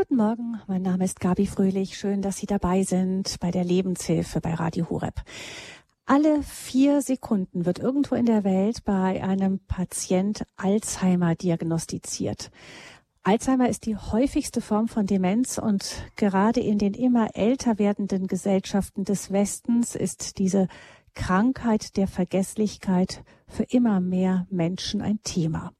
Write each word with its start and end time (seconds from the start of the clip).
Guten 0.00 0.16
Morgen, 0.16 0.58
mein 0.66 0.80
Name 0.80 1.04
ist 1.04 1.20
Gabi 1.20 1.44
Fröhlich. 1.44 1.98
Schön, 1.98 2.22
dass 2.22 2.38
Sie 2.38 2.46
dabei 2.46 2.84
sind 2.84 3.38
bei 3.38 3.50
der 3.50 3.64
Lebenshilfe 3.64 4.40
bei 4.40 4.54
Radio 4.54 4.88
Horeb. 4.88 5.12
Alle 6.06 6.42
vier 6.42 7.02
Sekunden 7.02 7.66
wird 7.66 7.80
irgendwo 7.80 8.14
in 8.14 8.24
der 8.24 8.42
Welt 8.42 8.82
bei 8.86 9.22
einem 9.22 9.58
Patient 9.58 10.42
Alzheimer 10.56 11.34
diagnostiziert. 11.34 12.50
Alzheimer 13.24 13.68
ist 13.68 13.84
die 13.84 13.98
häufigste 13.98 14.62
Form 14.62 14.88
von 14.88 15.04
Demenz 15.04 15.58
und 15.58 16.10
gerade 16.16 16.60
in 16.60 16.78
den 16.78 16.94
immer 16.94 17.36
älter 17.36 17.78
werdenden 17.78 18.26
Gesellschaften 18.26 19.04
des 19.04 19.30
Westens 19.30 19.96
ist 19.96 20.38
diese 20.38 20.68
Krankheit 21.12 21.98
der 21.98 22.08
Vergesslichkeit 22.08 23.22
für 23.46 23.64
immer 23.64 24.00
mehr 24.00 24.46
Menschen 24.48 25.02
ein 25.02 25.20
Thema. 25.24 25.74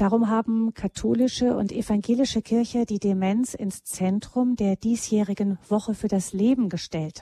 Darum 0.00 0.30
haben 0.30 0.72
katholische 0.72 1.54
und 1.54 1.72
evangelische 1.72 2.40
Kirche 2.40 2.86
die 2.86 2.98
Demenz 2.98 3.52
ins 3.52 3.84
Zentrum 3.84 4.56
der 4.56 4.76
diesjährigen 4.76 5.58
Woche 5.68 5.92
für 5.92 6.08
das 6.08 6.32
Leben 6.32 6.70
gestellt. 6.70 7.20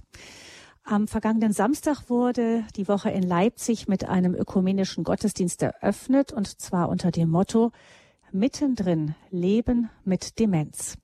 Am 0.84 1.08
vergangenen 1.08 1.52
Samstag 1.52 2.08
wurde 2.08 2.64
die 2.76 2.86
Woche 2.86 3.10
in 3.10 3.24
Leipzig 3.24 3.88
mit 3.88 4.08
einem 4.08 4.32
ökumenischen 4.32 5.02
Gottesdienst 5.02 5.60
eröffnet, 5.60 6.32
und 6.32 6.60
zwar 6.60 6.88
unter 6.88 7.10
dem 7.10 7.30
Motto 7.30 7.72
Mittendrin 8.30 9.16
Leben 9.30 9.90
mit 10.04 10.38
Demenz. 10.38 10.94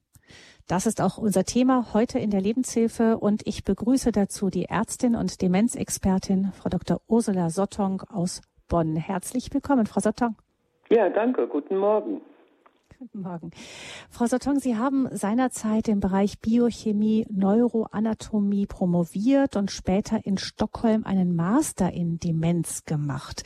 Das 0.69 0.87
ist 0.87 1.01
auch 1.01 1.19
unser 1.19 1.43
Thema 1.43 1.93
heute 1.93 2.21
in 2.21 2.31
der 2.31 2.41
Lebenshilfe 2.41 3.19
und 3.19 3.45
ich 3.49 3.65
begrüße 3.65 4.13
dazu 4.13 4.49
die 4.49 4.67
Ärztin 4.67 5.17
und 5.17 5.43
Demenzexpertin 5.43 6.53
Frau 6.53 6.69
Dr. 6.69 7.01
Ursula 7.09 7.51
Sottong 7.51 8.03
aus 8.03 8.43
Bonn. 8.69 8.95
Herzlich 8.95 9.53
willkommen, 9.53 9.87
Frau 9.87 9.99
Sottong. 9.99 10.37
Ja, 10.95 11.09
danke. 11.09 11.49
Guten 11.49 11.77
Morgen. 11.77 12.21
Guten 13.01 13.23
Morgen. 13.23 13.51
Frau 14.11 14.27
Sottong, 14.27 14.61
Sie 14.61 14.77
haben 14.77 15.09
seinerzeit 15.11 15.89
im 15.89 15.99
Bereich 15.99 16.41
Biochemie, 16.41 17.27
Neuroanatomie 17.29 18.67
promoviert 18.67 19.57
und 19.57 19.73
später 19.73 20.21
in 20.23 20.39
Stockholm 20.39 21.03
einen 21.05 21.35
Master 21.35 21.93
in 21.93 22.21
Demenz 22.21 22.85
gemacht. 22.85 23.43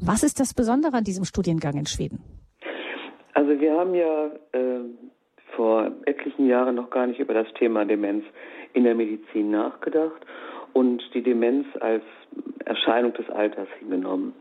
Was 0.00 0.24
ist 0.24 0.40
das 0.40 0.54
Besondere 0.54 0.96
an 0.96 1.04
diesem 1.04 1.24
Studiengang 1.24 1.74
in 1.74 1.86
Schweden? 1.86 2.18
Also 3.32 3.60
wir 3.60 3.78
haben 3.78 3.94
ja 3.94 4.26
äh, 4.50 4.80
vor 5.54 5.92
etlichen 6.04 6.48
Jahren 6.48 6.74
noch 6.74 6.90
gar 6.90 7.06
nicht 7.06 7.20
über 7.20 7.34
das 7.34 7.46
Thema 7.60 7.84
Demenz 7.84 8.24
in 8.72 8.82
der 8.82 8.96
Medizin 8.96 9.52
nachgedacht 9.52 10.26
und 10.72 11.02
die 11.14 11.22
Demenz 11.22 11.66
als 11.80 12.02
Erscheinung 12.64 13.12
des 13.14 13.28
Alters 13.30 13.68
hingenommen. 13.78 14.34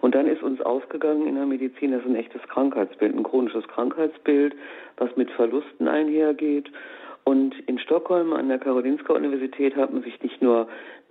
Und 0.00 0.14
dann 0.14 0.26
ist 0.26 0.42
uns 0.42 0.60
ausgegangen 0.60 1.26
in 1.26 1.34
der 1.34 1.46
Medizin, 1.46 1.92
das 1.92 2.02
ist 2.02 2.08
ein 2.08 2.16
echtes 2.16 2.42
Krankheitsbild, 2.42 3.14
ein 3.14 3.22
chronisches 3.22 3.66
Krankheitsbild, 3.68 4.54
was 4.96 5.14
mit 5.16 5.30
Verlusten 5.32 5.88
einhergeht 5.88 6.70
und 7.24 7.54
in 7.66 7.78
Stockholm 7.78 8.32
an 8.32 8.48
der 8.48 8.58
Karolinska 8.58 9.12
Universität 9.12 9.76
hat 9.76 9.92
man 9.92 10.02
sich 10.02 10.20
nicht 10.22 10.42
nur 10.42 10.68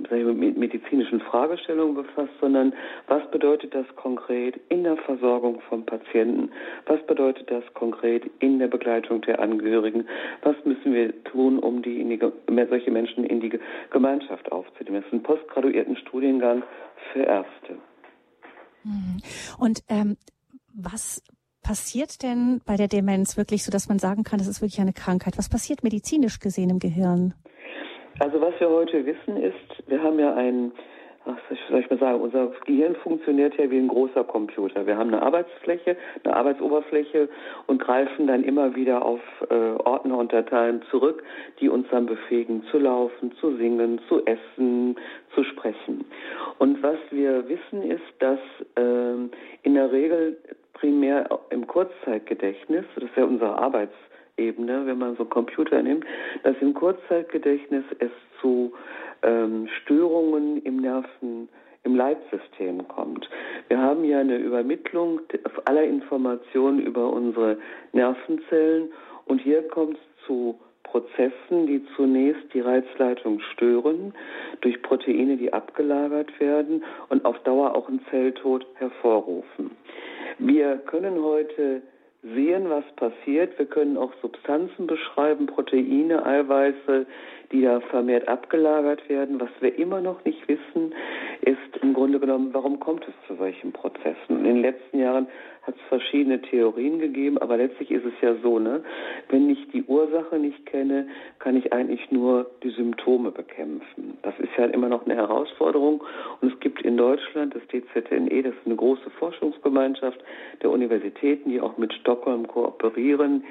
mit 0.09 0.57
medizinischen 0.57 1.21
Fragestellungen 1.21 1.95
befasst, 1.95 2.33
sondern 2.39 2.73
was 3.07 3.29
bedeutet 3.31 3.73
das 3.73 3.85
konkret 3.95 4.59
in 4.69 4.83
der 4.83 4.97
Versorgung 4.97 5.61
von 5.69 5.85
Patienten? 5.85 6.51
Was 6.85 7.05
bedeutet 7.05 7.49
das 7.49 7.63
konkret 7.73 8.29
in 8.39 8.59
der 8.59 8.67
Begleitung 8.67 9.21
der 9.21 9.39
Angehörigen? 9.39 10.07
Was 10.43 10.55
müssen 10.65 10.93
wir 10.93 11.23
tun, 11.23 11.59
um 11.59 11.81
die, 11.81 12.03
die 12.03 12.65
solche 12.69 12.91
Menschen 12.91 13.23
in 13.23 13.41
die 13.41 13.59
Gemeinschaft 13.91 14.51
aufzunehmen? 14.51 14.97
Das 14.97 15.05
ist 15.05 15.13
ein 15.13 15.23
postgraduierten 15.23 15.97
Studiengang 15.97 16.63
für 17.13 17.23
Ärzte. 17.23 17.77
Mhm. 18.83 19.21
Und 19.59 19.83
ähm, 19.89 20.17
was 20.73 21.21
passiert 21.63 22.23
denn 22.23 22.61
bei 22.65 22.75
der 22.75 22.87
Demenz 22.87 23.37
wirklich 23.37 23.63
so, 23.63 23.71
dass 23.71 23.87
man 23.87 23.99
sagen 23.99 24.23
kann, 24.23 24.39
das 24.39 24.47
ist 24.47 24.61
wirklich 24.61 24.81
eine 24.81 24.93
Krankheit? 24.93 25.37
Was 25.37 25.49
passiert 25.49 25.83
medizinisch 25.83 26.39
gesehen 26.39 26.69
im 26.69 26.79
Gehirn? 26.79 27.33
Also 28.19 28.39
was 28.41 28.53
wir 28.59 28.69
heute 28.69 29.05
wissen 29.05 29.37
ist, 29.37 29.80
wir 29.91 30.01
haben 30.01 30.17
ja 30.17 30.33
ein, 30.33 30.71
ach, 31.25 31.37
soll 31.69 31.79
ich 31.79 31.89
mal 31.89 31.99
sagen, 31.99 32.21
unser 32.21 32.47
Gehirn 32.65 32.95
funktioniert 32.95 33.55
ja 33.57 33.69
wie 33.69 33.77
ein 33.77 33.89
großer 33.89 34.23
Computer. 34.23 34.87
Wir 34.87 34.97
haben 34.97 35.13
eine 35.13 35.21
Arbeitsfläche, 35.21 35.97
eine 36.23 36.35
Arbeitsoberfläche 36.35 37.29
und 37.67 37.79
greifen 37.79 38.25
dann 38.25 38.43
immer 38.43 38.73
wieder 38.75 39.05
auf 39.05 39.19
äh, 39.49 39.53
Ordner 39.53 40.17
und 40.17 40.33
Dateien 40.33 40.81
zurück, 40.89 41.23
die 41.59 41.69
uns 41.69 41.87
dann 41.91 42.05
befähigen 42.05 42.63
zu 42.71 42.79
laufen, 42.79 43.33
zu 43.33 43.55
singen, 43.57 43.99
zu 44.07 44.25
essen, 44.25 44.95
zu 45.35 45.43
sprechen. 45.43 46.05
Und 46.57 46.81
was 46.81 46.97
wir 47.11 47.47
wissen 47.49 47.83
ist, 47.83 48.01
dass 48.19 48.39
äh, 48.75 49.13
in 49.63 49.75
der 49.75 49.91
Regel 49.91 50.37
primär 50.73 51.27
im 51.49 51.67
Kurzzeitgedächtnis, 51.67 52.85
das 52.95 53.03
ist 53.03 53.17
ja 53.17 53.25
unsere 53.25 53.59
Arbeitsebene, 54.41 54.85
wenn 54.85 54.97
man 54.97 55.15
so 55.15 55.25
Computer 55.25 55.81
nimmt, 55.81 56.05
dass 56.43 56.55
im 56.61 56.73
Kurzzeitgedächtnis 56.73 57.83
es 57.99 58.11
zu 58.41 58.73
ähm, 59.23 59.67
Störungen 59.81 60.61
im 60.63 60.77
Nerven, 60.77 61.49
im 61.83 61.95
Leitsystem 61.95 62.87
kommt. 62.87 63.29
Wir 63.67 63.79
haben 63.79 64.03
ja 64.03 64.19
eine 64.19 64.37
Übermittlung 64.37 65.21
aller 65.65 65.83
Informationen 65.83 66.79
über 66.79 67.11
unsere 67.11 67.57
Nervenzellen 67.93 68.89
und 69.25 69.41
hier 69.41 69.67
kommt 69.67 69.97
es 69.97 70.25
zu 70.27 70.59
Prozessen, 70.83 71.67
die 71.67 71.83
zunächst 71.95 72.53
die 72.53 72.59
Reizleitung 72.59 73.39
stören, 73.53 74.13
durch 74.59 74.81
Proteine, 74.81 75.37
die 75.37 75.53
abgelagert 75.53 76.37
werden 76.39 76.83
und 77.09 77.23
auf 77.23 77.39
Dauer 77.43 77.75
auch 77.75 77.87
einen 77.87 78.01
Zelltod 78.09 78.65
hervorrufen. 78.75 79.71
Wir 80.37 80.77
können 80.77 81.23
heute 81.23 81.81
sehen, 82.23 82.69
was 82.69 82.83
passiert. 82.95 83.57
Wir 83.57 83.65
können 83.65 83.97
auch 83.97 84.13
Substanzen 84.21 84.87
beschreiben, 84.87 85.47
Proteine, 85.47 86.25
Eiweiße, 86.25 87.05
die 87.51 87.61
da 87.61 87.79
vermehrt 87.81 88.27
abgelagert 88.27 89.07
werden. 89.09 89.39
Was 89.39 89.49
wir 89.59 89.77
immer 89.77 90.01
noch 90.01 90.23
nicht 90.25 90.47
wissen, 90.47 90.93
ist 91.41 91.57
im 91.81 91.93
Grunde 91.93 92.19
genommen, 92.19 92.49
warum 92.53 92.79
kommt 92.79 93.05
es 93.07 93.27
zu 93.27 93.35
solchen 93.35 93.71
Prozessen? 93.71 94.39
In 94.39 94.43
den 94.43 94.61
letzten 94.61 94.99
Jahren 94.99 95.27
hat 95.63 95.75
es 95.75 95.81
verschiedene 95.89 96.41
Theorien 96.41 96.99
gegeben, 96.99 97.37
aber 97.37 97.57
letztlich 97.57 97.91
ist 97.91 98.05
es 98.05 98.13
ja 98.21 98.35
so, 98.41 98.57
ne? 98.57 98.83
Wenn 99.29 99.49
ich 99.49 99.69
die 99.71 99.83
Ursache 99.83 100.37
nicht 100.39 100.65
kenne, 100.65 101.07
kann 101.37 101.55
ich 101.55 101.71
eigentlich 101.71 102.11
nur 102.11 102.49
die 102.63 102.71
Symptome 102.71 103.31
bekämpfen. 103.31 104.17
Das 104.23 104.33
ist 104.39 104.49
ja 104.57 104.65
immer 104.65 104.89
noch 104.89 105.05
eine 105.05 105.15
Herausforderung. 105.15 106.03
Und 106.41 106.53
es 106.53 106.59
gibt 106.59 106.81
in 106.81 106.97
Deutschland 106.97 107.53
das 107.53 107.61
DZNE, 107.67 108.43
das 108.43 108.53
ist 108.53 108.65
eine 108.65 108.75
große 108.75 109.09
Forschungsgemeinschaft 109.19 110.19
der 110.63 110.71
Universitäten, 110.71 111.51
die 111.51 111.61
auch 111.61 111.77
mit 111.77 111.93
Stockholm 111.93 112.47
kooperieren, 112.47 113.43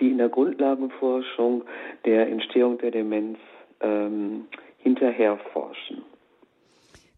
die 0.00 0.10
in 0.10 0.18
der 0.18 0.28
Grundlagenforschung 0.28 1.64
der 2.04 2.28
Entstehung 2.28 2.78
der 2.78 2.90
Demenz 2.90 3.38
ähm, 3.80 4.46
hinterher 4.78 5.38
forschen. 5.52 6.02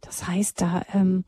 Das 0.01 0.27
heißt, 0.27 0.61
da 0.61 0.83
ähm, 0.95 1.25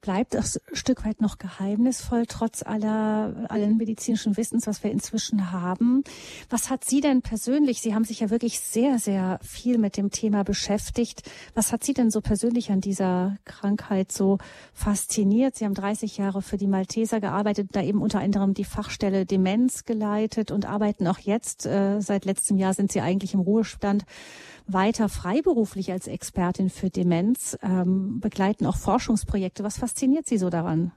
bleibt 0.00 0.34
das 0.34 0.60
Stück 0.72 1.04
weit 1.04 1.20
noch 1.20 1.38
geheimnisvoll, 1.38 2.24
trotz 2.26 2.62
aller 2.62 3.46
allen 3.48 3.76
medizinischen 3.76 4.36
Wissens, 4.36 4.66
was 4.66 4.82
wir 4.82 4.90
inzwischen 4.90 5.52
haben. 5.52 6.04
Was 6.48 6.70
hat 6.70 6.84
Sie 6.84 7.00
denn 7.00 7.20
persönlich, 7.20 7.80
Sie 7.80 7.94
haben 7.94 8.04
sich 8.04 8.20
ja 8.20 8.30
wirklich 8.30 8.60
sehr, 8.60 8.98
sehr 8.98 9.38
viel 9.42 9.76
mit 9.78 9.96
dem 9.96 10.10
Thema 10.10 10.44
beschäftigt. 10.44 11.30
Was 11.54 11.72
hat 11.72 11.84
Sie 11.84 11.92
denn 11.92 12.10
so 12.10 12.20
persönlich 12.20 12.70
an 12.70 12.80
dieser 12.80 13.36
Krankheit 13.44 14.12
so 14.12 14.38
fasziniert? 14.72 15.56
Sie 15.56 15.64
haben 15.64 15.74
30 15.74 16.16
Jahre 16.16 16.42
für 16.42 16.56
die 16.56 16.68
Malteser 16.68 17.20
gearbeitet, 17.20 17.70
da 17.72 17.82
eben 17.82 18.00
unter 18.00 18.20
anderem 18.20 18.54
die 18.54 18.64
Fachstelle 18.64 19.26
Demenz 19.26 19.84
geleitet 19.84 20.50
und 20.50 20.64
arbeiten 20.64 21.06
auch 21.06 21.18
jetzt, 21.18 21.66
äh, 21.66 22.00
seit 22.00 22.24
letztem 22.24 22.56
Jahr 22.56 22.72
sind 22.72 22.92
Sie 22.92 23.00
eigentlich 23.00 23.34
im 23.34 23.40
Ruhestand 23.40 24.04
weiter 24.68 25.08
freiberuflich 25.08 25.90
als 25.90 26.06
Expertin 26.06 26.68
für 26.68 26.90
Demenz, 26.90 27.58
ähm, 27.62 28.20
begleiten 28.20 28.66
auch 28.66 28.76
Forschungsprojekte. 28.76 29.57
Was 29.64 29.78
fasziniert 29.78 30.26
Sie 30.26 30.38
so 30.38 30.50
daran? 30.50 30.92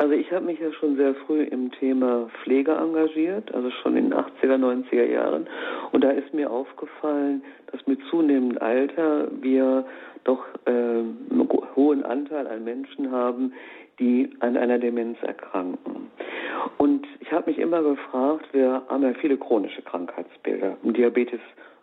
Also 0.00 0.14
ich 0.14 0.32
habe 0.32 0.46
mich 0.46 0.58
ja 0.58 0.72
schon 0.72 0.96
sehr 0.96 1.14
früh 1.14 1.42
im 1.42 1.70
Thema 1.72 2.30
Pflege 2.42 2.72
engagiert, 2.72 3.54
also 3.54 3.70
schon 3.70 3.98
in 3.98 4.08
den 4.08 4.18
80er, 4.18 4.56
90er 4.56 5.04
Jahren. 5.04 5.46
Und 5.92 6.02
da 6.02 6.10
ist 6.10 6.32
mir 6.32 6.50
aufgefallen, 6.50 7.42
dass 7.70 7.86
mit 7.86 8.00
zunehmendem 8.08 8.62
Alter 8.62 9.28
wir 9.42 9.84
doch 10.24 10.42
äh, 10.64 10.70
einen 10.70 11.48
hohen 11.76 12.02
Anteil 12.02 12.46
an 12.46 12.64
Menschen 12.64 13.10
haben, 13.10 13.52
die 13.98 14.30
an 14.40 14.56
einer 14.56 14.78
Demenz 14.78 15.18
erkranken. 15.20 16.10
Und 16.78 17.06
ich 17.20 17.30
habe 17.30 17.50
mich 17.50 17.58
immer 17.58 17.82
gefragt, 17.82 18.46
wir 18.52 18.82
haben 18.88 19.02
ja 19.02 19.12
viele 19.20 19.36
chronische 19.36 19.82
Krankheitsbilder, 19.82 20.78
Diabetes 20.82 21.40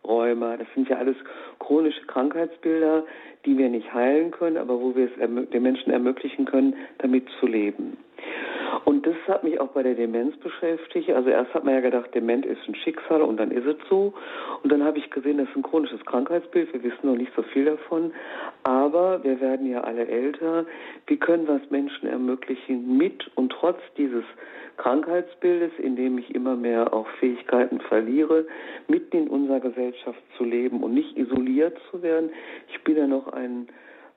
Rheuma. 0.07 0.57
Das 0.57 0.67
sind 0.73 0.89
ja 0.89 0.97
alles 0.97 1.15
chronische 1.59 2.05
Krankheitsbilder, 2.07 3.03
die 3.45 3.57
wir 3.57 3.69
nicht 3.69 3.93
heilen 3.93 4.31
können, 4.31 4.57
aber 4.57 4.79
wo 4.79 4.95
wir 4.95 5.05
es 5.05 5.49
den 5.49 5.63
Menschen 5.63 5.91
ermöglichen 5.91 6.45
können, 6.45 6.75
damit 6.99 7.27
zu 7.39 7.47
leben. 7.47 7.97
Und 8.85 9.05
das 9.05 9.15
hat 9.27 9.43
mich 9.43 9.59
auch 9.59 9.69
bei 9.69 9.83
der 9.83 9.95
Demenz 9.95 10.37
beschäftigt. 10.37 11.09
Also 11.09 11.29
erst 11.29 11.53
hat 11.53 11.63
man 11.63 11.73
ja 11.73 11.81
gedacht, 11.81 12.13
Dement 12.13 12.45
ist 12.45 12.59
ein 12.67 12.75
Schicksal 12.75 13.21
und 13.21 13.37
dann 13.37 13.51
ist 13.51 13.65
es 13.65 13.75
so. 13.89 14.13
Und 14.63 14.71
dann 14.71 14.83
habe 14.83 14.97
ich 14.97 15.09
gesehen, 15.09 15.37
das 15.37 15.49
ist 15.49 15.55
ein 15.55 15.63
chronisches 15.63 16.03
Krankheitsbild. 16.05 16.71
Wir 16.73 16.83
wissen 16.83 16.99
noch 17.03 17.17
nicht 17.17 17.31
so 17.35 17.43
viel 17.43 17.65
davon. 17.65 18.13
Aber 18.63 19.23
wir 19.23 19.41
werden 19.41 19.69
ja 19.69 19.81
alle 19.81 20.07
älter. 20.07 20.65
Wie 21.07 21.17
können 21.17 21.47
wir 21.47 21.59
es 21.63 21.69
Menschen 21.69 22.07
ermöglichen, 22.07 22.97
mit 22.97 23.29
und 23.35 23.51
trotz 23.51 23.79
dieses 23.97 24.23
Krankheitsbildes, 24.77 25.71
in 25.79 25.95
dem 25.95 26.17
ich 26.17 26.33
immer 26.33 26.55
mehr 26.55 26.93
auch 26.93 27.07
Fähigkeiten 27.19 27.81
verliere, 27.81 28.45
mitten 28.87 29.17
in 29.17 29.27
unserer 29.27 29.59
Gesellschaft 29.59 30.21
zu 30.37 30.43
leben 30.43 30.83
und 30.83 30.93
nicht 30.93 31.17
isoliert 31.17 31.77
zu 31.91 32.01
werden. 32.01 32.29
Ich 32.69 32.83
bin 32.83 32.95
ja 32.95 33.07
noch 33.07 33.27
ein, 33.33 33.67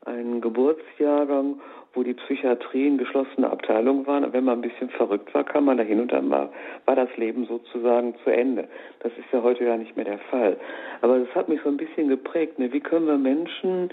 ein 0.05 0.41
Geburtsjahrgang 0.41 1.61
wo 1.93 2.03
die 2.03 2.15
Psychiatrie 2.15 2.87
in 2.87 2.99
geschlossene 2.99 3.51
Abteilung 3.51 4.07
waren. 4.07 4.33
Wenn 4.33 4.45
man 4.45 4.59
ein 4.59 4.63
bisschen 4.63 4.91
verrückt 4.91 5.35
war, 5.35 5.45
kam 5.45 5.65
man 5.65 5.77
da 5.77 5.83
hin 5.83 6.01
und 6.01 6.13
dann 6.13 6.31
war, 6.31 6.51
war 6.85 6.95
das 6.95 7.09
Leben 7.17 7.47
sozusagen 7.47 8.15
zu 8.23 8.31
Ende. 8.31 8.69
Das 9.01 9.13
ist 9.19 9.27
ja 9.33 9.43
heute 9.43 9.65
gar 9.65 9.77
nicht 9.77 9.97
mehr 9.97 10.05
der 10.05 10.19
Fall. 10.19 10.57
Aber 11.01 11.19
das 11.19 11.35
hat 11.35 11.49
mich 11.49 11.61
so 11.63 11.69
ein 11.69 11.77
bisschen 11.77 12.09
geprägt. 12.09 12.59
Ne? 12.59 12.73
Wie 12.73 12.81
können 12.81 13.07
wir 13.07 13.19
Menschen, 13.19 13.91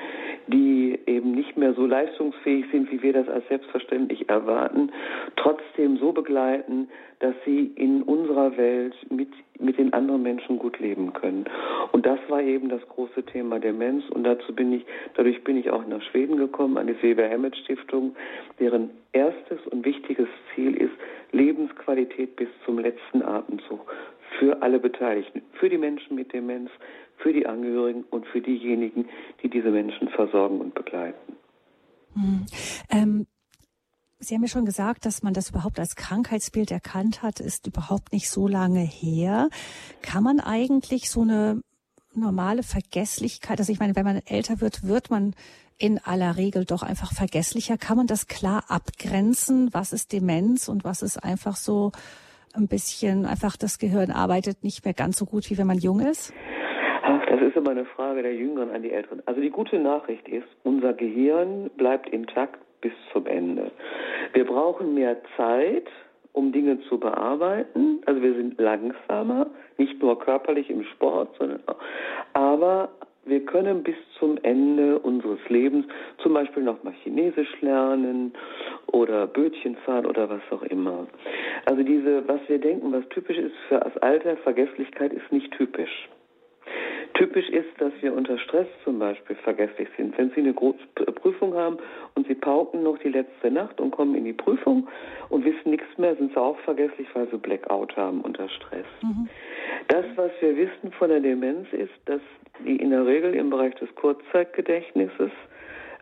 die 0.47 0.99
eben 1.07 1.31
nicht 1.31 1.57
mehr 1.57 1.73
so 1.73 1.85
leistungsfähig 1.85 2.65
sind, 2.71 2.91
wie 2.91 3.01
wir 3.01 3.13
das 3.13 3.27
als 3.29 3.47
selbstverständlich 3.47 4.29
erwarten, 4.29 4.91
trotzdem 5.35 5.97
so 5.97 6.11
begleiten, 6.11 6.89
dass 7.19 7.33
sie 7.45 7.71
in 7.75 8.03
unserer 8.03 8.57
Welt 8.57 8.95
mit, 9.09 9.29
mit 9.59 9.79
den 9.79 9.91
anderen 9.93 10.21
Menschen 10.21 10.59
gut 10.59 10.77
leben 10.79 11.13
können. 11.13 11.45
Und 11.91 12.05
das 12.05 12.19
war 12.27 12.41
eben 12.41 12.69
das 12.69 12.87
große 12.89 13.23
Thema 13.23 13.59
Demenz. 13.59 14.03
Und 14.11 14.23
dazu 14.23 14.53
bin 14.53 14.71
ich, 14.71 14.85
dadurch 15.15 15.43
bin 15.43 15.57
ich 15.57 15.71
auch 15.71 15.85
nach 15.87 16.01
Schweden 16.03 16.37
gekommen, 16.37 16.77
an 16.77 16.85
die 16.85 16.95
Silvia 17.01 17.27
Hammett 17.27 17.55
Stiftung, 17.57 17.86
deren 18.59 18.91
erstes 19.11 19.59
und 19.71 19.85
wichtiges 19.85 20.27
Ziel 20.53 20.75
ist, 20.75 20.93
Lebensqualität 21.31 22.35
bis 22.35 22.49
zum 22.65 22.79
letzten 22.79 23.21
Atemzug 23.21 23.81
für 24.39 24.61
alle 24.61 24.79
Beteiligten, 24.79 25.41
für 25.53 25.69
die 25.69 25.77
Menschen 25.77 26.15
mit 26.15 26.33
Demenz, 26.33 26.69
für 27.17 27.33
die 27.33 27.45
Angehörigen 27.45 28.03
und 28.09 28.25
für 28.27 28.41
diejenigen, 28.41 29.09
die 29.41 29.49
diese 29.49 29.71
Menschen 29.71 30.09
versorgen 30.09 30.59
und 30.59 30.73
begleiten. 30.73 31.37
Hm. 32.13 32.45
Ähm 32.91 33.27
Sie 34.19 34.33
haben 34.33 34.41
ja 34.41 34.47
schon 34.47 34.65
gesagt, 34.65 35.05
dass 35.05 35.21
man 35.21 35.33
das 35.35 35.51
überhaupt 35.51 35.79
als 35.79 35.95
Krankheitsbild 35.95 36.71
erkannt 36.71 37.21
hat, 37.21 37.39
ist 37.39 37.67
überhaupt 37.67 38.13
nicht 38.13 38.31
so 38.31 38.47
lange 38.47 38.79
her. 38.79 39.49
Kann 40.01 40.23
man 40.23 40.39
eigentlich 40.39 41.11
so 41.11 41.21
eine 41.21 41.61
normale 42.15 42.63
Vergesslichkeit, 42.63 43.59
also 43.59 43.71
ich 43.71 43.79
meine, 43.79 43.95
wenn 43.95 44.05
man 44.05 44.21
älter 44.25 44.59
wird, 44.59 44.87
wird 44.87 45.11
man 45.11 45.35
in 45.79 45.99
aller 46.03 46.37
Regel 46.37 46.65
doch 46.65 46.83
einfach 46.83 47.11
vergesslicher. 47.13 47.77
Kann 47.77 47.97
man 47.97 48.07
das 48.07 48.27
klar 48.27 48.63
abgrenzen? 48.69 49.69
Was 49.73 49.93
ist 49.93 50.13
Demenz 50.13 50.69
und 50.69 50.83
was 50.83 51.01
ist 51.01 51.23
einfach 51.23 51.55
so 51.55 51.91
ein 52.55 52.67
bisschen, 52.67 53.25
einfach 53.25 53.55
das 53.57 53.77
Gehirn 53.77 54.11
arbeitet 54.11 54.63
nicht 54.63 54.83
mehr 54.85 54.93
ganz 54.93 55.17
so 55.17 55.25
gut, 55.25 55.49
wie 55.49 55.57
wenn 55.57 55.67
man 55.67 55.77
jung 55.77 55.99
ist? 55.99 56.33
Ach, 57.03 57.25
das 57.29 57.41
ist 57.41 57.55
immer 57.55 57.71
eine 57.71 57.85
Frage 57.85 58.23
der 58.23 58.35
Jüngeren 58.35 58.71
an 58.71 58.81
die 58.81 58.91
Älteren. 58.91 59.21
Also 59.25 59.39
die 59.39 59.51
gute 59.51 59.79
Nachricht 59.79 60.27
ist, 60.27 60.47
unser 60.63 60.93
Gehirn 60.93 61.69
bleibt 61.77 62.09
intakt 62.09 62.59
bis 62.81 62.93
zum 63.13 63.27
Ende. 63.27 63.71
Wir 64.33 64.45
brauchen 64.45 64.93
mehr 64.93 65.17
Zeit, 65.35 65.87
um 66.33 66.51
Dinge 66.51 66.79
zu 66.89 66.99
bearbeiten. 66.99 68.01
Also 68.05 68.21
wir 68.21 68.33
sind 68.33 68.59
langsamer, 68.59 69.47
nicht 69.77 70.01
nur 70.01 70.19
körperlich 70.19 70.69
im 70.69 70.83
Sport, 70.83 71.35
sondern 71.37 71.61
auch. 71.67 71.79
Aber 72.33 72.89
wir 73.27 73.45
können 73.45 73.83
bis 73.83 73.95
zum 74.19 74.37
Ende 74.43 74.99
unseres 74.99 75.39
Lebens 75.49 75.85
zum 76.23 76.33
Beispiel 76.33 76.63
noch 76.63 76.83
mal 76.83 76.93
Chinesisch 77.03 77.61
lernen 77.61 78.33
oder 78.87 79.27
Bötchen 79.27 79.75
fahren 79.85 80.05
oder 80.05 80.29
was 80.29 80.41
auch 80.51 80.63
immer. 80.63 81.07
Also 81.65 81.83
diese, 81.83 82.27
was 82.27 82.39
wir 82.47 82.59
denken, 82.59 82.91
was 82.91 83.07
typisch 83.09 83.37
ist 83.37 83.55
für 83.67 83.79
das 83.79 83.97
Alter, 83.97 84.37
Vergesslichkeit 84.37 85.13
ist 85.13 85.31
nicht 85.31 85.51
typisch. 85.51 86.09
Typisch 87.17 87.49
ist, 87.49 87.69
dass 87.79 87.91
wir 88.01 88.13
unter 88.13 88.37
Stress 88.37 88.67
zum 88.83 88.99
Beispiel 88.99 89.35
vergesslich 89.37 89.87
sind. 89.97 90.15
Wenn 90.19 90.29
Sie 90.31 90.41
eine 90.41 90.53
große 90.53 90.77
Prüfung 91.15 91.55
haben 91.55 91.77
und 92.13 92.27
Sie 92.27 92.35
pauken 92.35 92.83
noch 92.83 92.99
die 92.99 93.09
letzte 93.09 93.49
Nacht 93.49 93.81
und 93.81 93.89
kommen 93.89 94.13
in 94.13 94.23
die 94.23 94.33
Prüfung 94.33 94.87
und 95.29 95.43
wissen 95.43 95.71
nichts 95.71 95.97
mehr, 95.97 96.15
sind 96.15 96.31
Sie 96.33 96.39
auch 96.39 96.59
vergesslich, 96.59 97.07
weil 97.15 97.27
Sie 97.31 97.37
Blackout 97.37 97.97
haben 97.97 98.21
unter 98.21 98.47
Stress. 98.49 98.85
Mhm. 99.01 99.27
Das, 99.87 100.05
was 100.15 100.31
wir 100.41 100.55
wissen 100.57 100.91
von 100.91 101.09
der 101.09 101.19
Demenz, 101.19 101.67
ist, 101.73 101.93
dass 102.05 102.21
die 102.63 102.75
in 102.75 102.91
der 102.91 103.05
Regel 103.07 103.33
im 103.33 103.49
Bereich 103.49 103.73
des 103.75 103.93
Kurzzeitgedächtnisses 103.95 105.31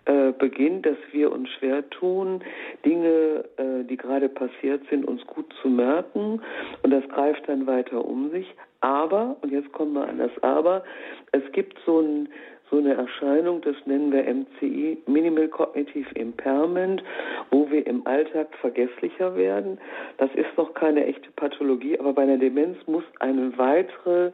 äh, 0.05 0.33
beginnt, 0.33 0.85
dass 0.85 0.97
wir 1.11 1.31
uns 1.31 1.49
schwer 1.49 1.89
tun, 1.89 2.43
Dinge, 2.85 3.45
äh, 3.57 3.83
die 3.85 3.97
gerade 3.97 4.29
passiert 4.29 4.83
sind, 4.89 5.05
uns 5.05 5.25
gut 5.25 5.51
zu 5.61 5.67
merken. 5.67 6.41
Und 6.83 6.91
das 6.91 7.07
greift 7.09 7.49
dann 7.49 7.65
weiter 7.65 8.05
um 8.05 8.29
sich. 8.29 8.53
Aber, 8.81 9.35
und 9.41 9.51
jetzt 9.51 9.71
kommen 9.71 9.93
wir 9.93 10.07
an 10.07 10.19
das 10.19 10.31
Aber, 10.43 10.83
es 11.31 11.41
gibt 11.53 11.79
so, 11.87 12.01
ein, 12.01 12.29
so 12.69 12.77
eine 12.77 12.93
Erscheinung, 12.93 13.61
das 13.61 13.75
nennen 13.85 14.11
wir 14.11 14.23
MCI, 14.31 14.99
Minimal 15.07 15.47
Cognitive 15.47 16.13
Impairment, 16.13 17.03
wo 17.49 17.71
wir 17.71 17.87
im 17.87 18.05
Alltag 18.05 18.49
vergesslicher 18.61 19.35
werden. 19.35 19.79
Das 20.17 20.29
ist 20.35 20.55
noch 20.55 20.75
keine 20.75 21.05
echte 21.07 21.31
Pathologie, 21.35 21.99
aber 21.99 22.13
bei 22.13 22.21
einer 22.21 22.37
Demenz 22.37 22.77
muss 22.85 23.03
eine 23.19 23.57
weitere 23.57 24.33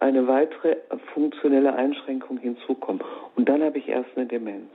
eine 0.00 0.28
weitere 0.28 0.76
funktionelle 1.12 1.74
Einschränkung 1.74 2.38
hinzukommen. 2.38 3.02
Und 3.34 3.48
dann 3.48 3.62
habe 3.64 3.78
ich 3.78 3.88
erst 3.88 4.10
eine 4.16 4.26
Demenz. 4.26 4.70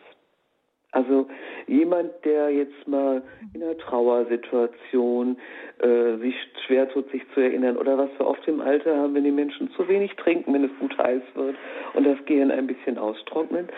Also 0.94 1.28
jemand, 1.66 2.12
der 2.24 2.52
jetzt 2.52 2.88
mal 2.88 3.24
in 3.56 3.64
einer 3.64 3.78
Trauersituation 3.80 5.38
äh, 5.80 6.18
sich 6.18 6.36
schwer 6.68 6.88
tut, 6.88 7.10
sich 7.10 7.24
zu 7.34 7.42
erinnern 7.42 7.78
oder 7.78 7.98
was 7.98 8.10
wir 8.20 8.28
oft 8.28 8.48
im 8.48 8.62
Alter 8.62 8.96
haben, 8.96 9.16
wenn 9.16 9.24
die 9.24 9.32
Menschen 9.32 9.72
zu 9.72 9.88
wenig 9.88 10.16
trinken, 10.18 10.54
wenn 10.54 10.64
es 10.64 10.72
gut 10.80 10.96
heiß 10.98 11.24
wird 11.34 11.56
und 11.96 12.06
das 12.06 12.24
Gehirn 12.26 12.52
ein 12.52 12.68
bisschen 12.68 13.00
austrocknet, 13.00 13.72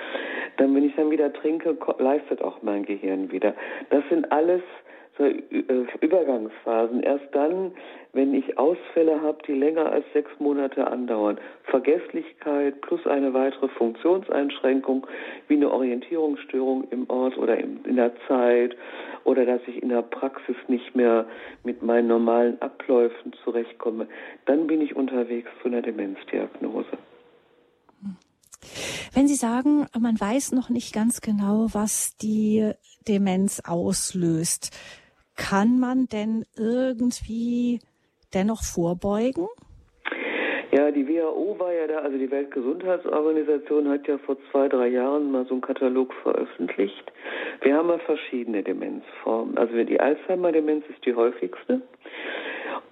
dann, 0.58 0.76
wenn 0.76 0.84
ich 0.84 0.96
dann 0.96 1.10
wieder 1.10 1.32
trinke, 1.32 1.78
leistet 2.00 2.42
auch 2.42 2.62
mein 2.62 2.84
Gehirn 2.84 3.32
wieder. 3.32 3.56
Das 3.92 4.04
sind 4.10 4.30
alles 4.34 4.62
so 5.18 5.24
äh, 5.24 5.44
Übergangsphasen. 6.02 7.02
Erst 7.02 7.26
dann, 7.34 7.72
wenn 8.14 8.34
ich 8.34 8.58
Ausfälle 8.58 9.22
habe, 9.22 9.38
die 9.48 9.54
länger 9.54 9.92
als 9.92 10.06
sechs 10.14 10.30
Monate 10.40 10.88
andauern, 10.88 11.38
Vergesslichkeit 11.64 12.82
plus 12.82 13.06
eine 13.06 13.34
weitere 13.34 13.68
Funktionseinschränkung 13.70 15.08
wie 15.48 15.56
eine 15.56 15.72
Orientierungsstörung 15.72 16.88
im 16.92 17.10
Ort 17.10 17.38
oder 17.38 17.58
in 17.58 17.96
der 17.96 18.14
Zeit 18.28 18.76
oder 19.24 19.46
dass 19.46 19.62
ich 19.68 19.82
in 19.82 19.90
der 19.90 20.02
Praxis 20.02 20.56
nicht 20.68 20.96
mehr 20.96 21.26
mit 21.64 21.82
meinen 21.82 22.08
normalen 22.08 22.62
Abläufen 22.62 23.34
zurechtkomme, 23.44 24.08
dann 24.46 24.68
bin 24.68 24.82
ich 24.82 24.96
unterwegs 24.96 25.50
zu 25.62 25.68
einer 25.68 25.82
Demenzdiagnose. 25.82 26.98
Wenn 29.14 29.28
Sie 29.28 29.36
sagen, 29.36 29.88
man 29.98 30.20
weiß 30.20 30.52
noch 30.52 30.70
nicht 30.70 30.94
ganz 30.94 31.22
genau, 31.22 31.68
was 31.72 32.18
die 32.18 32.72
Demenz 33.08 33.62
auslöst, 33.66 34.76
kann 35.36 35.80
man 35.80 36.08
denn 36.08 36.46
irgendwie 36.58 37.80
dennoch 38.34 38.64
vorbeugen? 38.64 39.48
Ja, 40.72 40.92
die 40.92 41.08
WHO 41.08 41.56
war 41.58 41.72
ja 41.72 41.88
da, 41.88 42.00
also 42.00 42.18
die 42.18 42.30
Weltgesundheitsorganisation 42.30 43.88
hat 43.88 44.08
ja 44.08 44.18
vor 44.18 44.36
zwei, 44.52 44.68
drei 44.68 44.88
Jahren 44.88 45.32
mal 45.32 45.46
so 45.46 45.54
einen 45.54 45.62
Katalog 45.62 46.14
veröffentlicht. 46.22 47.12
Wir 47.62 47.76
haben 47.76 47.88
ja 47.90 47.98
verschiedene 48.00 48.62
Demenzformen. 48.62 49.58
Also 49.58 49.84
die 49.84 50.00
Alzheimer-Demenz 50.00 50.84
ist 50.90 51.06
die 51.06 51.16
häufigste. 51.16 51.82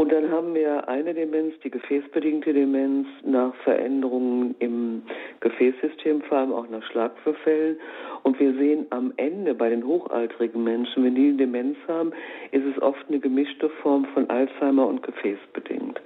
Und 0.03 0.11
dann 0.11 0.29
haben 0.31 0.53
wir 0.53 0.89
eine 0.89 1.13
Demenz, 1.13 1.53
die 1.63 1.69
gefäßbedingte 1.69 2.51
Demenz 2.51 3.07
nach 3.23 3.55
Veränderungen 3.63 4.53
im 4.59 5.01
Gefäßsystem, 5.39 6.23
vor 6.23 6.39
allem 6.39 6.51
auch 6.51 6.67
nach 6.67 6.83
Schlaganfällen. 6.91 7.77
Und 8.23 8.37
wir 8.37 8.53
sehen 8.55 8.85
am 8.89 9.13
Ende 9.15 9.53
bei 9.53 9.69
den 9.69 9.87
hochaltrigen 9.87 10.61
Menschen, 10.61 11.05
wenn 11.05 11.15
die 11.15 11.37
Demenz 11.37 11.77
haben, 11.87 12.11
ist 12.51 12.65
es 12.65 12.81
oft 12.81 12.99
eine 13.07 13.19
gemischte 13.19 13.69
Form 13.81 14.03
von 14.13 14.29
Alzheimer 14.29 14.85
und 14.87 15.03
gefäßbedingt. 15.03 16.01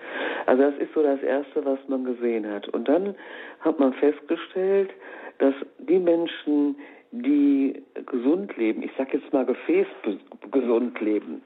Also 0.45 0.61
das 0.61 0.77
ist 0.77 0.93
so 0.93 1.01
das 1.01 1.23
Erste, 1.23 1.65
was 1.65 1.79
man 1.87 2.05
gesehen 2.05 2.47
hat. 2.47 2.69
Und 2.69 2.87
dann 2.87 3.15
hat 3.61 3.79
man 3.79 3.93
festgestellt, 3.93 4.91
dass 5.39 5.55
die 5.79 5.97
Menschen, 5.97 6.75
die 7.11 7.81
gesund 8.05 8.55
leben, 8.57 8.83
ich 8.83 8.91
sage 8.97 9.17
jetzt 9.17 9.31
mal 9.31 9.45
gefäßgesund 9.45 10.99
leben, 10.99 11.41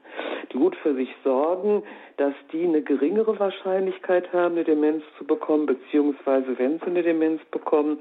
die 0.52 0.58
gut 0.58 0.76
für 0.76 0.94
sich 0.94 1.08
sorgen, 1.24 1.82
dass 2.16 2.34
die 2.52 2.64
eine 2.64 2.82
geringere 2.82 3.38
Wahrscheinlichkeit 3.38 4.32
haben, 4.32 4.54
eine 4.54 4.64
Demenz 4.64 5.04
zu 5.18 5.24
bekommen, 5.24 5.66
beziehungsweise 5.66 6.58
wenn 6.58 6.78
sie 6.78 6.86
eine 6.86 7.02
Demenz 7.02 7.42
bekommen, 7.50 7.98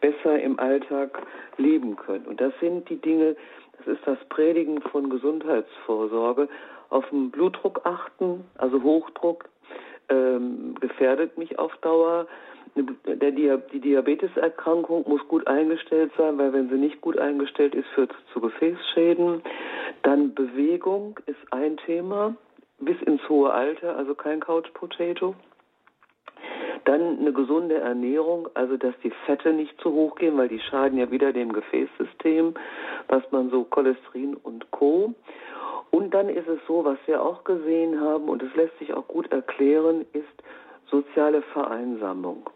besser 0.00 0.40
im 0.40 0.58
Alltag 0.58 1.22
leben 1.56 1.96
können. 1.96 2.26
Und 2.26 2.40
das 2.40 2.52
sind 2.60 2.88
die 2.88 3.00
Dinge, 3.00 3.36
das 3.78 3.86
ist 3.96 4.06
das 4.06 4.18
Predigen 4.28 4.80
von 4.82 5.08
Gesundheitsvorsorge, 5.10 6.48
auf 6.90 7.08
den 7.10 7.30
Blutdruck 7.30 7.80
achten, 7.84 8.44
also 8.56 8.82
Hochdruck 8.82 9.48
ähm, 10.08 10.74
gefährdet 10.80 11.38
mich 11.38 11.58
auf 11.58 11.76
Dauer 11.78 12.26
der, 12.76 13.30
die 13.30 13.80
Diabeteserkrankung 13.80 15.04
muss 15.08 15.26
gut 15.28 15.46
eingestellt 15.46 16.12
sein, 16.18 16.38
weil 16.38 16.52
wenn 16.52 16.68
sie 16.68 16.76
nicht 16.76 17.00
gut 17.00 17.18
eingestellt 17.18 17.74
ist, 17.74 17.86
führt 17.94 18.10
es 18.10 18.32
zu 18.32 18.40
Gefäßschäden. 18.40 19.42
Dann 20.02 20.34
Bewegung 20.34 21.18
ist 21.26 21.52
ein 21.52 21.76
Thema 21.78 22.34
bis 22.80 23.00
ins 23.02 23.26
hohe 23.28 23.52
Alter, 23.52 23.96
also 23.96 24.14
kein 24.14 24.40
Couch 24.40 24.72
Potato. 24.74 25.34
Dann 26.84 27.18
eine 27.18 27.32
gesunde 27.32 27.76
Ernährung, 27.76 28.48
also 28.54 28.76
dass 28.76 28.94
die 29.02 29.12
Fette 29.24 29.52
nicht 29.52 29.80
zu 29.80 29.92
hoch 29.92 30.16
gehen, 30.16 30.36
weil 30.36 30.48
die 30.48 30.60
schaden 30.60 30.98
ja 30.98 31.10
wieder 31.10 31.32
dem 31.32 31.52
Gefäßsystem, 31.52 32.54
was 33.08 33.22
man 33.30 33.50
so 33.50 33.64
Cholesterin 33.64 34.34
und 34.34 34.70
Co. 34.70 35.14
Und 35.90 36.12
dann 36.12 36.28
ist 36.28 36.48
es 36.48 36.58
so, 36.66 36.84
was 36.84 36.98
wir 37.06 37.22
auch 37.22 37.44
gesehen 37.44 38.00
haben, 38.00 38.28
und 38.28 38.42
es 38.42 38.54
lässt 38.56 38.76
sich 38.80 38.92
auch 38.92 39.06
gut 39.06 39.30
erklären, 39.32 40.04
ist 40.12 40.42
soziale 40.90 41.42
Vereinsamung. 41.42 42.50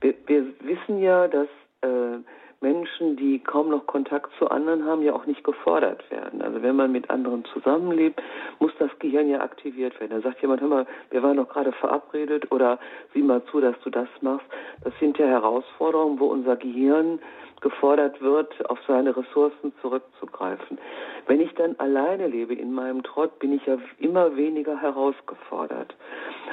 Wir, 0.00 0.14
wir 0.26 0.46
wissen 0.60 1.00
ja, 1.00 1.28
dass 1.28 1.48
äh, 1.82 2.18
Menschen, 2.62 3.16
die 3.16 3.38
kaum 3.38 3.70
noch 3.70 3.86
Kontakt 3.86 4.30
zu 4.38 4.48
anderen 4.48 4.84
haben, 4.84 5.02
ja 5.02 5.14
auch 5.14 5.24
nicht 5.24 5.44
gefordert 5.44 6.08
werden. 6.10 6.42
Also 6.42 6.62
wenn 6.62 6.76
man 6.76 6.92
mit 6.92 7.08
anderen 7.08 7.44
zusammenlebt, 7.46 8.20
muss 8.58 8.72
das 8.78 8.90
Gehirn 8.98 9.30
ja 9.30 9.40
aktiviert 9.40 9.98
werden. 9.98 10.10
Da 10.10 10.20
sagt 10.20 10.42
jemand, 10.42 10.60
hör 10.60 10.68
mal, 10.68 10.86
wir 11.10 11.22
waren 11.22 11.38
doch 11.38 11.48
gerade 11.48 11.72
verabredet 11.72 12.52
oder 12.52 12.78
sieh 13.14 13.22
mal 13.22 13.42
zu, 13.46 13.60
dass 13.60 13.76
du 13.82 13.88
das 13.88 14.08
machst. 14.20 14.44
Das 14.84 14.92
sind 15.00 15.16
ja 15.16 15.26
Herausforderungen, 15.26 16.20
wo 16.20 16.26
unser 16.26 16.56
Gehirn 16.56 17.18
gefordert 17.62 18.20
wird, 18.20 18.68
auf 18.68 18.78
seine 18.86 19.16
Ressourcen 19.16 19.72
zurückzugreifen. 19.80 20.78
Wenn 21.26 21.40
ich 21.40 21.54
dann 21.54 21.76
alleine 21.78 22.26
lebe 22.26 22.54
in 22.54 22.72
meinem 22.72 23.02
Trott, 23.02 23.38
bin 23.38 23.52
ich 23.52 23.64
ja 23.66 23.78
immer 23.98 24.36
weniger 24.36 24.80
herausgefordert. 24.80 25.94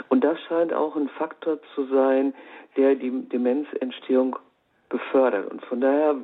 Und 0.09 0.23
das 0.23 0.39
scheint 0.47 0.73
auch 0.73 0.95
ein 0.95 1.09
Faktor 1.09 1.59
zu 1.75 1.85
sein, 1.85 2.33
der 2.75 2.95
die 2.95 3.27
Demenzentstehung 3.29 4.37
befördert. 4.89 5.51
Und 5.51 5.63
von 5.65 5.81
daher, 5.81 6.15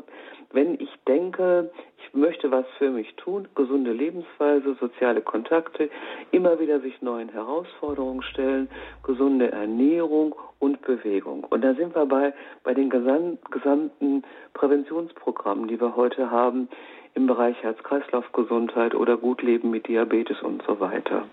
wenn 0.52 0.76
ich 0.80 0.90
denke, 1.08 1.72
ich 1.98 2.14
möchte 2.14 2.52
was 2.52 2.66
für 2.78 2.92
mich 2.92 3.16
tun, 3.16 3.48
gesunde 3.56 3.92
Lebensweise, 3.92 4.76
soziale 4.80 5.22
Kontakte, 5.22 5.90
immer 6.32 6.60
wieder 6.60 6.80
sich 6.80 7.02
neuen 7.02 7.30
Herausforderungen 7.30 8.22
stellen, 8.22 8.70
gesunde 9.04 9.52
Ernährung 9.52 10.36
und 10.60 10.82
Bewegung. 10.82 11.44
Und 11.50 11.64
da 11.64 11.74
sind 11.74 11.96
wir 11.96 12.06
bei, 12.06 12.34
bei 12.64 12.74
den 12.74 12.90
gesamten 12.90 14.24
Präventionsprogrammen, 14.54 15.68
die 15.68 15.80
wir 15.82 15.96
heute 15.96 16.30
haben 16.30 16.70
im 17.16 17.28
Bereich 17.28 17.62
Herz-Kreislauf-Gesundheit 17.62 18.96
oder 18.96 19.18
Gut 19.18 19.42
leben 19.42 19.72
mit 19.72 19.88
Diabetes 19.88 20.42
und 20.42 20.64
so 20.68 20.80
weiter. 20.80 21.26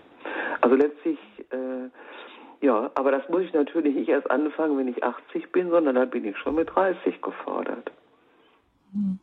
Also 0.61 0.75
letztlich 0.75 1.17
äh, 1.49 1.89
ja, 2.61 2.91
aber 2.95 3.11
das 3.11 3.27
muss 3.29 3.41
ich 3.41 3.53
natürlich 3.53 3.95
nicht 3.95 4.09
erst 4.09 4.29
anfangen, 4.29 4.77
wenn 4.77 4.87
ich 4.87 5.03
80 5.03 5.51
bin, 5.51 5.69
sondern 5.69 5.95
dann 5.95 6.09
bin 6.09 6.25
ich 6.25 6.37
schon 6.37 6.55
mit 6.55 6.69
30 6.73 7.21
gefordert. 7.21 7.91
Hm. 8.93 9.19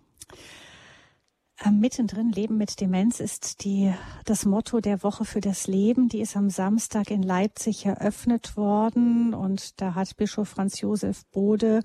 Äh, 1.65 1.71
mittendrin 1.71 2.31
Leben 2.31 2.57
mit 2.57 2.81
Demenz 2.81 3.19
ist 3.19 3.65
die, 3.65 3.93
das 4.25 4.45
Motto 4.45 4.81
der 4.81 5.03
Woche 5.03 5.25
für 5.25 5.41
das 5.41 5.67
Leben. 5.67 6.09
Die 6.09 6.21
ist 6.21 6.37
am 6.37 6.51
Samstag 6.51 7.11
in 7.11 7.23
Leipzig 7.23 7.87
eröffnet 7.87 8.57
worden 8.57 9.35
und 9.35 9.81
da 9.81 9.95
hat 9.95 10.17
Bischof 10.17 10.49
Franz 10.49 10.81
Josef 10.81 11.25
Bode 11.33 11.81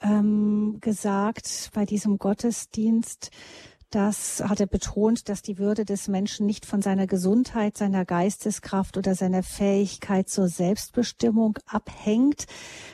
ähm, 0.00 0.78
gesagt 0.80 1.70
bei 1.74 1.84
diesem 1.84 2.18
Gottesdienst, 2.18 3.30
das 3.94 4.42
hat 4.44 4.58
er 4.58 4.66
betont, 4.66 5.28
dass 5.28 5.40
die 5.40 5.58
Würde 5.58 5.84
des 5.84 6.08
Menschen 6.08 6.46
nicht 6.46 6.66
von 6.66 6.82
seiner 6.82 7.06
Gesundheit, 7.06 7.76
seiner 7.76 8.04
Geisteskraft 8.04 8.96
oder 8.96 9.14
seiner 9.14 9.42
Fähigkeit 9.42 10.28
zur 10.28 10.48
Selbstbestimmung 10.48 11.58
abhängt. 11.66 12.46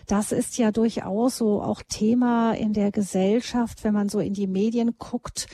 Das 0.07 0.31
ist 0.31 0.59
ja 0.59 0.73
durchaus 0.73 1.39
so 1.39 1.63
auch 1.63 1.83
Thema 1.89 2.53
in 2.53 2.75
der 2.75 2.91
Gesellschaft, 2.91 3.83
wenn 3.83 3.95
man 3.95 4.09
so 4.11 4.21
in 4.21 4.35
die 4.35 4.47
Medien 4.47 4.97
guckt 4.99 5.47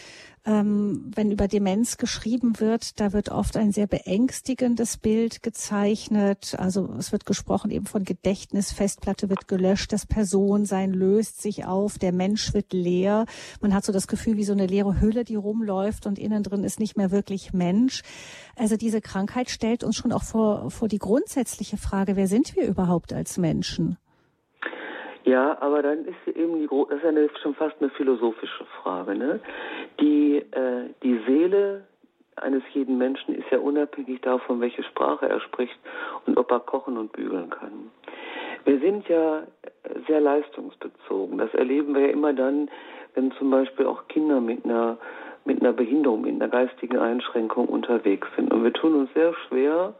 ähm, 0.46 1.10
wenn 1.14 1.32
über 1.32 1.48
Demenz 1.48 1.96
geschrieben 1.96 2.60
wird, 2.60 3.00
da 3.00 3.12
wird 3.12 3.30
oft 3.30 3.56
ein 3.56 3.72
sehr 3.72 3.88
beängstigendes 3.88 4.96
Bild 4.96 5.42
gezeichnet. 5.42 6.54
Also 6.58 6.94
es 6.98 7.10
wird 7.10 7.26
gesprochen 7.26 7.72
eben 7.72 7.86
von 7.86 8.04
Gedächtnis, 8.04 8.72
Festplatte 8.72 9.28
wird 9.28 9.48
gelöscht, 9.48 9.92
das 9.92 10.06
Personensein 10.06 10.92
löst 10.92 11.42
sich 11.42 11.64
auf, 11.64 11.98
der 11.98 12.12
Mensch 12.12 12.54
wird 12.54 12.72
leer. 12.72 13.26
Man 13.60 13.74
hat 13.74 13.84
so 13.84 13.92
das 13.92 14.06
Gefühl 14.06 14.36
wie 14.36 14.44
so 14.44 14.52
eine 14.52 14.66
leere 14.66 15.00
Hülle, 15.00 15.24
die 15.24 15.34
rumläuft 15.34 16.06
und 16.06 16.18
innen 16.18 16.44
drin 16.44 16.62
ist 16.62 16.78
nicht 16.78 16.96
mehr 16.96 17.10
wirklich 17.10 17.52
Mensch. 17.52 18.02
Also 18.54 18.76
diese 18.76 19.00
Krankheit 19.00 19.50
stellt 19.50 19.82
uns 19.82 19.96
schon 19.96 20.12
auch 20.12 20.22
vor, 20.22 20.70
vor 20.70 20.86
die 20.86 20.98
grundsätzliche 20.98 21.76
Frage, 21.76 22.14
wer 22.14 22.28
sind 22.28 22.54
wir 22.54 22.66
überhaupt 22.66 23.12
als 23.12 23.36
Menschen? 23.36 23.98
Ja, 25.26 25.60
aber 25.60 25.82
dann 25.82 26.04
ist 26.04 26.36
eben 26.36 26.60
die 26.60 26.68
das 26.68 26.98
ist 26.98 27.04
eine, 27.04 27.28
schon 27.42 27.54
fast 27.56 27.74
eine 27.80 27.90
philosophische 27.90 28.64
Frage. 28.80 29.16
Ne? 29.16 29.40
Die, 30.00 30.36
äh, 30.36 30.88
die 31.02 31.20
Seele 31.26 31.82
eines 32.36 32.62
jeden 32.72 32.96
Menschen 32.96 33.34
ist 33.34 33.50
ja 33.50 33.58
unabhängig 33.58 34.20
davon, 34.20 34.60
welche 34.60 34.84
Sprache 34.84 35.28
er 35.28 35.40
spricht 35.40 35.76
und 36.26 36.38
ob 36.38 36.52
er 36.52 36.60
kochen 36.60 36.96
und 36.96 37.10
bügeln 37.10 37.50
kann. 37.50 37.90
Wir 38.64 38.78
sind 38.78 39.08
ja 39.08 39.42
sehr 40.06 40.20
leistungsbezogen. 40.20 41.38
Das 41.38 41.52
erleben 41.54 41.94
wir 41.94 42.02
ja 42.02 42.12
immer 42.12 42.32
dann, 42.32 42.70
wenn 43.14 43.32
zum 43.32 43.50
Beispiel 43.50 43.86
auch 43.86 44.06
Kinder 44.06 44.40
mit 44.40 44.64
einer 44.64 44.96
mit 45.44 45.60
einer 45.60 45.72
Behinderung, 45.72 46.22
mit 46.22 46.34
einer 46.34 46.48
geistigen 46.48 46.98
Einschränkung 46.98 47.68
unterwegs 47.68 48.26
sind. 48.36 48.52
Und 48.52 48.64
wir 48.64 48.72
tun 48.72 48.94
uns 48.94 49.14
sehr 49.14 49.32
schwer, 49.46 49.94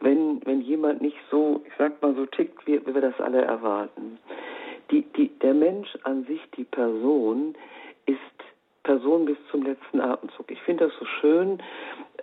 wenn, 0.00 0.40
wenn 0.44 0.60
jemand 0.60 1.02
nicht 1.02 1.16
so, 1.30 1.62
ich 1.66 1.72
sag 1.78 2.00
mal, 2.02 2.14
so 2.14 2.26
tickt, 2.26 2.66
wie, 2.66 2.84
wie 2.86 2.94
wir 2.94 3.00
das 3.00 3.18
alle 3.20 3.42
erwarten. 3.42 4.18
Die, 4.90 5.02
die, 5.16 5.28
der 5.40 5.54
Mensch 5.54 5.96
an 6.02 6.24
sich, 6.24 6.40
die 6.56 6.64
Person, 6.64 7.54
ist 8.06 8.18
Person 8.82 9.24
bis 9.24 9.38
zum 9.50 9.62
letzten 9.62 10.00
Atemzug. 10.00 10.50
Ich 10.50 10.60
finde 10.62 10.86
das 10.86 10.94
so 10.98 11.06
schön, 11.20 11.58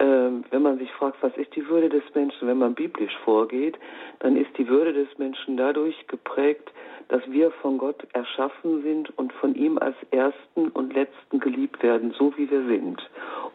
wenn 0.03 0.61
man 0.61 0.77
sich 0.79 0.91
fragt, 0.93 1.21
was 1.21 1.35
ist 1.37 1.55
die 1.55 1.67
Würde 1.67 1.89
des 1.89 2.03
Menschen, 2.15 2.47
wenn 2.47 2.57
man 2.57 2.73
biblisch 2.73 3.15
vorgeht, 3.23 3.77
dann 4.19 4.35
ist 4.35 4.57
die 4.57 4.67
Würde 4.67 4.93
des 4.93 5.17
Menschen 5.17 5.57
dadurch 5.57 6.07
geprägt, 6.07 6.71
dass 7.09 7.21
wir 7.29 7.51
von 7.51 7.77
Gott 7.77 8.07
erschaffen 8.13 8.81
sind 8.83 9.17
und 9.17 9.33
von 9.33 9.53
ihm 9.53 9.77
als 9.77 9.95
Ersten 10.11 10.69
und 10.69 10.93
Letzten 10.93 11.39
geliebt 11.39 11.83
werden, 11.83 12.13
so 12.17 12.33
wie 12.37 12.49
wir 12.49 12.65
sind. 12.67 13.01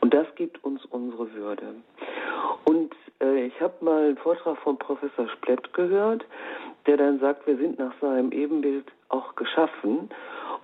Und 0.01 0.13
das 0.13 0.27
gibt 0.35 0.63
uns 0.63 0.85
unsere 0.87 1.33
Würde. 1.33 1.75
Und 2.65 2.95
äh, 3.23 3.47
ich 3.47 3.61
habe 3.61 3.85
mal 3.85 4.05
einen 4.05 4.19
Vortrag 4.19 4.59
von 4.59 4.79
Professor 4.79 5.29
Splett 5.29 5.73
gehört, 5.73 6.25
der 6.87 6.99
dann 6.99 7.19
sagt, 7.19 7.47
wir 7.47 7.57
sind 7.57 7.79
nach 7.79 7.95
seinem 8.01 8.31
Ebenbild 8.31 8.85
auch 9.09 9.35
geschaffen. 9.37 10.11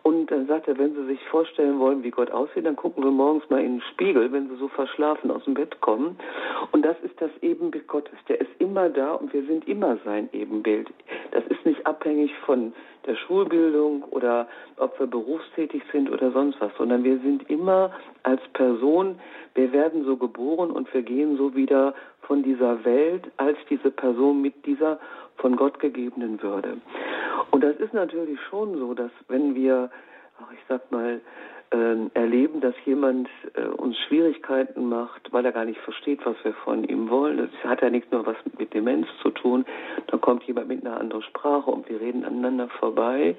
Und 0.02 0.30
dann 0.30 0.46
sagt 0.46 0.66
er, 0.66 0.78
wenn 0.78 0.94
Sie 0.94 1.06
sich 1.06 1.22
vorstellen 1.28 1.78
wollen, 1.78 2.02
wie 2.02 2.10
Gott 2.10 2.30
aussieht, 2.30 2.66
dann 2.66 2.76
gucken 2.76 3.04
wir 3.04 3.10
morgens 3.10 3.48
mal 3.50 3.60
in 3.60 3.74
den 3.74 3.82
Spiegel, 3.92 4.32
wenn 4.32 4.48
Sie 4.48 4.56
so 4.56 4.68
verschlafen 4.68 5.30
aus 5.30 5.44
dem 5.44 5.54
Bett 5.54 5.80
kommen. 5.80 6.16
Und 6.72 6.84
das 6.84 6.96
ist 7.02 7.20
das 7.20 7.30
Ebenbild 7.40 7.86
Gottes. 7.86 8.18
Der 8.28 8.40
ist 8.40 8.50
immer 8.58 8.88
da 8.88 9.14
und 9.14 9.32
wir 9.32 9.44
sind 9.44 9.68
immer 9.68 9.98
sein 10.04 10.28
Ebenbild. 10.32 10.88
Das 11.30 11.44
ist 11.46 11.64
nicht 11.64 11.86
abhängig 11.86 12.32
von 12.46 12.72
der 13.06 13.16
Schulbildung 13.16 14.04
oder 14.04 14.48
ob 14.76 14.98
wir 14.98 15.06
berufstätig 15.06 15.82
sind 15.92 16.10
oder 16.10 16.30
sonst 16.30 16.60
was, 16.60 16.72
sondern 16.78 17.04
wir 17.04 17.18
sind 17.18 17.48
immer 17.50 17.90
als 18.22 18.40
Person, 18.52 19.18
wir 19.54 19.72
werden 19.72 20.04
so 20.04 20.16
geboren 20.16 20.70
und 20.70 20.92
wir 20.94 21.02
gehen 21.02 21.36
so 21.36 21.54
wieder 21.54 21.94
von 22.22 22.42
dieser 22.42 22.84
Welt 22.84 23.30
als 23.36 23.58
diese 23.68 23.90
Person 23.90 24.40
mit 24.40 24.66
dieser 24.66 24.98
von 25.36 25.56
Gott 25.56 25.80
gegebenen 25.80 26.40
Würde. 26.42 26.78
Und 27.52 27.62
das 27.62 27.76
ist 27.76 27.94
natürlich 27.94 28.40
schon 28.50 28.76
so, 28.78 28.94
dass 28.94 29.12
wenn 29.28 29.54
wir, 29.54 29.90
ach, 30.40 30.52
ich 30.52 30.64
sag 30.68 30.90
mal, 30.90 31.20
äh, 31.70 31.96
erleben, 32.14 32.60
dass 32.60 32.74
jemand 32.84 33.28
äh, 33.54 33.64
uns 33.64 33.96
Schwierigkeiten 34.06 34.88
macht, 34.88 35.32
weil 35.32 35.44
er 35.44 35.52
gar 35.52 35.66
nicht 35.66 35.80
versteht, 35.80 36.20
was 36.24 36.36
wir 36.44 36.54
von 36.64 36.84
ihm 36.84 37.08
wollen. 37.10 37.36
Das 37.38 37.70
hat 37.70 37.82
ja 37.82 37.90
nicht 37.90 38.10
nur 38.10 38.26
was 38.26 38.36
mit 38.58 38.72
Demenz 38.72 39.06
zu 39.22 39.30
tun. 39.30 39.64
Dann 40.08 40.20
kommt 40.20 40.44
jemand 40.44 40.68
mit 40.68 40.84
einer 40.84 40.98
anderen 40.98 41.22
Sprache 41.22 41.70
und 41.70 41.88
wir 41.88 42.00
reden 42.00 42.24
aneinander 42.24 42.68
vorbei. 42.80 43.36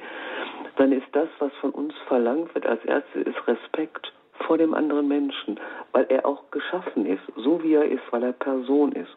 Dann 0.77 0.91
ist 0.91 1.07
das, 1.11 1.29
was 1.39 1.51
von 1.61 1.71
uns 1.71 1.93
verlangt 2.07 2.53
wird 2.53 2.65
als 2.65 2.83
Ärzte, 2.85 3.19
ist 3.19 3.47
Respekt 3.47 4.13
vor 4.47 4.57
dem 4.57 4.73
anderen 4.73 5.07
Menschen, 5.07 5.59
weil 5.91 6.05
er 6.09 6.25
auch 6.25 6.49
geschaffen 6.51 7.05
ist, 7.05 7.23
so 7.35 7.61
wie 7.63 7.73
er 7.73 7.85
ist, 7.85 8.03
weil 8.11 8.23
er 8.23 8.33
Person 8.33 8.91
ist. 8.91 9.15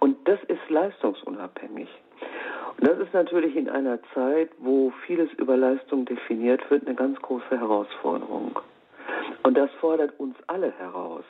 Und 0.00 0.16
das 0.26 0.38
ist 0.48 0.68
leistungsunabhängig. 0.68 1.88
Das 2.80 2.98
ist 2.98 3.12
natürlich 3.12 3.56
in 3.56 3.68
einer 3.68 3.98
Zeit, 4.14 4.50
wo 4.58 4.90
vieles 5.06 5.30
über 5.34 5.56
Leistung 5.56 6.06
definiert 6.06 6.68
wird, 6.70 6.86
eine 6.86 6.94
ganz 6.94 7.20
große 7.20 7.50
Herausforderung. 7.58 8.58
Und 9.42 9.56
das 9.56 9.70
fordert 9.80 10.18
uns 10.18 10.34
alle 10.46 10.72
heraus. 10.78 11.24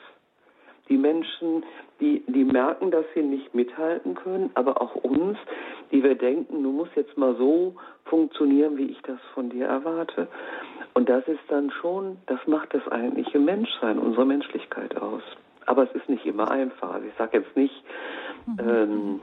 Die 0.87 0.97
Menschen, 0.97 1.63
die, 1.99 2.23
die 2.27 2.43
merken, 2.43 2.91
dass 2.91 3.05
sie 3.13 3.21
nicht 3.21 3.53
mithalten 3.53 4.15
können, 4.15 4.51
aber 4.55 4.81
auch 4.81 4.95
uns, 4.95 5.37
die 5.91 6.03
wir 6.03 6.15
denken, 6.15 6.63
du 6.63 6.71
musst 6.71 6.95
jetzt 6.95 7.17
mal 7.17 7.35
so 7.35 7.75
funktionieren, 8.05 8.77
wie 8.77 8.85
ich 8.85 9.01
das 9.01 9.19
von 9.33 9.49
dir 9.49 9.67
erwarte. 9.67 10.27
Und 10.93 11.09
das 11.09 11.27
ist 11.27 11.43
dann 11.49 11.69
schon, 11.71 12.17
das 12.27 12.39
macht 12.47 12.73
das 12.73 12.87
eigentliche 12.89 13.39
Menschsein, 13.39 13.99
unsere 13.99 14.25
Menschlichkeit 14.25 14.97
aus. 14.97 15.23
Aber 15.65 15.83
es 15.83 15.91
ist 15.93 16.09
nicht 16.09 16.25
immer 16.25 16.49
einfach. 16.49 16.93
Also 16.93 17.07
ich 17.07 17.13
sage 17.17 17.39
jetzt 17.39 17.55
nicht, 17.55 17.83
mhm. 18.45 18.59
ähm, 18.59 19.19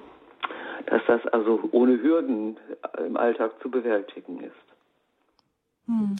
dass 0.87 1.03
das 1.07 1.27
also 1.33 1.69
ohne 1.73 2.01
Hürden 2.03 2.57
im 2.99 3.17
Alltag 3.17 3.53
zu 3.63 3.71
bewältigen 3.71 4.41
ist. 4.41 4.55
Hm. 5.87 6.17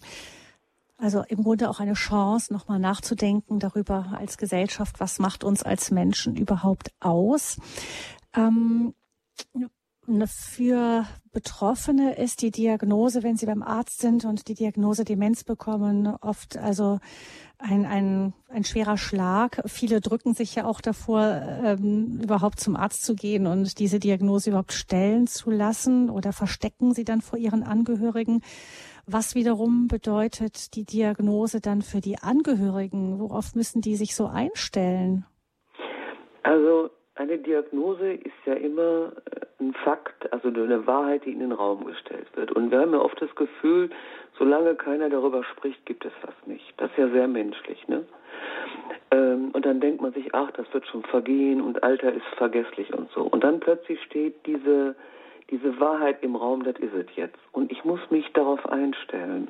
Also 1.01 1.23
im 1.29 1.45
Grunde 1.45 1.71
auch 1.71 1.79
eine 1.79 1.93
Chance, 1.93 2.53
nochmal 2.53 2.81
nachzudenken 2.81 3.61
darüber 3.61 4.17
als 4.19 4.37
Gesellschaft, 4.37 4.99
was 4.99 5.21
macht 5.21 5.45
uns 5.45 5.63
als 5.63 5.93
Menschen 5.93 6.37
überhaupt 6.37 6.91
aus. 6.99 7.61
Ähm, 8.35 8.95
für 10.27 11.05
Betroffene 11.33 12.17
ist 12.17 12.43
die 12.43 12.51
Diagnose, 12.51 13.23
wenn 13.23 13.37
sie 13.37 13.47
beim 13.47 13.63
Arzt 13.63 14.01
sind 14.01 14.25
und 14.25 14.49
die 14.49 14.55
Diagnose 14.55 15.05
Demenz 15.05 15.45
bekommen, 15.45 16.07
oft 16.21 16.57
also 16.57 16.99
ein, 17.59 17.85
ein, 17.85 18.33
ein 18.49 18.65
schwerer 18.65 18.97
Schlag. 18.97 19.61
Viele 19.67 20.01
drücken 20.01 20.35
sich 20.35 20.55
ja 20.55 20.65
auch 20.65 20.81
davor, 20.81 21.25
ähm, 21.65 22.21
überhaupt 22.23 22.61
zum 22.61 22.77
Arzt 22.77 23.05
zu 23.05 23.15
gehen 23.15 23.47
und 23.47 23.79
diese 23.79 23.99
Diagnose 23.99 24.51
überhaupt 24.51 24.73
stellen 24.73 25.27
zu 25.27 25.51
lassen 25.51 26.09
oder 26.09 26.33
verstecken 26.33 26.95
sie 26.95 27.05
dann 27.05 27.21
vor 27.21 27.39
ihren 27.39 27.63
Angehörigen. 27.63 28.43
Was 29.07 29.35
wiederum 29.35 29.89
bedeutet 29.89 30.75
die 30.75 30.85
Diagnose 30.85 31.61
dann 31.61 31.83
für 31.83 32.01
die 32.01 32.19
Angehörigen? 32.19 33.19
Worauf 33.19 33.55
müssen 33.55 33.81
die 33.81 33.97
sich 33.97 34.15
so 34.15 34.27
einstellen? 34.27 35.27
Also 36.43 36.91
eine 37.19 37.37
Diagnose 37.39 38.13
ist 38.13 38.47
ja 38.47 38.55
immer 38.55 39.13
äh, 39.31 39.63
ein 39.63 39.75
Fakt, 39.85 40.33
also 40.33 40.49
eine 40.49 40.87
Wahrheit, 40.87 41.25
die 41.25 41.33
in 41.33 41.41
den 41.41 41.53
Raum 41.53 41.85
gestellt 41.85 42.29
wird. 42.35 42.53
Und 42.53 42.71
wir 42.71 42.81
haben 42.81 42.93
ja 42.93 43.01
oft 43.01 43.21
das 43.21 43.35
Gefühl, 43.35 43.91
solange 44.39 44.77
keiner 44.77 45.11
darüber 45.11 45.43
spricht, 45.45 45.85
gibt 45.85 46.05
es 46.05 46.13
das 46.23 46.35
nicht. 46.47 46.75
Das 46.77 46.91
ist 46.93 46.99
ja 46.99 47.09
sehr 47.09 47.27
menschlich, 47.27 47.87
ne? 47.89 48.05
Ähm, 49.11 49.51
und 49.53 49.67
dann 49.67 49.81
denkt 49.81 50.01
man 50.01 50.13
sich, 50.13 50.33
ach, 50.35 50.51
das 50.53 50.73
wird 50.73 50.87
schon 50.87 51.03
vergehen 51.03 51.61
und 51.61 51.83
Alter 51.83 52.13
ist 52.13 52.27
vergesslich 52.37 52.93
und 52.95 53.11
so. 53.11 53.23
Und 53.23 53.43
dann 53.43 53.59
plötzlich 53.59 54.01
steht 54.05 54.47
diese 54.47 54.95
diese 55.51 55.81
Wahrheit 55.81 56.23
im 56.23 56.37
Raum, 56.37 56.63
das 56.63 56.77
ist 56.77 56.95
es 56.95 57.07
jetzt. 57.17 57.39
Und 57.53 57.73
ich 57.73 57.85
muss 57.85 58.01
mich 58.11 58.31
darauf 58.35 58.67
einstellen. 58.67 59.49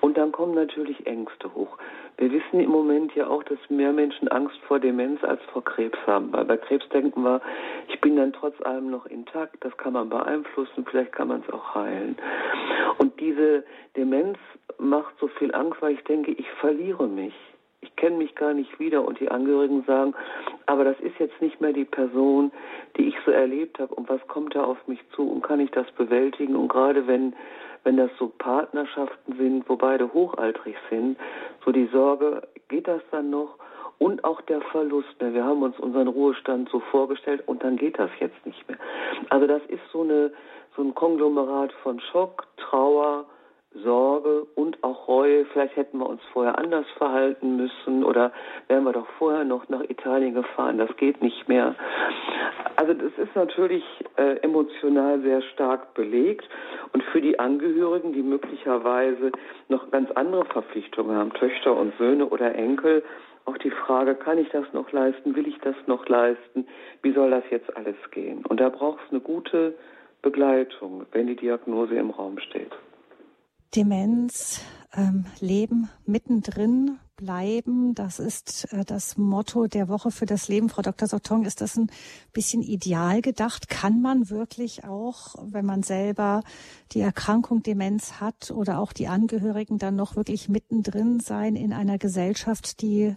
Und 0.00 0.16
dann 0.16 0.32
kommen 0.32 0.54
natürlich 0.54 1.06
Ängste 1.06 1.54
hoch. 1.54 1.76
Wir 2.16 2.30
wissen 2.32 2.60
im 2.60 2.70
Moment 2.70 3.14
ja 3.14 3.26
auch, 3.26 3.42
dass 3.42 3.58
mehr 3.68 3.92
Menschen 3.92 4.28
Angst 4.28 4.56
vor 4.66 4.78
Demenz 4.78 5.22
als 5.24 5.42
vor 5.52 5.64
Krebs 5.64 5.98
haben. 6.06 6.32
Weil 6.32 6.44
bei 6.44 6.56
Krebs 6.56 6.88
denken 6.90 7.22
wir, 7.24 7.40
ich 7.88 8.00
bin 8.00 8.16
dann 8.16 8.32
trotz 8.32 8.60
allem 8.62 8.90
noch 8.90 9.06
intakt, 9.06 9.56
das 9.60 9.76
kann 9.76 9.92
man 9.92 10.08
beeinflussen, 10.08 10.86
vielleicht 10.88 11.12
kann 11.12 11.28
man 11.28 11.42
es 11.46 11.52
auch 11.52 11.74
heilen. 11.74 12.16
Und 12.98 13.18
diese 13.20 13.64
Demenz 13.96 14.38
macht 14.78 15.14
so 15.20 15.28
viel 15.28 15.54
Angst, 15.54 15.82
weil 15.82 15.92
ich 15.92 16.04
denke, 16.04 16.30
ich 16.32 16.50
verliere 16.60 17.06
mich 17.06 17.34
ich 17.84 17.96
kenne 17.96 18.16
mich 18.16 18.34
gar 18.34 18.54
nicht 18.54 18.78
wieder 18.80 19.04
und 19.06 19.20
die 19.20 19.30
Angehörigen 19.30 19.84
sagen, 19.86 20.14
aber 20.66 20.84
das 20.84 20.98
ist 21.00 21.18
jetzt 21.18 21.40
nicht 21.40 21.60
mehr 21.60 21.72
die 21.72 21.84
Person, 21.84 22.50
die 22.96 23.08
ich 23.08 23.14
so 23.24 23.30
erlebt 23.30 23.78
habe 23.78 23.94
und 23.94 24.08
was 24.08 24.26
kommt 24.26 24.54
da 24.54 24.64
auf 24.64 24.78
mich 24.88 25.00
zu 25.14 25.30
und 25.30 25.42
kann 25.42 25.60
ich 25.60 25.70
das 25.70 25.90
bewältigen 25.92 26.56
und 26.56 26.68
gerade 26.68 27.06
wenn 27.06 27.34
wenn 27.84 27.98
das 27.98 28.10
so 28.18 28.32
Partnerschaften 28.38 29.36
sind, 29.36 29.68
wo 29.68 29.76
beide 29.76 30.12
hochaltrig 30.14 30.74
sind, 30.88 31.18
so 31.66 31.70
die 31.70 31.86
Sorge, 31.92 32.48
geht 32.68 32.88
das 32.88 33.02
dann 33.10 33.28
noch? 33.28 33.56
Und 33.98 34.24
auch 34.24 34.40
der 34.40 34.62
Verlust. 34.62 35.20
Ne? 35.20 35.34
Wir 35.34 35.44
haben 35.44 35.62
uns 35.62 35.78
unseren 35.78 36.08
Ruhestand 36.08 36.70
so 36.70 36.80
vorgestellt 36.80 37.42
und 37.46 37.62
dann 37.62 37.76
geht 37.76 37.98
das 37.98 38.10
jetzt 38.20 38.46
nicht 38.46 38.66
mehr. 38.68 38.78
Also 39.28 39.46
das 39.46 39.60
ist 39.68 39.82
so 39.92 40.00
eine 40.00 40.32
so 40.76 40.82
ein 40.82 40.94
Konglomerat 40.94 41.72
von 41.84 42.00
Schock, 42.00 42.46
Trauer, 42.56 43.26
Sorge 43.82 44.46
und 44.54 44.82
auch 44.82 45.08
Reue. 45.08 45.44
Vielleicht 45.46 45.76
hätten 45.76 45.98
wir 45.98 46.08
uns 46.08 46.20
vorher 46.32 46.58
anders 46.58 46.86
verhalten 46.96 47.56
müssen 47.56 48.04
oder 48.04 48.32
wären 48.68 48.84
wir 48.84 48.92
doch 48.92 49.08
vorher 49.18 49.44
noch 49.44 49.68
nach 49.68 49.82
Italien 49.88 50.34
gefahren. 50.34 50.78
Das 50.78 50.94
geht 50.96 51.22
nicht 51.22 51.48
mehr. 51.48 51.74
Also 52.76 52.94
das 52.94 53.12
ist 53.18 53.34
natürlich 53.34 53.84
äh, 54.16 54.36
emotional 54.42 55.20
sehr 55.20 55.42
stark 55.42 55.94
belegt 55.94 56.48
und 56.92 57.02
für 57.04 57.20
die 57.20 57.38
Angehörigen, 57.38 58.12
die 58.12 58.22
möglicherweise 58.22 59.32
noch 59.68 59.90
ganz 59.90 60.10
andere 60.12 60.44
Verpflichtungen 60.46 61.16
haben, 61.16 61.32
Töchter 61.32 61.76
und 61.76 61.96
Söhne 61.98 62.26
oder 62.26 62.54
Enkel, 62.54 63.02
auch 63.46 63.58
die 63.58 63.70
Frage, 63.70 64.14
kann 64.14 64.38
ich 64.38 64.48
das 64.50 64.64
noch 64.72 64.90
leisten? 64.92 65.36
Will 65.36 65.46
ich 65.46 65.58
das 65.58 65.76
noch 65.86 66.08
leisten? 66.08 66.66
Wie 67.02 67.12
soll 67.12 67.30
das 67.30 67.44
jetzt 67.50 67.76
alles 67.76 67.96
gehen? 68.10 68.44
Und 68.46 68.58
da 68.58 68.70
braucht 68.70 69.00
es 69.04 69.10
eine 69.10 69.20
gute 69.20 69.74
Begleitung, 70.22 71.04
wenn 71.12 71.26
die 71.26 71.36
Diagnose 71.36 71.94
im 71.96 72.10
Raum 72.10 72.38
steht. 72.38 72.72
Demenz, 73.74 74.60
ähm, 74.96 75.26
Leben 75.40 75.88
mittendrin 76.06 76.98
bleiben. 77.16 77.94
Das 77.94 78.18
ist 78.18 78.72
äh, 78.72 78.84
das 78.84 79.16
Motto 79.16 79.66
der 79.66 79.88
Woche 79.88 80.10
für 80.10 80.26
das 80.26 80.48
Leben. 80.48 80.68
Frau 80.68 80.82
Dr. 80.82 81.08
Sotong, 81.08 81.44
ist 81.44 81.60
das 81.60 81.76
ein 81.76 81.90
bisschen 82.32 82.62
ideal 82.62 83.20
gedacht? 83.20 83.68
Kann 83.68 84.00
man 84.00 84.30
wirklich 84.30 84.84
auch, 84.84 85.34
wenn 85.42 85.64
man 85.64 85.82
selber 85.82 86.42
die 86.92 87.00
Erkrankung 87.00 87.62
Demenz 87.62 88.20
hat 88.20 88.50
oder 88.50 88.78
auch 88.78 88.92
die 88.92 89.08
Angehörigen 89.08 89.78
dann 89.78 89.96
noch 89.96 90.16
wirklich 90.16 90.48
mittendrin 90.48 91.20
sein 91.20 91.56
in 91.56 91.72
einer 91.72 91.98
Gesellschaft, 91.98 92.80
die 92.80 93.14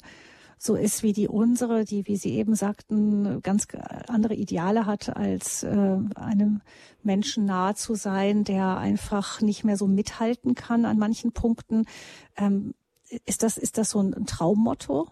so 0.58 0.76
ist 0.76 1.04
wie 1.04 1.14
die 1.14 1.28
unsere, 1.28 1.86
die, 1.86 2.08
wie 2.08 2.16
Sie 2.16 2.38
eben 2.38 2.56
sagten, 2.56 3.42
ganz 3.44 3.68
andere 4.08 4.34
Ideale 4.34 4.86
hat, 4.86 5.16
als 5.16 5.64
äh, 5.64 5.98
einem 6.16 6.62
Menschen 7.04 7.46
nahe 7.46 7.76
zu 7.76 7.96
sein, 7.96 8.44
der 8.44 8.78
einfach 8.78 9.42
nicht 9.42 9.64
mehr 9.64 9.78
so 9.78 9.88
mithalten 9.88 10.56
kann 10.56 10.86
an 10.86 10.98
manchen 10.98 11.32
Punkten. 11.32 11.86
Ähm, 12.38 12.74
ist 13.26 13.44
das, 13.44 13.58
ist 13.58 13.78
das 13.78 13.92
so 13.92 14.02
ein 14.02 14.26
Traummotto? 14.26 15.08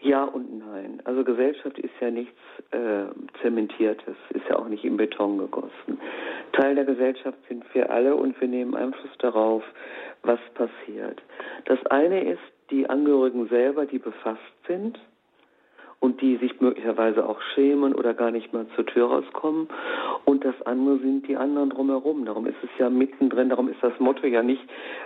Ja 0.00 0.24
und 0.24 0.58
nein. 0.58 1.02
Also 1.04 1.24
Gesellschaft 1.24 1.78
ist 1.78 1.92
ja 2.00 2.10
nichts 2.10 2.38
äh, 2.70 3.06
Zementiertes, 3.42 4.16
ist 4.30 4.44
ja 4.48 4.58
auch 4.58 4.68
nicht 4.68 4.84
in 4.84 4.96
Beton 4.96 5.38
gegossen. 5.38 6.00
Teil 6.52 6.76
der 6.76 6.84
Gesellschaft 6.84 7.38
sind 7.48 7.64
wir 7.74 7.90
alle 7.90 8.14
und 8.14 8.40
wir 8.40 8.48
nehmen 8.48 8.74
Einfluss 8.74 9.10
darauf, 9.18 9.62
was 10.22 10.40
passiert. 10.54 11.22
Das 11.64 11.84
eine 11.86 12.32
ist 12.32 12.40
die 12.70 12.88
Angehörigen 12.88 13.48
selber, 13.48 13.86
die 13.86 13.98
befasst 13.98 14.40
sind 14.66 14.98
und 16.00 16.20
die 16.20 16.36
sich 16.36 16.60
möglicherweise 16.60 17.28
auch 17.28 17.40
schämen 17.54 17.94
oder 17.94 18.14
gar 18.14 18.30
nicht 18.30 18.52
mal 18.52 18.66
zur 18.76 18.86
Tür 18.86 19.08
rauskommen. 19.08 19.68
Und 20.24 20.44
das 20.44 20.54
andere 20.62 20.98
sind 20.98 21.26
die 21.26 21.36
anderen 21.36 21.70
drumherum. 21.70 22.24
Darum 22.24 22.46
ist 22.46 22.62
es 22.62 22.70
ja 22.78 22.88
mittendrin, 22.88 23.48
darum 23.48 23.68
ist 23.68 23.82
das 23.82 23.98
Motto 23.98 24.26
ja 24.26 24.42
nicht 24.42 24.62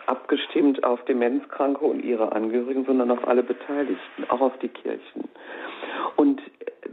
abgestimmt 0.07 0.85
auf 0.85 1.03
Demenzkranke 1.07 1.85
und 1.85 2.05
ihre 2.05 2.33
Angehörigen, 2.33 2.85
sondern 2.85 3.11
auf 3.11 3.27
alle 3.27 3.42
Beteiligten, 3.42 4.25
auch 4.29 4.40
auf 4.40 4.59
die 4.59 4.68
Kirchen. 4.68 5.29
Und 6.16 6.42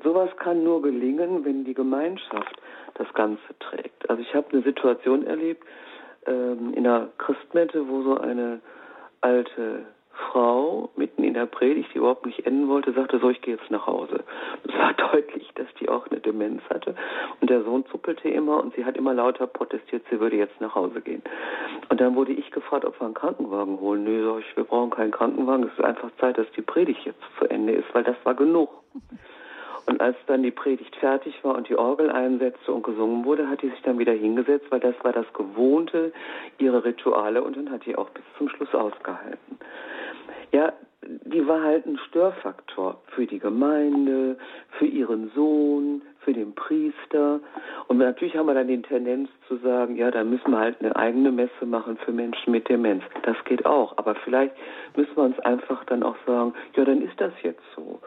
sowas 0.04 0.30
kann 0.38 0.64
nur 0.64 0.82
gelingen, 0.82 1.44
wenn 1.44 1.66
die 1.66 1.74
Gemeinschaft 1.74 2.56
das 2.94 3.12
Ganze 3.14 3.42
trägt. 3.60 4.10
Also 4.10 4.22
ich 4.22 4.34
habe 4.34 4.48
eine 4.52 4.62
Situation 4.62 5.26
erlebt 5.26 5.64
ähm, 6.26 6.74
in 6.74 6.88
einer 6.88 7.10
Christmette, 7.18 7.88
wo 7.88 8.02
so 8.04 8.18
eine 8.18 8.62
alte 9.22 9.86
Frau 10.20 10.90
mitten 10.96 11.24
in 11.24 11.34
der 11.34 11.46
Predigt, 11.46 11.94
die 11.94 11.98
überhaupt 11.98 12.26
nicht 12.26 12.46
enden 12.46 12.68
wollte, 12.68 12.92
sagte, 12.92 13.20
so, 13.20 13.30
ich 13.30 13.42
gehe 13.42 13.56
jetzt 13.56 13.72
nach 13.72 13.88
Hause. 13.88 14.24
Es 14.68 14.74
war 14.74 14.94
deutlich, 15.12 15.50
dass 15.56 15.68
die 15.80 15.90
auch 15.90 16.08
eine 16.08 16.20
Demenz 16.20 16.62
hatte. 16.70 16.96
Und 17.42 17.50
der 17.50 17.64
Sohn 17.64 17.86
zuppelte 17.88 18.30
immer 18.30 18.62
und 18.62 18.76
sie 18.76 18.86
hat 18.86 18.98
immer 18.98 19.14
lauter 19.14 19.48
protestiert, 19.48 20.04
sie 20.10 20.20
würde 20.20 20.36
jetzt 20.36 20.60
nach 20.62 20.76
Hause 20.76 21.02
gehen. 21.02 21.24
Und 21.90 22.02
dann 22.02 22.16
wurde 22.16 22.34
ich 22.34 22.52
gefragt, 22.52 22.86
ob 22.86 23.00
wir 23.00 23.06
einen 23.06 23.14
Krankenwagen 23.14 23.80
holen. 23.80 24.04
Nö, 24.04 24.24
sag 24.24 24.40
ich, 24.42 24.58
wir 24.58 24.64
brauchen 24.66 24.92
keinen 24.92 25.12
Krankenwagen. 25.12 25.66
Es 25.66 25.74
ist 25.74 25.84
einfach 25.84 26.10
Zeit, 26.20 26.38
dass 26.38 26.52
die 26.56 26.62
Predigt 26.62 27.06
jetzt 27.06 27.22
zu 27.38 27.50
Ende 27.50 27.74
ist, 27.74 27.94
weil 27.94 28.04
das 28.04 28.18
war 28.24 28.36
genug. 28.36 28.70
Und 29.86 30.02
als 30.02 30.18
dann 30.28 30.44
die 30.44 30.52
Predigt 30.52 30.96
fertig 30.98 31.44
war 31.44 31.56
und 31.56 31.68
die 31.68 31.76
Orgel 31.76 32.12
einsetzte 32.12 32.72
und 32.72 32.84
gesungen 32.84 33.26
wurde, 33.26 33.50
hat 33.50 33.64
die 33.64 33.70
sich 33.70 33.82
dann 33.82 33.98
wieder 33.98 34.14
hingesetzt, 34.14 34.68
weil 34.70 34.80
das 34.80 34.94
war 35.02 35.14
das 35.14 35.26
Gewohnte, 35.34 36.14
ihre 36.60 36.84
Rituale 36.86 37.42
und 37.42 37.58
dann 37.58 37.72
hat 37.72 37.86
die 37.88 37.96
auch 37.96 38.10
bis 38.12 38.24
zum 38.38 38.50
Schluss 38.50 38.74
ausgehalten. 38.76 39.58
Ja, 40.52 40.74
die 41.02 41.48
war 41.48 41.64
halt 41.64 41.86
ein 41.86 41.98
Störfaktor 42.10 43.02
für 43.16 43.26
die 43.26 43.40
Gemeinde, 43.40 44.38
für 44.78 44.86
ihren 44.86 45.32
Sohn, 45.36 46.02
für 46.20 46.34
den 46.34 46.54
Priester. 46.54 47.40
Und 47.88 47.98
natürlich 47.98 48.36
haben 48.36 48.48
wir 48.48 48.54
dann 48.54 48.68
die 48.68 48.82
Tendenz 48.82 49.30
zu 49.48 49.58
sagen, 49.58 49.96
ja, 49.96 50.12
da 50.12 50.24
müssen 50.24 50.52
wir 50.52 50.60
halt 50.60 50.78
eine 50.80 50.96
eigene 50.96 51.32
Messe 51.32 51.66
machen 51.66 51.98
für 51.98 52.12
Menschen 52.12 52.52
mit 52.52 52.70
Demenz. 52.70 53.04
Das 53.24 53.38
geht 53.46 53.66
auch. 53.66 53.98
Aber 53.98 54.16
vielleicht 54.16 54.54
müssen 54.96 55.16
wir 55.16 55.24
uns 55.24 55.40
einfach 55.40 55.84
dann 55.86 56.04
auch 56.04 56.16
sagen, 56.26 56.54
ja, 56.76 56.86
dann 56.86 57.02
ist 57.02 57.20
das 57.20 57.34
jetzt 57.44 57.64
so. 57.76 58.00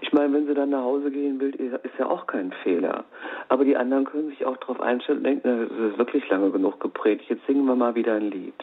Ich 0.00 0.12
meine, 0.12 0.32
wenn 0.34 0.46
sie 0.46 0.54
dann 0.54 0.70
nach 0.70 0.82
Hause 0.82 1.10
gehen 1.10 1.40
will, 1.40 1.54
ist 1.54 1.98
ja 1.98 2.06
auch 2.06 2.26
kein 2.26 2.52
Fehler. 2.62 3.04
Aber 3.48 3.64
die 3.64 3.76
anderen 3.76 4.04
können 4.04 4.28
sich 4.30 4.44
auch 4.44 4.56
darauf 4.58 4.80
einstellen 4.80 5.18
und 5.18 5.24
denken, 5.24 5.68
das 5.68 5.90
ist 5.92 5.98
wirklich 5.98 6.28
lange 6.28 6.50
genug 6.50 6.80
gepredigt, 6.80 7.30
jetzt 7.30 7.46
singen 7.46 7.64
wir 7.66 7.76
mal 7.76 7.94
wieder 7.94 8.14
ein 8.14 8.30
Lied. 8.30 8.54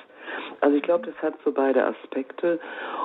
Also 0.61 0.75
ich 0.75 0.83
glaube, 0.83 1.05
das 1.05 1.15
hat 1.21 1.35
so 1.43 1.51
beide 1.51 1.85
Aspekte 1.85 2.59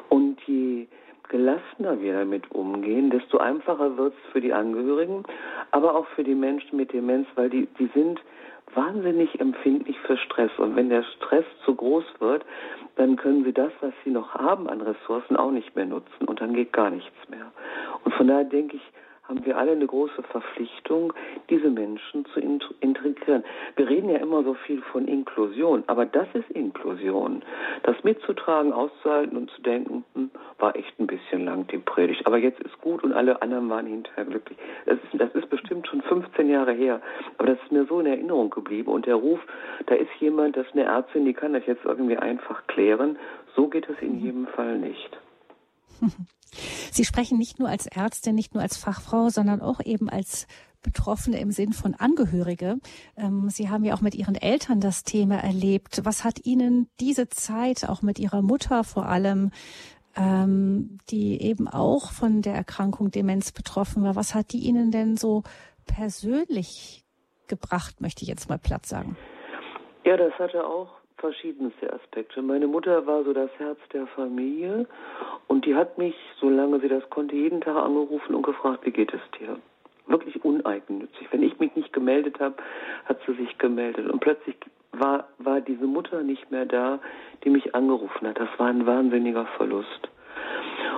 und 0.09 0.40
je 0.46 0.87
gelassener 1.28 2.00
wir 2.00 2.18
damit 2.18 2.50
umgehen, 2.50 3.10
desto 3.10 3.38
einfacher 3.38 3.96
wird 3.96 4.14
es 4.14 4.32
für 4.32 4.40
die 4.40 4.52
Angehörigen, 4.52 5.24
aber 5.70 5.94
auch 5.94 6.06
für 6.08 6.24
die 6.24 6.34
Menschen 6.34 6.76
mit 6.76 6.92
Demenz, 6.92 7.26
weil 7.34 7.50
die, 7.50 7.66
die 7.78 7.90
sind 7.94 8.20
wahnsinnig 8.74 9.40
empfindlich 9.40 9.98
für 10.00 10.16
Stress. 10.16 10.50
Und 10.58 10.76
wenn 10.76 10.88
der 10.88 11.02
Stress 11.02 11.44
zu 11.64 11.74
groß 11.74 12.04
wird, 12.18 12.44
dann 12.96 13.16
können 13.16 13.44
sie 13.44 13.52
das, 13.52 13.72
was 13.80 13.92
sie 14.04 14.10
noch 14.10 14.34
haben 14.34 14.68
an 14.68 14.80
Ressourcen, 14.80 15.37
auch 15.37 15.50
nicht 15.50 15.74
mehr 15.76 15.87
nutzen. 15.87 16.26
Und 16.26 16.40
dann 16.40 16.54
geht 16.54 16.72
gar 16.72 16.90
nichts 16.90 17.16
mehr. 17.28 17.52
Und 18.04 18.14
von 18.14 18.26
daher 18.26 18.44
denke 18.44 18.76
ich, 18.76 18.82
haben 19.28 19.44
wir 19.46 19.56
alle 19.56 19.72
eine 19.72 19.87
große 19.87 20.22
Verpflichtung, 20.22 21.12
diese 21.48 21.70
Menschen 21.70 22.26
zu 22.26 22.40
integrieren. 22.40 23.42
Wir 23.76 23.88
reden 23.88 24.10
ja 24.10 24.18
immer 24.18 24.44
so 24.44 24.54
viel 24.54 24.82
von 24.92 25.08
Inklusion, 25.08 25.82
aber 25.87 26.04
das 26.04 26.28
ist 26.34 26.50
Inklusion. 26.50 27.42
Das 27.84 27.96
mitzutragen, 28.04 28.72
auszuhalten 28.72 29.37
und 29.37 29.50
zu 29.50 29.62
denken, 29.62 30.04
hm, 30.14 30.30
war 30.58 30.76
echt 30.76 30.98
ein 31.00 31.06
bisschen 31.06 31.46
lang 31.46 31.66
die 31.68 31.78
Predigt, 31.78 32.26
aber 32.26 32.37
jetzt 32.37 32.60
ist 32.60 32.78
gut 32.82 33.02
und 33.02 33.12
alle 33.12 33.40
anderen 33.40 33.70
waren 33.70 33.87
hinterher 33.87 34.26
glücklich. 34.26 34.58
Das 34.84 34.98
ist, 34.98 35.20
das 35.20 35.34
ist 35.34 35.48
bestimmt 35.48 35.87
schon 35.88 36.02
15 36.02 36.50
Jahre 36.50 36.72
her, 36.72 37.00
aber 37.38 37.48
das 37.48 37.58
ist 37.62 37.72
mir 37.72 37.87
so 37.87 38.00
in 38.00 38.06
Erinnerung 38.06 38.50
geblieben 38.50 38.90
und 38.90 39.06
der 39.06 39.16
Ruf, 39.16 39.40
da 39.87 39.94
ist 39.94 40.10
jemand, 40.20 40.56
das 40.56 40.66
ist 40.66 40.74
eine 40.74 40.84
Ärztin, 40.84 41.24
die 41.24 41.34
kann 41.34 41.54
das 41.54 41.64
jetzt 41.66 41.84
irgendwie 41.84 42.18
einfach 42.18 42.66
klären. 42.66 43.18
So 43.56 43.68
geht 43.68 43.88
es 43.88 44.00
in 44.02 44.20
jedem 44.20 44.46
Fall 44.48 44.78
nicht. 44.78 45.18
Sie 46.90 47.04
sprechen 47.04 47.38
nicht 47.38 47.59
nur 47.59 47.68
als 47.68 47.87
Ärztin, 47.87 48.35
nicht 48.35 48.54
nur 48.54 48.62
als 48.62 48.76
Fachfrau, 48.76 49.28
sondern 49.28 49.61
auch 49.61 49.80
eben 49.85 50.09
als 50.09 50.46
Betroffene 50.83 51.40
im 51.40 51.50
Sinn 51.50 51.72
von 51.72 51.94
Angehörige. 51.94 52.76
Ähm, 53.16 53.48
Sie 53.48 53.70
haben 53.70 53.85
ja 53.85 53.94
auch 53.94 54.02
mit 54.02 54.14
Ihren 54.14 54.37
Eltern 54.37 54.80
das 54.80 55.02
Thema 55.02 55.37
erlebt. 55.37 56.02
Was 56.04 56.22
hat 56.24 56.44
Ihnen 56.44 56.88
diese 57.00 57.28
Zeit, 57.28 57.88
auch 57.88 58.02
mit 58.02 58.18
Ihrer 58.18 58.42
Mutter 58.42 58.85
vor 58.85 59.07
allem, 59.07 59.50
ähm, 60.16 60.98
die 61.11 61.40
eben 61.40 61.66
auch 61.66 62.12
von 62.12 62.42
der 62.42 62.54
Erkrankung 62.54 63.11
Demenz 63.11 63.50
betroffen 63.50 64.04
war, 64.04 64.14
was 64.14 64.35
hat 64.35 64.52
die 64.52 64.61
Ihnen 64.61 64.90
denn 64.92 65.16
so 65.16 65.42
persönlich 65.87 67.04
gebracht, 67.48 68.00
möchte 68.00 68.22
ich 68.22 68.28
jetzt 68.28 68.48
mal 68.48 68.59
platt 68.59 68.87
sagen? 68.87 69.16
Ja, 70.04 70.16
das 70.16 70.33
hatte 70.35 70.64
auch 70.64 70.88
verschiedenste 71.18 71.92
Aspekte. 71.92 72.42
Meine 72.42 72.66
Mutter 72.66 73.07
war 73.07 73.24
so 73.24 73.33
das 73.33 73.50
Herz 73.59 73.79
der 73.92 74.07
Familie 74.09 74.87
und 75.48 75.64
die 75.64 75.74
hat 75.74 75.98
mich, 75.98 76.14
solange 76.40 76.81
sie 76.81 76.88
das 76.88 77.09
konnte, 77.11 77.35
jeden 77.35 77.61
Tag 77.61 77.77
angerufen 77.77 78.35
und 78.35 78.42
gefragt, 78.42 78.85
wie 78.85 78.90
geht 78.90 79.12
es 79.14 79.20
dir? 79.38 79.59
Wirklich 80.07 80.44
uneigennützig. 80.44 81.29
Wenn 81.31 81.42
ich 81.42 81.59
mich 81.59 81.74
nicht 81.77 81.92
gemeldet 81.92 82.38
habe, 82.40 82.57
hat 83.07 83.18
sie 83.27 83.35
sich 83.35 83.57
gemeldet. 83.59 84.11
Und 84.11 84.20
plötzlich 84.20 84.57
war, 84.92 85.29
war 85.38 85.61
diese 85.61 85.87
Mutter 85.87 86.22
nicht 86.22 86.50
mehr 86.50 86.66
da, 86.66 87.00
die 87.42 87.50
mich 87.50 87.74
angerufen 87.74 88.29
hat. 88.29 88.38
Das 88.38 88.48
war 88.59 88.68
ein 88.68 88.87
wahnsinniger 88.87 89.46
Verlust. 89.57 90.09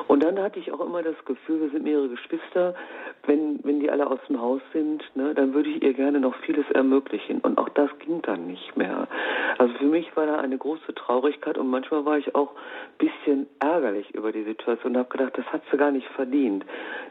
Und 0.08 0.22
dann 0.22 0.40
hatte 0.40 0.58
ich 0.60 0.72
auch 0.72 0.80
immer 0.80 1.02
das 1.02 1.16
Gefühl, 1.24 1.60
wir 1.60 1.70
sind 1.70 1.82
mehrere 1.82 2.08
Geschwister, 2.08 2.74
wenn, 3.26 3.60
wenn 3.64 3.80
die 3.80 3.90
alle 3.90 4.06
aus 4.06 4.20
dem 4.28 4.40
Haus 4.40 4.60
sind, 4.72 5.02
ne, 5.16 5.34
dann 5.34 5.52
würde 5.52 5.68
ich 5.70 5.82
ihr 5.82 5.94
gerne 5.94 6.20
noch 6.20 6.34
vieles 6.36 6.64
ermöglichen. 6.70 7.40
Und 7.40 7.58
auch 7.58 7.68
das 7.70 7.90
ging 7.98 8.22
dann 8.22 8.46
nicht 8.46 8.76
mehr. 8.76 9.08
Also 9.58 9.74
für 9.74 9.86
mich 9.86 10.16
war 10.16 10.26
da 10.26 10.36
eine 10.36 10.58
große 10.58 10.94
Traurigkeit 10.94 11.58
und 11.58 11.68
manchmal 11.68 12.04
war 12.04 12.18
ich 12.18 12.34
auch 12.34 12.52
ein 12.52 13.06
bisschen 13.06 13.46
ärgerlich 13.58 14.14
über 14.14 14.30
die 14.30 14.44
Situation 14.44 14.92
und 14.92 14.98
habe 14.98 15.08
gedacht, 15.08 15.36
das 15.36 15.46
hat 15.46 15.62
sie 15.70 15.76
gar 15.76 15.90
nicht 15.90 16.06
verdient. 16.08 16.64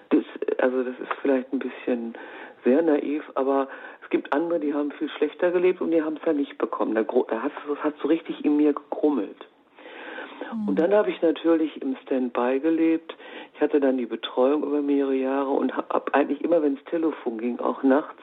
Das, 0.10 0.24
also 0.60 0.84
das 0.84 0.98
ist 1.00 1.12
vielleicht 1.22 1.52
ein 1.52 1.60
bisschen 1.60 2.16
sehr 2.64 2.82
naiv, 2.82 3.24
aber 3.36 3.68
es 4.04 4.10
gibt 4.10 4.34
andere, 4.34 4.60
die 4.60 4.74
haben 4.74 4.92
viel 4.94 5.10
schlechter 5.10 5.52
gelebt 5.52 5.82
und 5.82 5.92
die 5.92 6.02
haben 6.02 6.16
es 6.18 6.26
ja 6.26 6.34
nicht 6.34 6.58
bekommen. 6.58 6.96
Da, 6.96 7.04
da 7.04 7.42
hat 7.42 7.52
es 7.72 7.84
hat 7.84 7.96
so 8.02 8.08
richtig 8.08 8.46
in 8.46 8.56
mir 8.56 8.74
gekrummelt. 8.74 9.46
Und 10.68 10.80
dann 10.80 10.94
habe 10.94 11.10
ich 11.10 11.22
natürlich 11.22 11.82
im 11.82 11.96
Standby 12.04 12.60
gelebt. 12.60 13.16
Ich 13.54 13.62
hatte 13.62 13.80
dann 13.80 13.98
die 13.98 14.06
Betreuung 14.06 14.64
über 14.64 14.82
mehrere 14.82 15.16
Jahre 15.16 15.50
und 15.50 15.76
habe 15.76 16.14
eigentlich 16.14 16.44
immer, 16.44 16.62
wenn 16.62 16.76
es 16.76 16.84
Telefon 16.86 17.38
ging, 17.38 17.60
auch 17.60 17.84
nachts, 17.84 18.22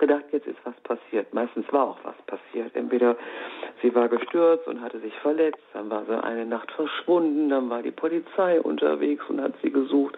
gedacht, 0.00 0.24
jetzt 0.32 0.46
ist 0.46 0.58
was 0.64 0.74
passiert. 0.80 1.32
Meistens 1.32 1.70
war 1.72 1.90
auch 1.90 1.98
was 2.02 2.16
passiert. 2.26 2.74
Entweder 2.74 3.16
sie 3.82 3.94
war 3.94 4.08
gestürzt 4.08 4.66
und 4.66 4.80
hatte 4.80 4.98
sich 5.00 5.14
verletzt, 5.18 5.62
dann 5.74 5.90
war 5.90 6.04
sie 6.06 6.24
eine 6.24 6.46
Nacht 6.46 6.72
verschwunden, 6.72 7.50
dann 7.50 7.70
war 7.70 7.82
die 7.82 7.90
Polizei 7.90 8.60
unterwegs 8.60 9.22
und 9.28 9.40
hat 9.40 9.52
sie 9.62 9.70
gesucht. 9.70 10.16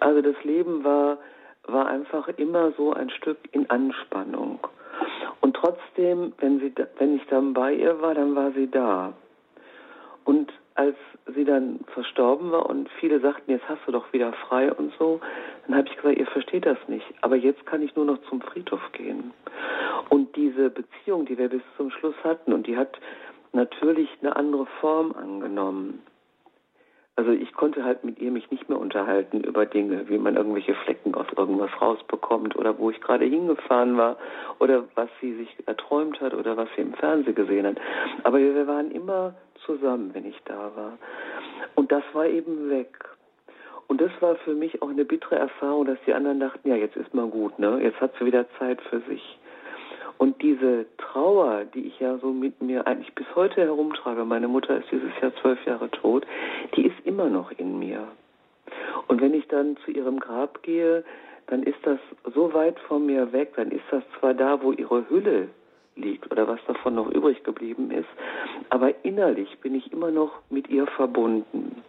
Also 0.00 0.20
das 0.20 0.34
Leben 0.42 0.84
war, 0.84 1.18
war 1.64 1.86
einfach 1.86 2.28
immer 2.36 2.72
so 2.72 2.92
ein 2.92 3.08
Stück 3.10 3.38
in 3.52 3.70
Anspannung. 3.70 4.58
Und 5.40 5.54
trotzdem, 5.54 6.32
wenn, 6.38 6.58
sie, 6.58 6.72
wenn 6.98 7.16
ich 7.16 7.26
dann 7.26 7.54
bei 7.54 7.72
ihr 7.72 8.00
war, 8.02 8.14
dann 8.14 8.34
war 8.34 8.50
sie 8.52 8.68
da. 8.70 9.12
Und 10.24 10.52
als 10.74 10.96
sie 11.34 11.44
dann 11.44 11.80
verstorben 11.92 12.50
war 12.50 12.66
und 12.66 12.88
viele 13.00 13.20
sagten, 13.20 13.50
jetzt 13.50 13.68
hast 13.68 13.80
du 13.86 13.92
doch 13.92 14.12
wieder 14.12 14.32
frei 14.32 14.72
und 14.72 14.92
so, 14.98 15.20
dann 15.66 15.76
habe 15.76 15.88
ich 15.88 15.96
gesagt, 15.96 16.18
ihr 16.18 16.26
versteht 16.26 16.66
das 16.66 16.78
nicht. 16.88 17.06
Aber 17.20 17.36
jetzt 17.36 17.64
kann 17.66 17.82
ich 17.82 17.94
nur 17.94 18.04
noch 18.04 18.20
zum 18.28 18.40
Friedhof 18.40 18.80
gehen. 18.92 19.32
Und 20.08 20.34
diese 20.36 20.70
Beziehung, 20.70 21.26
die 21.26 21.38
wir 21.38 21.48
bis 21.48 21.62
zum 21.76 21.90
Schluss 21.90 22.16
hatten, 22.24 22.52
und 22.52 22.66
die 22.66 22.76
hat 22.76 22.98
natürlich 23.52 24.08
eine 24.20 24.34
andere 24.36 24.66
Form 24.80 25.12
angenommen. 25.12 26.02
Also 27.14 27.30
ich 27.30 27.52
konnte 27.52 27.84
halt 27.84 28.04
mit 28.04 28.18
ihr 28.20 28.30
mich 28.30 28.50
nicht 28.50 28.70
mehr 28.70 28.78
unterhalten 28.78 29.44
über 29.44 29.66
Dinge, 29.66 30.08
wie 30.08 30.16
man 30.16 30.36
irgendwelche 30.36 30.74
Flecken 30.74 31.14
aus 31.14 31.26
irgendwas 31.36 31.70
rausbekommt 31.80 32.56
oder 32.56 32.78
wo 32.78 32.90
ich 32.90 33.00
gerade 33.02 33.26
hingefahren 33.26 33.98
war 33.98 34.16
oder 34.60 34.84
was 34.94 35.10
sie 35.20 35.34
sich 35.34 35.54
erträumt 35.66 36.20
hat 36.22 36.32
oder 36.32 36.56
was 36.56 36.68
sie 36.74 36.82
im 36.82 36.94
Fernsehen 36.94 37.34
gesehen 37.34 37.66
hat. 37.66 37.76
Aber 38.24 38.38
wir 38.38 38.66
waren 38.66 38.90
immer 38.90 39.34
zusammen, 39.66 40.10
wenn 40.14 40.24
ich 40.24 40.40
da 40.46 40.72
war. 40.74 40.98
Und 41.74 41.92
das 41.92 42.02
war 42.14 42.26
eben 42.26 42.70
weg. 42.70 42.96
Und 43.88 44.00
das 44.00 44.10
war 44.20 44.36
für 44.36 44.54
mich 44.54 44.80
auch 44.80 44.88
eine 44.88 45.04
bittere 45.04 45.36
Erfahrung, 45.36 45.84
dass 45.84 45.98
die 46.06 46.14
anderen 46.14 46.40
dachten, 46.40 46.66
ja, 46.66 46.76
jetzt 46.76 46.96
ist 46.96 47.12
mal 47.12 47.26
gut, 47.26 47.58
ne? 47.58 47.78
Jetzt 47.82 48.00
hat 48.00 48.12
sie 48.18 48.24
wieder 48.24 48.46
Zeit 48.58 48.80
für 48.88 49.00
sich. 49.00 49.38
Und 50.22 50.40
diese 50.40 50.86
Trauer, 50.98 51.64
die 51.64 51.84
ich 51.88 51.98
ja 51.98 52.16
so 52.18 52.28
mit 52.28 52.62
mir 52.62 52.86
eigentlich 52.86 53.12
bis 53.12 53.26
heute 53.34 53.62
herumtrage, 53.62 54.24
meine 54.24 54.46
Mutter 54.46 54.76
ist 54.78 54.88
dieses 54.92 55.10
Jahr 55.20 55.34
zwölf 55.42 55.58
Jahre 55.66 55.90
tot, 55.90 56.24
die 56.76 56.86
ist 56.86 56.94
immer 57.02 57.28
noch 57.28 57.50
in 57.50 57.80
mir. 57.80 58.06
Und 59.08 59.20
wenn 59.20 59.34
ich 59.34 59.48
dann 59.48 59.76
zu 59.78 59.90
ihrem 59.90 60.20
Grab 60.20 60.62
gehe, 60.62 61.02
dann 61.48 61.64
ist 61.64 61.80
das 61.82 61.98
so 62.32 62.54
weit 62.54 62.78
von 62.86 63.04
mir 63.04 63.32
weg, 63.32 63.54
dann 63.56 63.72
ist 63.72 63.82
das 63.90 64.04
zwar 64.20 64.32
da, 64.32 64.62
wo 64.62 64.70
ihre 64.70 65.10
Hülle 65.10 65.48
liegt 65.96 66.30
oder 66.30 66.46
was 66.46 66.60
davon 66.68 66.94
noch 66.94 67.10
übrig 67.10 67.42
geblieben 67.42 67.90
ist, 67.90 68.08
aber 68.70 69.04
innerlich 69.04 69.58
bin 69.58 69.74
ich 69.74 69.92
immer 69.92 70.12
noch 70.12 70.30
mit 70.50 70.70
ihr 70.70 70.86
verbunden. 70.86 71.82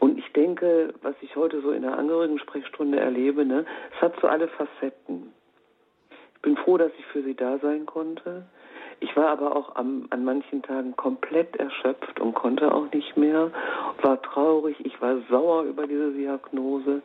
Und 0.00 0.18
ich 0.18 0.32
denke, 0.32 0.94
was 1.02 1.14
ich 1.20 1.36
heute 1.36 1.60
so 1.60 1.70
in 1.70 1.82
der 1.82 1.96
Angehörigen-Sprechstunde 1.96 2.98
erlebe, 2.98 3.44
ne, 3.44 3.64
es 3.94 4.02
hat 4.02 4.14
so 4.20 4.26
alle 4.26 4.48
Facetten 4.48 5.32
bin 6.42 6.56
froh, 6.56 6.76
dass 6.76 6.92
ich 6.98 7.06
für 7.06 7.22
sie 7.22 7.34
da 7.34 7.58
sein 7.58 7.86
konnte. 7.86 8.44
Ich 9.02 9.16
war 9.16 9.30
aber 9.30 9.56
auch 9.56 9.74
am, 9.74 10.06
an 10.10 10.24
manchen 10.24 10.62
Tagen 10.62 10.94
komplett 10.94 11.56
erschöpft 11.56 12.20
und 12.20 12.34
konnte 12.34 12.72
auch 12.72 12.92
nicht 12.92 13.16
mehr, 13.16 13.50
war 14.00 14.22
traurig, 14.22 14.76
ich 14.84 15.02
war 15.02 15.16
sauer 15.28 15.64
über 15.64 15.88
diese 15.88 16.12
Diagnose. 16.12 17.02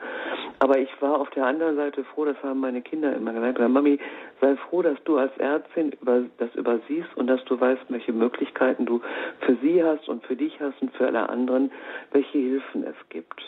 Aber 0.59 0.77
ich 0.77 0.89
war 1.01 1.19
auf 1.19 1.31
der 1.31 1.47
anderen 1.47 1.75
Seite 1.75 2.03
froh, 2.03 2.25
das 2.25 2.37
haben 2.43 2.59
meine 2.59 2.83
Kinder 2.83 3.15
immer 3.15 3.33
gesagt, 3.33 3.59
Mami, 3.59 3.99
sei 4.41 4.55
froh, 4.69 4.83
dass 4.83 5.03
du 5.05 5.17
als 5.17 5.35
Ärztin 5.37 5.91
über, 5.99 6.21
das 6.37 6.53
übersiehst 6.53 7.09
und 7.15 7.25
dass 7.25 7.43
du 7.45 7.59
weißt, 7.59 7.85
welche 7.89 8.13
Möglichkeiten 8.13 8.85
du 8.85 9.01
für 9.39 9.55
sie 9.63 9.83
hast 9.83 10.07
und 10.07 10.23
für 10.23 10.35
dich 10.35 10.59
hast 10.59 10.79
und 10.81 10.95
für 10.95 11.07
alle 11.07 11.27
anderen, 11.29 11.71
welche 12.11 12.37
Hilfen 12.37 12.83
es 12.83 13.09
gibt. 13.09 13.41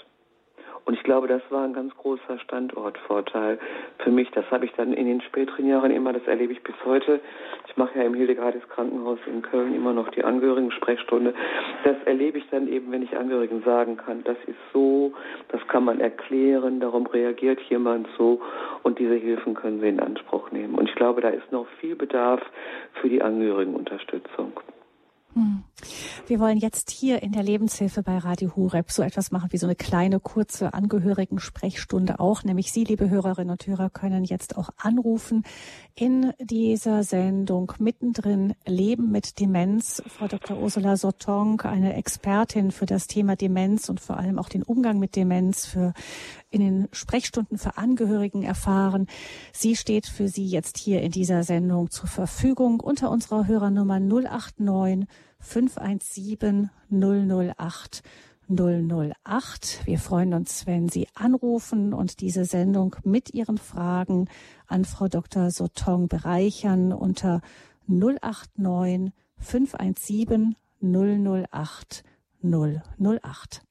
Und 0.86 0.94
ich 0.96 1.04
glaube, 1.04 1.28
das 1.28 1.42
war 1.50 1.64
ein 1.64 1.74
ganz 1.74 1.96
großer 1.96 2.40
Standortvorteil 2.40 3.60
für 4.00 4.12
mich. 4.12 4.32
Das 4.32 4.50
habe 4.52 4.66
ich 4.66 4.74
dann 4.74 4.94
in 4.94 5.06
den 5.06 5.22
späteren 5.22 5.68
Jahren 5.68 5.92
immer, 5.92 6.14
das 6.14 6.26
erlebe 6.26 6.54
ich 6.54 6.64
bis 6.64 6.76
heute. 6.86 7.20
Ich 7.68 7.78
mache 7.78 8.00
ja 8.00 8.06
im 8.06 8.14
Hildegardis 8.14 8.68
Krankenhaus 8.70 9.20
in 9.28 9.42
Köln 9.42 9.76
immer 9.76 9.94
noch 9.94 10.10
die 10.10 10.24
Angehörigen-Sprechstunde. 10.24 11.34
Das 11.84 11.96
erlebe 12.06 12.38
ich 12.38 12.50
dann 12.50 12.68
eben, 12.68 12.92
wenn 12.92 13.04
ich 13.04 13.16
Angehörigen 13.18 13.62
sagen 13.64 13.98
kann, 13.98 14.24
das 14.24 14.38
ist 14.48 14.58
so, 14.74 15.14
das 15.50 15.66
kann 15.68 15.86
man 15.86 16.00
erklären, 16.00 16.80
darum 16.80 17.06
reagiert 17.08 17.60
jemand 17.70 18.08
so 18.18 18.42
und 18.84 19.00
diese 19.00 19.16
Hilfen 19.16 19.54
können 19.54 19.80
sie 19.82 19.90
in 19.90 20.00
Anspruch 20.00 20.52
nehmen. 20.52 20.76
Und 20.76 20.90
ich 20.90 20.96
glaube, 20.96 21.22
da 21.22 21.30
ist 21.30 21.52
noch 21.52 21.68
viel 21.80 21.96
Bedarf 21.96 22.42
für 22.94 23.10
die 23.10 23.22
Angehörigenunterstützung. 23.22 24.54
Hm. 25.40 25.64
Wir 26.28 26.40
wollen 26.40 26.58
jetzt 26.58 26.92
hier 26.92 27.24
in 27.24 27.32
der 27.32 27.44
Lebenshilfe 27.44 28.04
bei 28.04 28.18
Radio 28.18 28.56
Hureb 28.56 28.92
so 28.92 29.02
etwas 29.02 29.32
machen 29.32 29.52
wie 29.52 29.58
so 29.58 29.66
eine 29.66 29.76
kleine, 29.76 30.20
kurze 30.20 30.74
Angehörigen-Sprechstunde 30.74 32.20
auch. 32.20 32.44
Nämlich 32.44 32.72
Sie, 32.72 32.84
liebe 32.84 33.10
Hörerinnen 33.10 33.52
und 33.52 33.66
Hörer, 33.66 33.90
können 33.90 34.26
jetzt 34.26 34.58
auch 34.58 34.70
anrufen 34.78 35.44
in 35.96 36.34
dieser 36.40 37.04
Sendung 37.04 37.72
mittendrin 37.80 38.54
Leben 38.66 39.12
mit 39.12 39.40
Demenz. 39.40 40.04
Frau 40.08 40.28
Dr. 40.28 40.60
Ursula 40.60 40.98
Sotong, 40.98 41.62
eine 41.62 41.94
Expertin 41.94 42.72
für 42.72 42.86
das 42.86 43.08
Thema 43.08 43.36
Demenz 43.36 43.90
und 43.90 44.00
vor 44.02 44.18
allem 44.18 44.38
auch 44.38 44.50
den 44.50 44.64
Umgang 44.64 45.00
mit 45.00 45.16
Demenz 45.16 45.66
für 45.66 45.94
in 46.52 46.62
den 46.62 46.88
Sprechstunden 46.92 47.58
für 47.58 47.78
Angehörigen 47.78 48.44
erfahren. 48.44 49.08
Sie 49.54 49.76
steht 49.76 50.08
für 50.08 50.28
Sie 50.28 50.48
jetzt 50.48 50.78
hier 50.78 51.02
in 51.02 51.12
dieser 51.12 51.44
Sendung 51.44 51.90
zur 51.92 52.08
Verfügung 52.08 52.80
unter 52.80 53.12
unserer 53.12 53.48
Hörernummer 53.48 54.00
089 54.00 55.08
517 55.40 56.70
008 56.90 58.04
008. 58.50 59.86
Wir 59.86 60.00
freuen 60.00 60.34
uns, 60.34 60.66
wenn 60.66 60.90
Sie 60.90 61.08
anrufen 61.14 61.94
und 61.94 62.20
diese 62.20 62.46
Sendung 62.46 62.96
mit 63.04 63.34
Ihren 63.34 63.60
Fragen 63.60 64.28
an 64.68 64.86
Frau 64.86 65.08
Dr. 65.08 65.52
Sotong 65.52 66.08
bereichern 66.08 66.92
unter 66.92 67.42
089 67.88 69.12
517 69.38 70.56
008 70.82 72.04
008. 72.42 73.69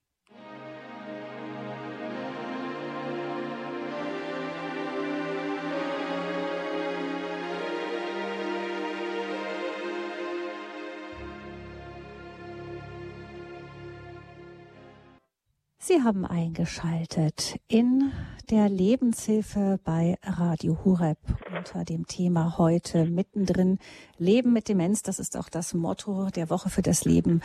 Sie 15.88 16.02
haben 16.02 16.26
eingeschaltet 16.26 17.58
in 17.66 18.12
der 18.50 18.68
Lebenshilfe 18.68 19.80
bei 19.84 20.18
Radio 20.22 20.84
Hureb 20.84 21.16
unter 21.56 21.86
dem 21.86 22.06
Thema 22.06 22.58
heute 22.58 23.06
mittendrin 23.06 23.78
Leben 24.18 24.52
mit 24.52 24.68
Demenz. 24.68 25.00
Das 25.00 25.18
ist 25.18 25.34
auch 25.34 25.48
das 25.48 25.72
Motto 25.72 26.28
der 26.28 26.50
Woche 26.50 26.68
für 26.68 26.82
das 26.82 27.06
Leben, 27.06 27.40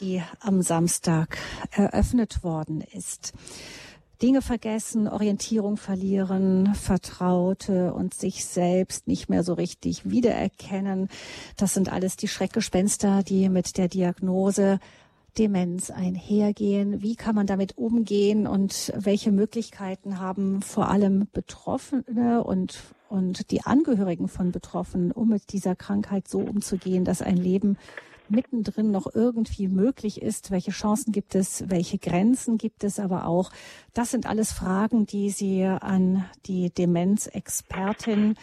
die 0.00 0.22
am 0.40 0.62
Samstag 0.62 1.36
eröffnet 1.70 2.42
worden 2.42 2.80
ist. 2.80 3.34
Dinge 4.22 4.40
vergessen, 4.40 5.06
Orientierung 5.06 5.76
verlieren, 5.76 6.74
Vertraute 6.74 7.92
und 7.92 8.14
sich 8.14 8.46
selbst 8.46 9.06
nicht 9.06 9.28
mehr 9.28 9.44
so 9.44 9.52
richtig 9.52 10.08
wiedererkennen. 10.08 11.08
Das 11.58 11.74
sind 11.74 11.92
alles 11.92 12.16
die 12.16 12.28
Schreckgespenster, 12.28 13.22
die 13.22 13.50
mit 13.50 13.76
der 13.76 13.88
Diagnose 13.88 14.78
Demenz 15.38 15.90
einhergehen? 15.90 17.02
Wie 17.02 17.16
kann 17.16 17.34
man 17.34 17.46
damit 17.46 17.78
umgehen 17.78 18.46
und 18.46 18.92
welche 18.96 19.32
Möglichkeiten 19.32 20.18
haben 20.20 20.62
vor 20.62 20.88
allem 20.88 21.28
Betroffene 21.32 22.44
und, 22.44 22.78
und 23.08 23.50
die 23.50 23.62
Angehörigen 23.62 24.28
von 24.28 24.52
Betroffenen, 24.52 25.12
um 25.12 25.28
mit 25.28 25.52
dieser 25.52 25.74
Krankheit 25.74 26.28
so 26.28 26.40
umzugehen, 26.40 27.04
dass 27.04 27.22
ein 27.22 27.36
Leben 27.36 27.78
mittendrin 28.28 28.90
noch 28.90 29.06
irgendwie 29.14 29.68
möglich 29.68 30.20
ist? 30.22 30.50
Welche 30.50 30.70
Chancen 30.70 31.12
gibt 31.12 31.34
es? 31.34 31.68
Welche 31.68 31.98
Grenzen 31.98 32.58
gibt 32.58 32.84
es 32.84 32.98
aber 32.98 33.26
auch? 33.26 33.50
Das 33.94 34.10
sind 34.10 34.26
alles 34.26 34.52
Fragen, 34.52 35.06
die 35.06 35.30
Sie 35.30 35.64
an 35.64 36.24
die 36.46 36.70
Demenzexpertin 36.70 38.34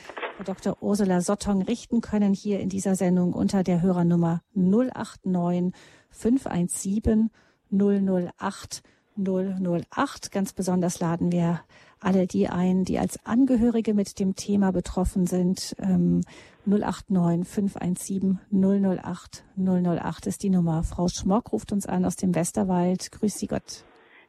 Dr. 0.46 0.78
Ursula 0.82 1.22
Sottong 1.22 1.64
richten 1.64 2.02
können 2.02 2.34
hier 2.34 2.60
in 2.60 2.70
dieser 2.70 2.96
Sendung 2.96 3.34
unter 3.34 3.64
der 3.64 3.82
Hörernummer 3.82 4.42
089 4.54 5.74
517 6.12 7.30
008 7.72 8.84
008. 9.18 10.32
Ganz 10.32 10.54
besonders 10.54 11.00
laden 11.00 11.32
wir 11.32 11.62
alle 12.00 12.28
die 12.28 12.48
ein, 12.48 12.86
die 12.86 12.98
als 12.98 13.26
Angehörige 13.26 13.94
mit 13.94 14.20
dem 14.20 14.36
Thema 14.36 14.72
betroffen 14.72 15.26
sind. 15.26 15.76
Ähm, 15.80 16.22
089 16.66 17.48
517 17.48 18.40
008 18.52 19.44
008 19.58 20.28
ist 20.28 20.44
die 20.44 20.50
Nummer. 20.50 20.84
Frau 20.84 21.08
Schmock 21.08 21.52
ruft 21.52 21.72
uns 21.72 21.88
an 21.88 22.06
aus 22.06 22.16
dem 22.16 22.36
Westerwald. 22.36 23.12
Grüß 23.12 23.38
Sie 23.38 23.48
Gott. 23.48 23.84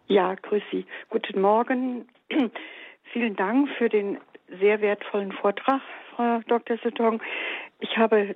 Ja, 0.07 0.35
grüß 0.35 0.63
Sie. 0.73 0.87
Guten 1.09 1.41
Morgen. 1.41 2.07
Vielen 3.13 3.37
Dank 3.37 3.69
für 3.79 3.89
den 3.89 4.19
sehr 4.61 4.81
wertvollen 4.81 5.33
Vortrag, 5.33 5.81
Frau 6.15 6.41
Dr. 6.49 6.77
Sutong. 6.83 7.21
Ich 7.79 7.97
habe 7.97 8.35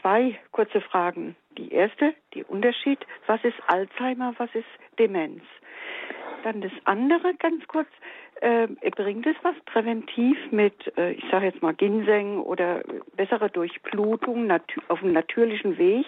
zwei 0.00 0.38
kurze 0.52 0.80
Fragen. 0.80 1.36
Die 1.56 1.72
erste, 1.72 2.14
die 2.34 2.44
Unterschied, 2.44 2.98
was 3.26 3.42
ist 3.44 3.56
Alzheimer, 3.66 4.34
was 4.38 4.54
ist 4.54 4.68
Demenz? 4.98 5.42
Dann 6.44 6.60
das 6.60 6.72
andere, 6.84 7.34
ganz 7.34 7.66
kurz, 7.66 7.88
äh, 8.40 8.68
bringt 8.90 9.26
es 9.26 9.36
was 9.42 9.56
präventiv 9.66 10.38
mit, 10.52 10.96
äh, 10.96 11.12
ich 11.12 11.24
sage 11.30 11.46
jetzt 11.46 11.62
mal 11.62 11.74
Ginseng 11.74 12.40
oder 12.40 12.82
bessere 13.16 13.50
Durchblutung 13.50 14.50
auf 14.88 15.00
dem 15.00 15.12
natürlichen 15.12 15.78
Weg, 15.78 16.06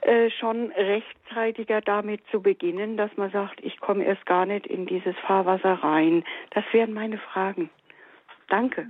äh, 0.00 0.30
schon 0.30 0.72
rechtzeitiger 0.72 1.80
damit 1.80 2.20
zu 2.30 2.40
beginnen, 2.40 2.96
dass 2.96 3.16
man 3.16 3.30
sagt, 3.30 3.60
ich 3.62 3.80
komme 3.80 4.04
erst 4.04 4.26
gar 4.26 4.46
nicht 4.46 4.66
in 4.66 4.86
dieses 4.86 5.16
Fahrwasser 5.18 5.74
rein. 5.74 6.24
Das 6.50 6.64
wären 6.72 6.92
meine 6.92 7.18
Fragen. 7.18 7.70
Danke. 8.48 8.88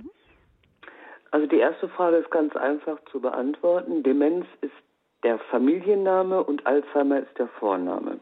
Also 1.31 1.47
die 1.47 1.57
erste 1.57 1.87
Frage 1.89 2.17
ist 2.17 2.31
ganz 2.31 2.55
einfach 2.55 2.97
zu 3.11 3.19
beantworten. 3.19 4.03
Demenz 4.03 4.45
ist 4.61 4.73
der 5.23 5.37
Familienname 5.51 6.43
und 6.43 6.65
Alzheimer 6.65 7.19
ist 7.19 7.37
der 7.37 7.47
Vorname. 7.59 8.19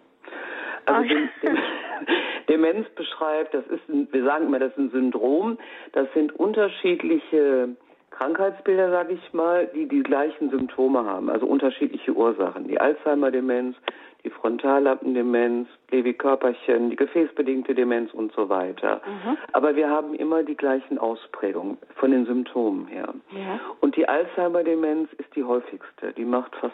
Also 0.86 1.14
ah, 1.14 1.50
Demenz 2.50 2.88
beschreibt, 2.96 3.54
das 3.54 3.66
ist, 3.68 3.88
ein, 3.90 4.08
wir 4.12 4.24
sagen 4.24 4.48
immer, 4.48 4.60
das 4.60 4.72
ist 4.72 4.78
ein 4.78 4.92
Syndrom. 4.92 5.58
Das 5.92 6.08
sind 6.14 6.34
unterschiedliche 6.34 7.76
Krankheitsbilder, 8.12 8.90
sage 8.90 9.14
ich 9.14 9.34
mal, 9.34 9.68
die 9.68 9.88
die 9.88 10.02
gleichen 10.02 10.50
Symptome 10.50 11.06
haben, 11.06 11.30
also 11.30 11.46
unterschiedliche 11.46 12.14
Ursachen. 12.14 12.68
Die 12.68 12.80
Alzheimer-Demenz, 12.80 13.76
die 14.24 14.30
Frontallappendemenz, 14.30 15.68
Lewy-Körperchen, 15.92 16.90
die 16.90 16.96
gefäßbedingte 16.96 17.76
Demenz 17.76 18.14
und 18.14 18.34
so 18.34 18.50
weiter. 18.50 19.02
Mhm. 19.06 19.38
Aber 19.54 19.76
wir 19.76 19.90
haben 19.90 20.14
immer 20.16 20.44
die 20.44 20.56
gleichen 20.56 20.98
Ausprägungen 20.98 21.78
von 21.96 22.12
den 22.12 22.26
Symptomen 22.26 22.88
her. 22.88 23.14
Ja. 23.32 23.60
Und 23.82 23.96
die 23.96 24.08
Alzheimer-Demenz 24.08 25.14
ist 25.14 25.36
die 25.36 25.44
häufigste. 25.44 26.14
Die 26.14 26.26
macht 26.26 26.56
fast 26.56 26.74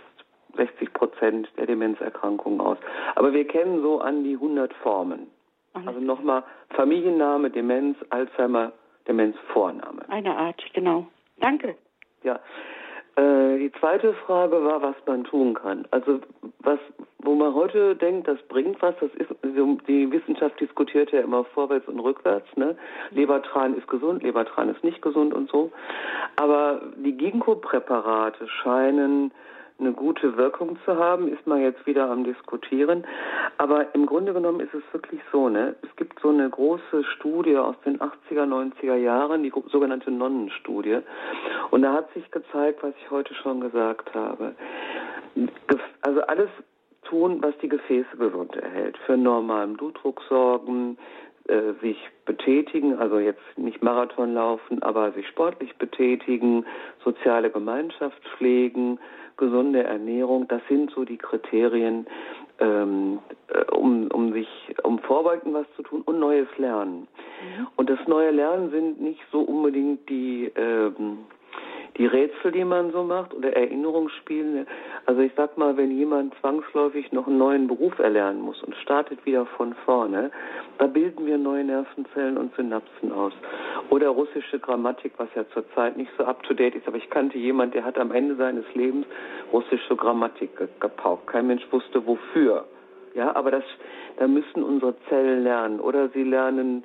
60 0.56 0.94
Prozent 0.94 1.50
der 1.58 1.66
Demenzerkrankungen 1.66 2.62
aus. 2.62 2.78
Aber 3.16 3.34
wir 3.34 3.46
kennen 3.48 3.82
so 3.82 4.00
an 4.00 4.24
die 4.24 4.34
100 4.34 4.74
Formen. 4.76 5.28
Also 5.74 6.00
nochmal 6.00 6.44
Familienname, 6.76 7.50
Demenz, 7.50 7.98
Alzheimer, 8.12 8.72
Demenz, 9.08 9.36
Vorname. 9.52 10.04
Eine 10.08 10.36
Art, 10.36 10.64
genau. 10.74 11.08
Danke. 11.38 11.76
Ja. 12.24 12.40
Äh, 13.16 13.60
die 13.60 13.72
zweite 13.80 14.14
Frage 14.14 14.64
war, 14.64 14.82
was 14.82 14.96
man 15.06 15.24
tun 15.24 15.54
kann. 15.54 15.88
Also 15.92 16.20
was, 16.60 16.80
wo 17.20 17.36
man 17.36 17.54
heute 17.54 17.96
denkt, 17.96 18.28
das 18.28 18.42
bringt 18.48 18.82
was, 18.82 18.96
das 19.00 19.12
ist, 19.16 19.30
die 19.88 20.12
Wissenschaft 20.12 20.60
diskutiert 20.60 21.12
ja 21.12 21.22
immer 21.22 21.44
vorwärts 21.44 21.88
und 21.88 22.00
rückwärts, 22.00 22.48
ne? 22.56 22.76
Lebertran 23.12 23.78
ist 23.78 23.88
gesund, 23.88 24.24
Lebertran 24.24 24.70
ist 24.70 24.84
nicht 24.84 25.02
gesund 25.02 25.34
und 25.34 25.50
so. 25.52 25.72
Aber 26.38 26.82
die 26.98 27.16
Ginkgo-Präparate 27.16 28.48
scheinen 28.48 29.32
eine 29.80 29.92
gute 29.92 30.38
Wirkung 30.38 30.78
zu 30.86 30.98
haben, 30.98 31.28
ist 31.28 31.46
man 31.48 31.62
jetzt 31.62 31.86
wieder 31.86 32.10
am 32.10 32.24
diskutieren. 32.24 33.06
Aber 33.58 33.94
im 33.94 34.06
Grunde 34.06 34.34
genommen 34.34 34.60
ist 34.60 34.74
es 34.74 34.84
wirklich 34.92 35.22
so, 35.32 35.50
ne? 35.50 35.76
Es 35.82 35.96
gibt 35.96 36.20
so 36.20 36.30
eine 36.30 36.50
große 36.50 37.04
Studie 37.16 37.58
aus 37.58 37.76
den 37.86 38.00
80er, 38.00 38.46
90er 38.46 38.96
Jahren, 38.96 39.44
die 39.44 39.52
sogenannte 39.72 40.12
Nonnenstudie. 40.12 41.00
Und 41.72 41.82
da 41.82 41.94
hat 41.94 42.14
sich 42.14 42.30
gezeigt, 42.32 42.84
was 42.84 42.94
ich 43.02 43.12
heute 43.12 43.34
schon 43.36 43.62
gesagt 43.62 44.14
habe. 44.14 44.56
Also 46.02 46.22
alles 46.22 46.50
tun, 47.04 47.40
was 47.42 47.58
die 47.62 47.70
Gefäße 47.70 48.18
gesund 48.18 48.56
erhält. 48.56 48.98
Für 49.06 49.18
normalen 49.18 49.76
Blutdruck 49.76 50.22
sorgen, 50.30 50.98
äh, 51.48 51.74
sich 51.82 51.98
betätigen, 52.26 52.98
also 52.98 53.20
jetzt 53.20 53.42
nicht 53.58 53.84
Marathon 53.84 54.34
laufen, 54.34 54.82
aber 54.82 55.12
sich 55.12 55.28
sportlich 55.28 55.76
betätigen, 55.78 56.66
soziale 57.04 57.50
Gemeinschaft 57.50 58.22
pflegen, 58.38 58.98
gesunde 59.38 59.84
Ernährung, 59.84 60.48
das 60.48 60.62
sind 60.70 60.92
so 60.92 61.06
die 61.06 61.18
Kriterien, 61.18 62.06
ähm, 62.60 63.20
äh, 63.48 63.72
um, 63.72 64.08
um 64.08 64.34
sich, 64.34 64.48
um 64.84 65.00
vorbeugend 65.00 65.54
was 65.54 65.66
zu 65.76 65.84
tun 65.84 66.02
und 66.06 66.20
Neues 66.20 66.48
lernen. 66.58 67.08
Mhm. 67.08 67.68
Und 67.76 67.90
das 67.90 68.00
neue 68.08 68.32
Lernen 68.32 68.72
sind 68.72 69.02
nicht 69.02 69.22
so 69.32 69.42
unbedingt 69.42 70.08
die 70.10 70.52
ähm, 70.56 71.20
die 71.98 72.06
Rätsel, 72.06 72.52
die 72.52 72.66
man 72.66 72.92
so 72.92 73.04
macht 73.04 73.34
oder 73.34 73.56
Erinnerungsspiele. 73.56 74.66
Also 75.06 75.22
ich 75.22 75.32
sag 75.36 75.58
mal, 75.58 75.78
wenn 75.78 75.92
jemand 75.92 76.34
zwangsläufig 76.40 77.12
noch 77.12 77.28
einen 77.28 77.38
neuen 77.38 77.68
Beruf 77.68 78.00
erlernen 78.00 78.42
muss 78.42 78.62
und 78.64 78.76
startet 78.78 79.26
wieder 79.26 79.46
von 79.46 79.74
vorne, 79.86 80.32
da 80.80 80.88
bilden 80.88 81.26
wir 81.26 81.38
neue 81.38 81.64
Nervenzellen 81.64 82.38
und 82.38 82.56
Synapsen 82.56 83.12
aus. 83.12 83.34
Oder 83.90 84.10
russische 84.10 84.60
Grammatik, 84.60 85.14
was 85.18 85.30
ja 85.36 85.48
zurzeit 85.50 85.98
nicht 85.98 86.12
so 86.18 86.24
up 86.24 86.42
to 86.44 86.54
date 86.54 86.76
ist, 86.76 86.88
aber 86.88 86.98
ich 86.98 87.10
kannte 87.10 87.38
jemand, 87.38 87.76
der 87.76 87.86
hat 87.86 87.98
am 87.98 88.12
Ende 88.12 88.36
seines 88.36 88.66
Lebens 88.74 89.06
russische 89.52 89.96
Grammatik 89.96 90.52
gepaukt. 90.80 91.28
Kein 91.28 91.48
Mensch 91.48 91.66
wusste 91.72 92.06
wofür. 92.08 92.66
Ja, 93.14 93.36
aber 93.36 93.52
das, 93.52 93.64
da 94.18 94.28
müssen 94.28 94.64
unsere 94.64 94.96
Zellen 95.08 95.44
lernen. 95.44 95.80
Oder 95.80 96.10
sie 96.10 96.24
lernen 96.24 96.84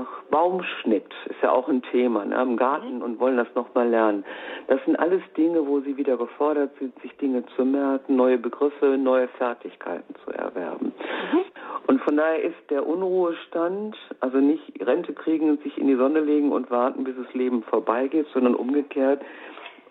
Ach, 0.00 0.22
Baumschnitt 0.30 1.12
ist 1.26 1.42
ja 1.42 1.52
auch 1.52 1.68
ein 1.68 1.82
Thema 1.82 2.24
ne, 2.24 2.40
im 2.40 2.56
Garten 2.56 2.96
mhm. 2.96 3.02
und 3.02 3.20
wollen 3.20 3.36
das 3.36 3.48
nochmal 3.54 3.88
lernen. 3.88 4.24
Das 4.68 4.82
sind 4.84 4.98
alles 4.98 5.22
Dinge, 5.36 5.66
wo 5.66 5.80
sie 5.80 5.96
wieder 5.96 6.16
gefordert 6.16 6.70
sind, 6.78 6.98
sich 7.02 7.14
Dinge 7.18 7.44
zu 7.56 7.64
merken, 7.64 8.16
neue 8.16 8.38
Begriffe, 8.38 8.96
neue 8.96 9.28
Fertigkeiten 9.28 10.14
zu 10.24 10.30
erwerben. 10.30 10.94
Mhm. 11.32 11.40
Und 11.88 12.00
von 12.02 12.16
daher 12.16 12.42
ist 12.42 12.70
der 12.70 12.86
Unruhestand, 12.86 13.96
also 14.20 14.38
nicht 14.38 14.62
Rente 14.80 15.12
kriegen 15.12 15.50
und 15.50 15.62
sich 15.62 15.76
in 15.76 15.88
die 15.88 15.96
Sonne 15.96 16.20
legen 16.20 16.52
und 16.52 16.70
warten, 16.70 17.04
bis 17.04 17.14
das 17.16 17.32
Leben 17.34 17.62
vorbeigeht, 17.64 18.26
sondern 18.32 18.54
umgekehrt, 18.54 19.20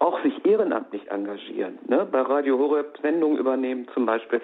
auch 0.02 0.22
sich 0.24 0.34
ehrenamtlich 0.46 1.10
engagieren, 1.12 1.78
ne? 1.88 2.08
bei 2.12 2.22
Radio 2.22 2.58
Horeb 2.58 2.98
Sendungen 3.04 3.38
übernehmen 3.38 3.88
zum 3.94 4.08
Beispiel, 4.08 4.42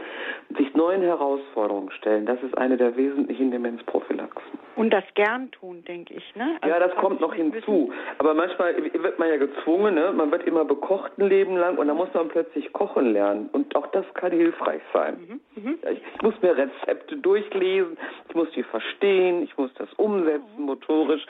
sich 0.56 0.74
neuen 0.76 1.02
Herausforderungen 1.02 1.90
stellen. 1.92 2.28
Das 2.28 2.42
ist 2.44 2.56
eine 2.58 2.78
der 2.78 2.96
wesentlichen 2.96 3.50
Demenzprophylaxen. 3.50 4.60
Und 4.76 4.92
das 4.92 5.04
gern 5.16 5.50
tun, 5.50 5.84
denke 5.88 6.14
ich. 6.14 6.36
Ne? 6.36 6.58
Also 6.62 6.74
ja, 6.74 6.80
das 6.80 6.96
kommt 6.98 7.20
noch 7.20 7.34
hinzu. 7.34 7.92
Aber 8.20 8.36
manchmal 8.36 8.76
wird 8.78 9.18
man 9.18 9.30
ja 9.30 9.38
gezwungen, 9.38 9.96
ne? 9.96 10.14
man 10.16 10.32
wird 10.32 10.46
immer 10.46 10.64
bekocht 10.64 11.18
ein 11.18 11.28
Leben 11.28 11.58
lang 11.58 11.80
und 11.80 11.88
dann 11.88 11.98
muss 11.98 12.14
man 12.14 12.28
plötzlich 12.28 12.72
kochen 12.74 13.12
lernen. 13.14 13.50
Und 13.52 13.76
auch 13.76 13.88
das 13.88 14.06
kann 14.14 14.32
hilfreich 14.32 14.82
sein. 14.94 15.42
Mhm. 15.56 15.64
Mhm. 15.64 15.80
Ich 15.92 16.22
muss 16.22 16.40
mir 16.44 16.56
Rezepte 16.56 17.18
durchlesen, 17.18 17.98
ich 18.30 18.36
muss 18.36 18.52
die 18.52 18.64
verstehen, 18.64 19.42
ich 19.42 19.58
muss 19.58 19.74
das 19.80 19.92
umsetzen 19.94 20.44
motorisch. 20.60 21.26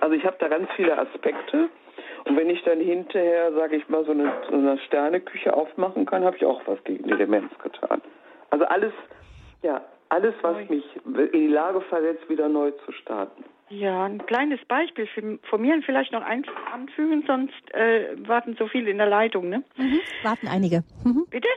Also 0.00 0.14
ich 0.14 0.24
habe 0.24 0.36
da 0.38 0.48
ganz 0.48 0.66
viele 0.76 0.96
Aspekte. 0.96 1.68
Und 2.26 2.36
wenn 2.36 2.50
ich 2.50 2.62
dann 2.64 2.80
hinterher, 2.80 3.52
sage 3.52 3.76
ich 3.76 3.88
mal, 3.88 4.04
so 4.04 4.10
eine, 4.12 4.32
so 4.50 4.56
eine 4.56 4.78
Sterneküche 4.78 5.54
aufmachen 5.54 6.06
kann, 6.06 6.24
habe 6.24 6.36
ich 6.36 6.44
auch 6.44 6.60
was 6.66 6.82
gegen 6.84 7.04
die 7.04 7.16
Demenz 7.16 7.50
getan. 7.62 8.02
Also 8.50 8.64
alles, 8.66 8.92
ja, 9.62 9.80
Alles, 10.08 10.34
was 10.42 10.56
mich 10.68 10.84
in 11.04 11.30
die 11.32 11.48
Lage 11.48 11.80
versetzt, 11.80 12.28
wieder 12.28 12.48
neu 12.48 12.70
zu 12.84 12.92
starten. 12.92 13.44
Ja, 13.68 14.04
ein 14.04 14.24
kleines 14.26 14.64
Beispiel 14.66 15.08
für, 15.08 15.38
von 15.50 15.60
mir 15.60 15.82
vielleicht 15.82 16.12
noch 16.12 16.22
eins 16.22 16.46
anfügen, 16.72 17.24
sonst 17.26 17.74
äh, 17.74 18.16
warten 18.28 18.54
so 18.56 18.68
viele 18.68 18.90
in 18.90 18.98
der 18.98 19.08
Leitung, 19.08 19.48
ne? 19.48 19.64
Mhm. 19.76 20.00
Warten 20.22 20.46
einige. 20.46 20.84
Mhm. 21.04 21.26
Bitte? 21.28 21.48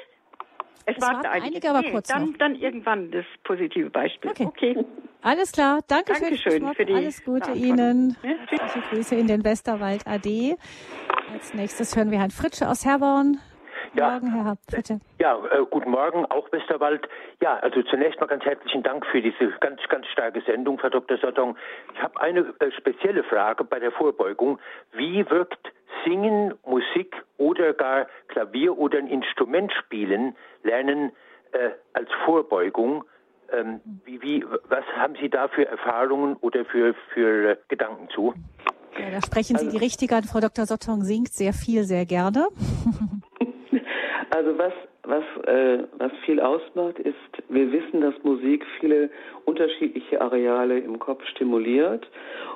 Es, 0.90 0.98
es 0.98 1.02
warten, 1.02 1.26
einige, 1.28 1.46
einige 1.46 1.70
aber 1.70 1.82
nee, 1.82 1.92
kurz 1.92 2.08
dann, 2.08 2.32
noch. 2.32 2.38
dann 2.38 2.56
irgendwann 2.56 3.12
das 3.12 3.26
positive 3.44 3.90
Beispiel. 3.90 4.32
Okay. 4.32 4.46
okay. 4.46 4.86
Alles 5.22 5.52
klar. 5.52 5.80
Danke 5.88 6.14
Dankeschön 6.14 6.68
für, 6.68 6.74
für 6.76 6.86
die 6.86 6.94
Alles 6.94 7.24
Gute 7.24 7.52
Ihnen. 7.52 8.16
Ja, 8.24 8.82
Grüße 8.90 9.16
in 9.16 9.28
den 9.28 9.44
Westerwald 9.44 10.08
AD. 10.08 10.56
Als 11.34 11.54
nächstes 11.54 11.96
hören 11.96 12.12
wir 12.12 12.20
Herrn 12.20 12.32
Fritsche 12.32 12.68
aus 12.68 12.86
Herborn. 12.86 13.40
Ja, 13.94 14.12
Morgen, 14.12 14.34
Herr 14.34 14.46
Haupt, 14.46 14.68
bitte. 14.72 15.00
Ja, 15.20 15.38
äh, 15.52 15.66
guten 15.70 15.92
Morgen, 15.92 16.26
auch 16.26 16.52
Westerwald. 16.52 17.08
Ja, 17.42 17.58
also 17.58 17.82
zunächst 17.84 18.20
mal 18.20 18.28
ganz 18.28 18.46
herzlichen 18.46 18.84
Dank 18.84 19.06
für 19.08 19.22
diese 19.22 19.50
ganz, 19.60 19.82
ganz 19.90 20.06
starke 20.08 20.42
Sendung, 20.42 20.78
Frau 20.78 20.90
Dr. 20.90 21.18
Sottong. 21.18 21.58
Ich 21.96 22.02
habe 22.02 22.20
eine 22.22 22.42
äh, 22.60 22.72
spezielle 22.78 23.24
Frage 23.24 23.64
bei 23.64 23.80
der 23.80 23.92
Vorbeugung. 23.92 24.60
Wie 24.94 25.28
wirkt 25.30 25.72
Singen, 26.06 26.54
Musik 26.66 27.16
oder 27.40 27.74
gar 27.74 28.08
Klavier 28.28 28.78
oder 28.78 29.00
ein 29.00 29.08
Instrument 29.08 29.74
spielen, 29.74 30.36
lernen 30.64 31.12
äh, 31.52 31.72
als 31.94 32.10
Vorbeugung? 32.26 33.04
Ähm, 33.52 33.82
wie, 34.06 34.22
wie, 34.22 34.46
was 34.68 34.86
haben 34.96 35.16
Sie 35.20 35.30
da 35.30 35.48
für 35.48 35.66
Erfahrungen 35.66 36.36
oder 36.42 36.66
für, 36.66 36.94
für 37.14 37.52
äh, 37.52 37.58
Gedanken 37.68 38.08
zu? 38.14 38.36
Ja, 39.00 39.10
da 39.10 39.22
sprechen 39.26 39.58
Sie 39.58 39.66
also, 39.66 39.78
die 39.78 39.84
Richtige 39.84 40.16
an. 40.16 40.24
Frau 40.24 40.40
Dr. 40.40 40.66
Sottong 40.66 41.04
singt 41.04 41.30
sehr 41.30 41.54
viel, 41.54 41.84
sehr 41.84 42.06
gerne. 42.06 42.48
Also 44.32 44.58
was, 44.58 44.74
was, 45.04 45.24
äh, 45.48 45.84
was 45.98 46.12
viel 46.24 46.40
ausmacht, 46.40 47.00
ist, 47.00 47.16
wir 47.50 47.72
wissen, 47.72 48.02
dass 48.02 48.14
Musik 48.24 48.66
viele 48.80 49.10
unterschiedliche 49.46 50.22
Areale 50.22 50.80
im 50.80 51.00
Kopf 51.00 51.26
stimuliert. 51.26 52.08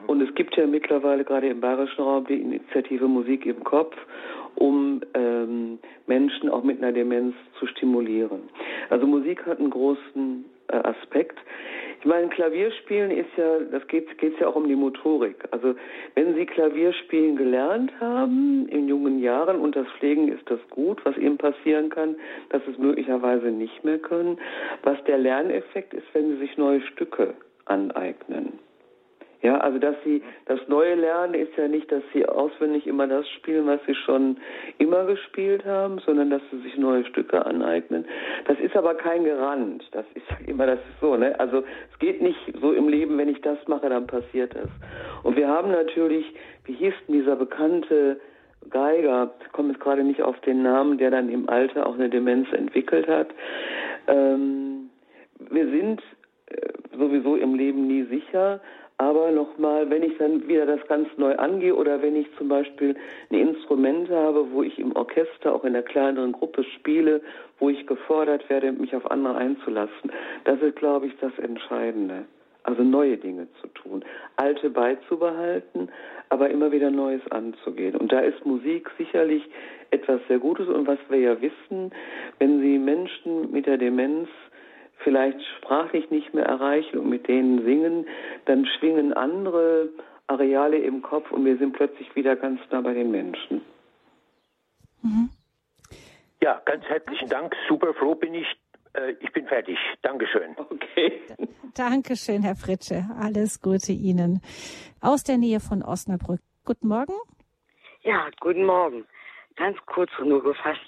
Und 0.07 0.21
es 0.21 0.33
gibt 0.35 0.55
ja 0.55 0.67
mittlerweile 0.67 1.23
gerade 1.23 1.47
im 1.47 1.61
bayerischen 1.61 2.01
Raum 2.03 2.25
die 2.27 2.39
Initiative 2.41 3.07
Musik 3.07 3.45
im 3.45 3.63
Kopf, 3.63 3.95
um 4.55 5.01
ähm, 5.13 5.79
Menschen 6.07 6.49
auch 6.49 6.63
mit 6.63 6.77
einer 6.81 6.91
Demenz 6.91 7.35
zu 7.59 7.67
stimulieren. 7.67 8.41
Also 8.89 9.07
Musik 9.07 9.45
hat 9.45 9.59
einen 9.59 9.69
großen 9.69 10.45
äh, 10.67 10.75
Aspekt. 10.75 11.37
Ich 11.99 12.05
meine, 12.05 12.27
Klavierspielen 12.27 13.11
ist 13.11 13.29
ja, 13.37 13.59
das 13.71 13.87
geht 13.87 14.17
geht's 14.17 14.37
ja 14.39 14.47
auch 14.47 14.55
um 14.55 14.67
die 14.67 14.75
Motorik. 14.75 15.37
Also 15.51 15.75
wenn 16.15 16.35
Sie 16.35 16.45
Klavierspielen 16.45 17.37
gelernt 17.37 17.93
haben 18.01 18.67
in 18.67 18.89
jungen 18.89 19.19
Jahren 19.19 19.61
und 19.61 19.75
das 19.77 19.87
Pflegen 19.99 20.27
ist 20.27 20.49
das 20.49 20.59
gut, 20.69 20.99
was 21.05 21.17
Ihnen 21.17 21.37
passieren 21.37 21.89
kann, 21.89 22.17
dass 22.49 22.61
es 22.69 22.77
möglicherweise 22.77 23.47
nicht 23.51 23.85
mehr 23.85 23.99
können. 23.99 24.37
Was 24.83 25.01
der 25.05 25.17
Lerneffekt 25.17 25.93
ist, 25.93 26.05
wenn 26.11 26.31
Sie 26.31 26.37
sich 26.39 26.57
neue 26.57 26.81
Stücke 26.81 27.35
aneignen. 27.65 28.59
Ja, 29.43 29.57
also 29.57 29.77
dass 29.77 29.95
sie 30.05 30.23
das 30.45 30.59
Neue 30.69 30.95
lernen 30.95 31.33
ist 31.33 31.51
ja 31.57 31.67
nicht, 31.67 31.91
dass 31.91 32.01
sie 32.13 32.25
auswendig 32.25 32.87
immer 32.87 33.07
das 33.07 33.27
spielen, 33.29 33.67
was 33.67 33.81
sie 33.85 33.93
schon 33.93 34.37
immer 34.77 35.03
gespielt 35.03 35.65
haben, 35.65 35.99
sondern 35.99 36.29
dass 36.29 36.41
sie 36.49 36.59
sich 36.59 36.77
neue 36.77 37.03
Stücke 37.03 37.45
aneignen. 37.45 38.05
Das 38.45 38.57
ist 38.59 38.73
aber 38.77 38.95
kein 38.95 39.25
Garant. 39.25 39.83
Das 39.91 40.05
ist 40.15 40.47
immer 40.47 40.65
das 40.65 40.79
ist 40.79 41.01
so, 41.01 41.17
ne? 41.17 41.37
Also 41.41 41.57
es 41.91 41.99
geht 41.99 42.21
nicht 42.21 42.39
so 42.61 42.71
im 42.71 42.87
Leben, 42.87 43.17
wenn 43.17 43.27
ich 43.27 43.41
das 43.41 43.57
mache, 43.67 43.89
dann 43.89 44.07
passiert 44.07 44.55
es. 44.55 44.69
Und 45.23 45.35
wir 45.35 45.49
haben 45.49 45.71
natürlich, 45.71 46.25
wie 46.63 46.73
hieß 46.73 46.93
denn 47.07 47.15
dieser 47.15 47.35
bekannte 47.35 48.21
Geiger, 48.69 49.33
komme 49.51 49.73
jetzt 49.73 49.81
gerade 49.81 50.05
nicht 50.05 50.21
auf 50.21 50.39
den 50.41 50.63
Namen, 50.63 50.97
der 50.97 51.11
dann 51.11 51.27
im 51.27 51.49
Alter 51.49 51.85
auch 51.85 51.95
eine 51.95 52.09
Demenz 52.09 52.47
entwickelt 52.53 53.09
hat. 53.09 53.27
Ähm, 54.07 54.89
wir 55.51 55.67
sind 55.67 56.01
äh, 56.47 56.69
sowieso 56.97 57.35
im 57.35 57.55
Leben 57.55 57.87
nie 57.87 58.03
sicher. 58.03 58.61
Aber 59.03 59.31
nochmal, 59.31 59.89
wenn 59.89 60.01
ich 60.01 60.17
dann 60.17 60.47
wieder 60.47 60.65
das 60.65 60.79
ganz 60.87 61.09
neu 61.17 61.35
angehe 61.35 61.75
oder 61.75 62.01
wenn 62.01 62.15
ich 62.15 62.25
zum 62.37 62.47
Beispiel 62.47 62.95
ein 63.29 63.37
Instrument 63.37 64.09
habe, 64.09 64.49
wo 64.53 64.63
ich 64.63 64.79
im 64.79 64.95
Orchester, 64.95 65.53
auch 65.53 65.65
in 65.65 65.75
einer 65.75 65.83
kleineren 65.83 66.31
Gruppe 66.31 66.63
spiele, 66.63 67.19
wo 67.59 67.69
ich 67.69 67.85
gefordert 67.85 68.49
werde, 68.49 68.71
mich 68.71 68.95
auf 68.95 69.11
andere 69.11 69.35
einzulassen, 69.35 70.09
das 70.45 70.61
ist, 70.61 70.77
glaube 70.77 71.07
ich, 71.07 71.17
das 71.19 71.37
Entscheidende. 71.37 72.23
Also 72.63 72.81
neue 72.81 73.17
Dinge 73.17 73.47
zu 73.59 73.67
tun, 73.73 74.05
alte 74.37 74.69
beizubehalten, 74.69 75.89
aber 76.29 76.49
immer 76.49 76.71
wieder 76.71 76.89
Neues 76.89 77.29
anzugehen. 77.29 77.97
Und 77.97 78.13
da 78.13 78.21
ist 78.21 78.45
Musik 78.45 78.89
sicherlich 78.97 79.43
etwas 79.91 80.21
sehr 80.29 80.39
Gutes. 80.39 80.69
Und 80.69 80.87
was 80.87 80.99
wir 81.09 81.19
ja 81.19 81.41
wissen, 81.41 81.91
wenn 82.39 82.61
Sie 82.61 82.77
Menschen 82.79 83.51
mit 83.51 83.65
der 83.65 83.77
Demenz 83.77 84.29
vielleicht 85.03 85.39
sprachlich 85.57 86.09
nicht 86.09 86.33
mehr 86.33 86.45
erreichen 86.45 86.97
und 86.99 87.09
mit 87.09 87.27
denen 87.27 87.63
singen, 87.63 88.07
dann 88.45 88.65
schwingen 88.65 89.13
andere 89.13 89.89
Areale 90.27 90.77
im 90.77 91.01
Kopf 91.01 91.31
und 91.31 91.45
wir 91.45 91.57
sind 91.57 91.73
plötzlich 91.73 92.15
wieder 92.15 92.35
ganz 92.35 92.59
nah 92.71 92.81
bei 92.81 92.93
den 92.93 93.11
Menschen. 93.11 93.61
Mhm. 95.01 95.29
Ja, 96.41 96.61
ganz 96.65 96.83
herzlichen 96.85 97.29
Dank. 97.29 97.55
Super 97.67 97.93
froh 97.93 98.15
bin 98.15 98.33
ich. 98.33 98.47
Äh, 98.93 99.15
ich 99.19 99.31
bin 99.31 99.47
fertig. 99.47 99.77
Dankeschön. 100.01 100.55
Okay. 100.57 101.21
Dankeschön, 101.75 102.41
Herr 102.41 102.55
Fritsche. 102.55 103.05
Alles 103.19 103.61
Gute 103.61 103.91
Ihnen. 103.91 104.41
Aus 105.01 105.23
der 105.23 105.37
Nähe 105.37 105.59
von 105.59 105.83
Osnabrück. 105.83 106.41
Guten 106.65 106.87
Morgen. 106.87 107.13
Ja, 108.01 108.29
guten 108.39 108.65
Morgen. 108.65 109.05
Ganz 109.55 109.77
kurz 109.85 110.11
nur 110.23 110.43
gefasst. 110.43 110.81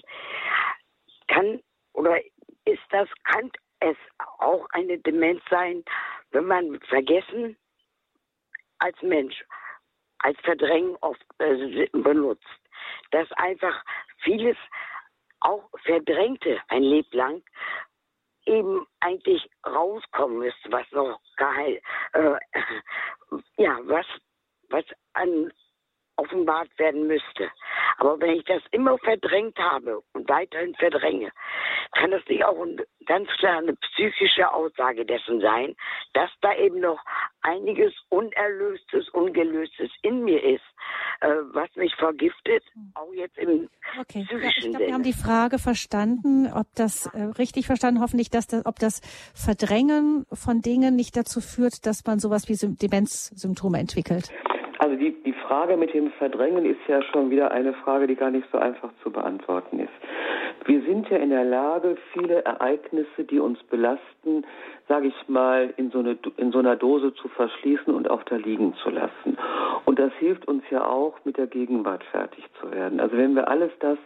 Kann 1.28 1.60
oder 1.94 2.18
ist 2.66 2.84
das, 2.90 3.08
kann 3.24 3.50
es 3.80 3.98
auch 4.40 4.66
eine 4.72 4.98
Demenz 5.00 5.42
sein, 5.50 5.84
wenn 6.32 6.46
man 6.46 6.80
vergessen 6.82 7.58
als 8.80 9.02
Mensch, 9.02 9.44
als 10.20 10.40
Verdrängen 10.42 10.98
oft 11.02 11.24
äh, 11.40 11.88
benutzt, 11.92 12.46
dass 13.12 13.32
einfach 13.34 13.84
vieles 14.20 14.58
auch 15.40 15.70
Verdrängte 15.84 16.60
ein 16.70 16.84
Leben 16.84 17.18
lang 17.18 17.44
eben 18.46 18.86
eigentlich 19.00 19.50
rauskommen 19.66 20.40
müsste, 20.40 20.72
was 20.72 20.90
noch 20.92 21.20
geil, 21.38 21.82
äh, 22.14 22.36
ja, 23.58 23.80
was, 23.84 24.06
was 24.70 24.86
an 25.14 25.52
offenbart 26.18 26.70
werden 26.78 27.08
müsste. 27.08 27.50
Aber 27.98 28.20
wenn 28.20 28.38
ich 28.38 28.44
das 28.46 28.62
immer 28.72 28.98
verdrängt 28.98 29.58
habe 29.58 30.02
und 30.14 30.30
weiterhin 30.30 30.76
verdränge, 30.76 31.32
kann 31.94 32.12
das 32.12 32.22
nicht 32.28 32.44
auch 32.44 32.66
ganz 33.06 33.30
klar 33.40 33.60
eine 33.60 33.76
psychische 33.76 34.52
Aussage 34.52 35.06
dessen 35.06 35.40
sein, 35.40 35.76
dass 36.14 36.30
da 36.42 36.54
eben 36.56 36.80
noch 36.80 37.00
einiges 37.42 37.94
Unerlöstes, 38.10 39.10
Ungelöstes 39.10 39.92
in 40.02 40.24
mir 40.24 40.44
ist, 40.44 40.64
äh, 41.22 41.28
was 41.54 41.74
mich 41.76 41.94
vergiftet, 41.96 42.64
auch 42.96 43.14
jetzt 43.14 43.38
im 43.38 43.70
okay. 44.00 44.26
psychischen 44.26 44.42
ja, 44.42 44.50
ich 44.50 44.70
glaube, 44.70 44.86
wir 44.88 44.94
haben 44.94 45.04
die 45.04 45.14
Frage 45.14 45.60
verstanden, 45.60 46.52
ob 46.52 46.68
das 46.76 47.06
äh, 47.08 47.22
richtig 47.38 47.68
verstanden, 47.68 48.02
hoffentlich, 48.02 48.30
dass 48.30 48.48
das, 48.48 48.66
ob 48.66 48.80
das 48.80 49.02
Verdrängen 49.34 50.26
von 50.34 50.62
Dingen 50.62 50.96
nicht 50.96 51.16
dazu 51.16 51.40
führt, 51.42 51.86
dass 51.86 52.06
man 52.06 52.20
sowas 52.20 52.50
wie 52.50 52.56
Demenzsymptome 52.56 53.80
entwickelt. 53.80 54.32
Also 54.96 55.08
die, 55.08 55.24
die 55.24 55.34
Frage 55.34 55.76
mit 55.76 55.94
dem 55.94 56.10
Verdrängen 56.12 56.64
ist 56.64 56.80
ja 56.88 57.02
schon 57.02 57.30
wieder 57.30 57.52
eine 57.52 57.74
Frage, 57.74 58.08
die 58.08 58.16
gar 58.16 58.32
nicht 58.32 58.48
so 58.50 58.58
einfach 58.58 58.92
zu 59.04 59.12
beantworten 59.12 59.80
ist. 59.80 59.92
Wir 60.64 60.82
sind 60.84 61.10
ja 61.10 61.18
in 61.18 61.32
der 61.32 61.44
Lage, 61.44 61.98
viele 62.14 62.46
Ereignisse, 62.46 63.26
die 63.30 63.40
uns 63.40 63.62
belasten, 63.64 64.46
sage 64.88 65.08
ich 65.08 65.28
mal, 65.28 65.74
in 65.76 65.92
so, 65.92 66.00
eine, 66.00 66.18
in 66.38 66.54
so 66.54 66.60
einer 66.60 66.78
Dose 66.78 67.14
zu 67.16 67.28
verschließen 67.28 67.94
und 67.94 68.10
auch 68.10 68.24
da 68.24 68.38
liegen 68.38 68.74
zu 68.76 68.90
lassen. 68.90 69.38
Und 69.84 70.00
das 70.00 70.14
hilft 70.14 70.48
uns 70.48 70.64
ja 70.70 70.88
auch, 70.88 71.16
mit 71.26 71.36
der 71.36 71.48
Gegenwart 71.48 72.06
fertig 72.06 72.46
zu 72.62 72.72
werden. 72.72 73.02
Also 73.02 73.18
wenn 73.18 73.36
wir 73.36 73.50
alles 73.50 73.72
das, 73.82 73.98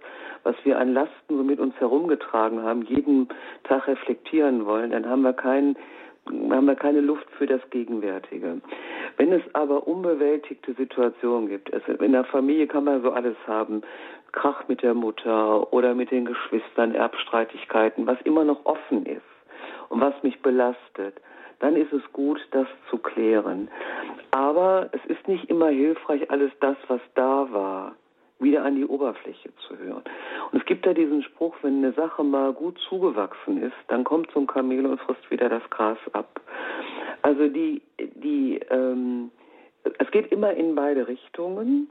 was 0.42 0.56
wir 0.64 0.80
an 0.80 0.96
Lasten 0.96 1.38
so 1.38 1.44
mit 1.44 1.60
uns 1.60 1.76
herumgetragen 1.80 2.64
haben, 2.64 2.82
jeden 2.82 3.28
Tag 3.64 3.88
reflektieren 3.88 4.66
wollen, 4.66 4.90
dann 4.90 5.08
haben 5.08 5.22
wir 5.22 5.34
keinen 5.34 5.78
haben 6.28 6.66
wir 6.66 6.76
keine 6.76 7.02
Luft 7.02 7.30
für 7.38 7.48
das 7.48 7.62
Gegenwärtige. 7.70 8.62
Wenn 9.18 9.32
es 9.32 9.44
aber 9.54 9.88
unbewältigte 9.88 10.74
Situationen 10.74 11.50
gibt, 11.50 11.74
also 11.74 11.92
in 12.04 12.12
der 12.12 12.26
Familie 12.26 12.68
kann 12.68 12.84
man 12.84 13.02
so 13.02 13.12
alles 13.12 13.36
haben, 13.48 13.82
Krach 14.32 14.68
mit 14.68 14.84
der 14.84 14.94
Mutter 14.94 15.74
oder 15.74 15.96
mit 15.96 16.12
den 16.12 16.26
Geschwistern, 16.26 16.94
Erbstreitigkeiten, 16.94 18.06
was 18.06 18.22
immer 18.22 18.44
noch 18.44 18.66
offen 18.66 19.06
ist 19.06 19.22
und 19.90 20.02
was 20.02 20.14
mich 20.24 20.42
belastet, 20.42 21.16
dann 21.60 21.76
ist 21.76 21.92
es 21.92 22.02
gut, 22.14 22.40
das 22.52 22.68
zu 22.90 22.98
klären. 22.98 23.70
Aber 24.32 24.90
es 24.92 25.06
ist 25.06 25.28
nicht 25.28 25.50
immer 25.50 25.70
hilfreich, 25.70 26.30
alles 26.32 26.52
das, 26.60 26.78
was 26.88 27.02
da 27.16 27.48
war, 27.52 27.96
wieder 28.40 28.64
an 28.64 28.76
die 28.76 28.86
Oberfläche 28.86 29.50
zu 29.68 29.78
hören. 29.78 30.04
Und 30.52 30.60
es 30.60 30.66
gibt 30.66 30.86
da 30.86 30.94
diesen 30.94 31.24
Spruch, 31.24 31.56
wenn 31.62 31.78
eine 31.78 31.94
Sache 31.94 32.24
mal 32.24 32.54
gut 32.54 32.78
zugewachsen 32.90 33.62
ist, 33.62 33.76
dann 33.88 34.04
kommt 34.04 34.32
so 34.32 34.40
ein 34.40 34.48
Kamel 34.48 34.86
und 34.86 35.00
frisst 35.02 35.30
wieder 35.30 35.50
das 35.50 35.68
Gras 35.70 35.98
ab. 36.14 36.42
Also 37.22 37.48
die, 37.48 37.82
die, 38.00 38.60
ähm, 38.70 39.32
es 39.98 40.10
geht 40.12 40.32
immer 40.32 40.54
in 40.54 40.76
beide 40.76 41.08
Richtungen. 41.08 41.90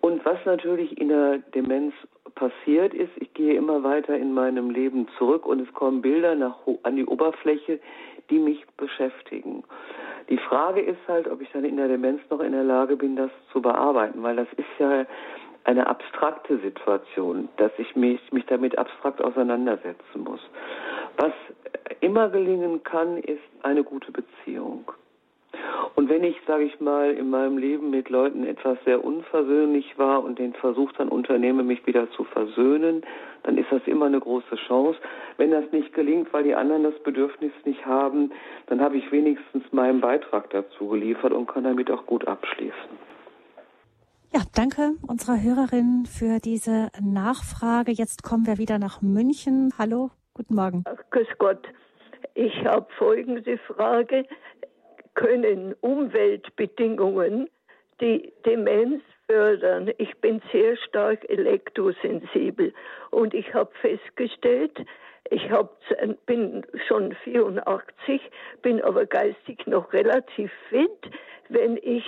Und 0.00 0.24
was 0.24 0.38
natürlich 0.44 0.98
in 1.00 1.08
der 1.08 1.38
Demenz 1.54 1.94
passiert 2.34 2.94
ist, 2.94 3.12
ich 3.16 3.32
gehe 3.34 3.54
immer 3.54 3.82
weiter 3.82 4.16
in 4.16 4.32
meinem 4.32 4.70
Leben 4.70 5.06
zurück 5.18 5.46
und 5.46 5.60
es 5.60 5.72
kommen 5.74 6.02
Bilder 6.02 6.34
nach, 6.34 6.56
an 6.82 6.96
die 6.96 7.06
Oberfläche, 7.06 7.80
die 8.30 8.38
mich 8.38 8.64
beschäftigen. 8.76 9.64
Die 10.28 10.38
Frage 10.38 10.80
ist 10.80 10.98
halt, 11.06 11.28
ob 11.28 11.40
ich 11.40 11.50
dann 11.52 11.64
in 11.64 11.76
der 11.76 11.88
Demenz 11.88 12.20
noch 12.30 12.40
in 12.40 12.52
der 12.52 12.64
Lage 12.64 12.96
bin, 12.96 13.16
das 13.16 13.30
zu 13.52 13.62
bearbeiten, 13.62 14.22
weil 14.22 14.36
das 14.36 14.48
ist 14.56 14.66
ja 14.78 15.06
eine 15.66 15.88
abstrakte 15.88 16.58
Situation, 16.58 17.48
dass 17.56 17.72
ich 17.78 17.96
mich, 17.96 18.20
mich 18.32 18.46
damit 18.46 18.78
abstrakt 18.78 19.20
auseinandersetzen 19.20 20.22
muss. 20.22 20.40
Was 21.16 21.32
immer 22.00 22.28
gelingen 22.28 22.84
kann, 22.84 23.18
ist 23.18 23.42
eine 23.62 23.82
gute 23.82 24.12
Beziehung. 24.12 24.90
Und 25.96 26.08
wenn 26.08 26.22
ich, 26.22 26.36
sage 26.46 26.64
ich 26.64 26.78
mal, 26.80 27.10
in 27.12 27.30
meinem 27.30 27.58
Leben 27.58 27.90
mit 27.90 28.10
Leuten 28.10 28.44
etwas 28.44 28.78
sehr 28.84 29.04
unversöhnlich 29.04 29.98
war 29.98 30.22
und 30.22 30.38
den 30.38 30.52
Versuch 30.54 30.92
dann 30.92 31.08
unternehme, 31.08 31.64
mich 31.64 31.84
wieder 31.86 32.10
zu 32.12 32.24
versöhnen, 32.24 33.02
dann 33.42 33.58
ist 33.58 33.72
das 33.72 33.80
immer 33.86 34.06
eine 34.06 34.20
große 34.20 34.56
Chance. 34.68 35.00
Wenn 35.36 35.50
das 35.50 35.64
nicht 35.72 35.94
gelingt, 35.94 36.32
weil 36.32 36.44
die 36.44 36.54
anderen 36.54 36.84
das 36.84 36.98
Bedürfnis 37.02 37.52
nicht 37.64 37.86
haben, 37.86 38.30
dann 38.66 38.80
habe 38.80 38.98
ich 38.98 39.10
wenigstens 39.10 39.64
meinen 39.72 40.00
Beitrag 40.00 40.50
dazu 40.50 40.88
geliefert 40.88 41.32
und 41.32 41.48
kann 41.48 41.64
damit 41.64 41.90
auch 41.90 42.06
gut 42.06 42.28
abschließen. 42.28 43.15
Ja, 44.36 44.42
danke 44.54 44.92
unserer 45.08 45.42
Hörerin 45.42 46.04
für 46.04 46.40
diese 46.40 46.90
Nachfrage. 47.00 47.90
Jetzt 47.90 48.22
kommen 48.22 48.46
wir 48.46 48.58
wieder 48.58 48.78
nach 48.78 49.00
München. 49.00 49.72
Hallo, 49.78 50.10
guten 50.34 50.54
Morgen. 50.54 50.84
Grüß 51.10 51.28
Gott. 51.38 51.66
Ich 52.34 52.52
habe 52.66 52.86
folgende 52.98 53.56
Frage 53.56 54.26
können 55.14 55.72
Umweltbedingungen 55.80 57.48
die 58.02 58.30
Demenz 58.44 59.02
fördern. 59.26 59.90
Ich 59.96 60.14
bin 60.18 60.42
sehr 60.52 60.76
stark 60.86 61.26
elektrosensibel 61.30 62.74
und 63.12 63.32
ich 63.32 63.54
habe 63.54 63.70
festgestellt, 63.80 64.84
ich 65.30 65.50
hab, 65.50 65.78
bin 66.26 66.62
schon 66.86 67.16
84, 67.24 68.20
bin 68.60 68.82
aber 68.82 69.06
geistig 69.06 69.66
noch 69.66 69.94
relativ 69.94 70.52
fit, 70.68 71.10
wenn 71.48 71.78
ich 71.78 72.04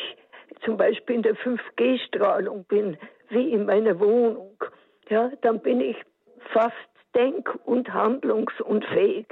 zum 0.65 0.77
Beispiel 0.77 1.17
in 1.17 1.23
der 1.23 1.37
5G-Strahlung 1.37 2.65
bin, 2.65 2.97
wie 3.31 3.53
in 3.53 3.67
meiner 3.67 3.99
Wohnung, 4.01 4.57
ja, 5.09 5.31
dann 5.43 5.61
bin 5.61 5.81
ich 5.81 5.97
fast 6.53 6.75
denk- 7.15 7.59
und 7.65 7.93
handlungsunfähig. 7.93 9.27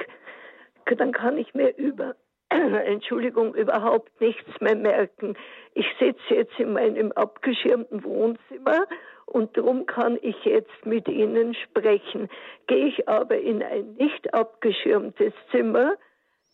Dann 0.96 1.12
kann 1.12 1.36
ich 1.38 1.54
mir 1.54 1.76
über 1.76 2.14
Entschuldigung, 2.48 3.54
überhaupt 3.54 4.20
nichts 4.20 4.60
mehr 4.60 4.76
merken. 4.76 5.36
Ich 5.74 5.86
sitze 5.98 6.34
jetzt 6.34 6.58
in 6.58 6.74
meinem 6.74 7.10
abgeschirmten 7.12 8.04
Wohnzimmer 8.04 8.86
und 9.26 9.56
darum 9.56 9.86
kann 9.86 10.16
ich 10.22 10.44
jetzt 10.44 10.86
mit 10.86 11.08
Ihnen 11.08 11.54
sprechen. 11.54 12.28
Gehe 12.68 12.86
ich 12.86 13.08
aber 13.08 13.38
in 13.38 13.62
ein 13.62 13.94
nicht 13.94 14.32
abgeschirmtes 14.32 15.32
Zimmer, 15.50 15.96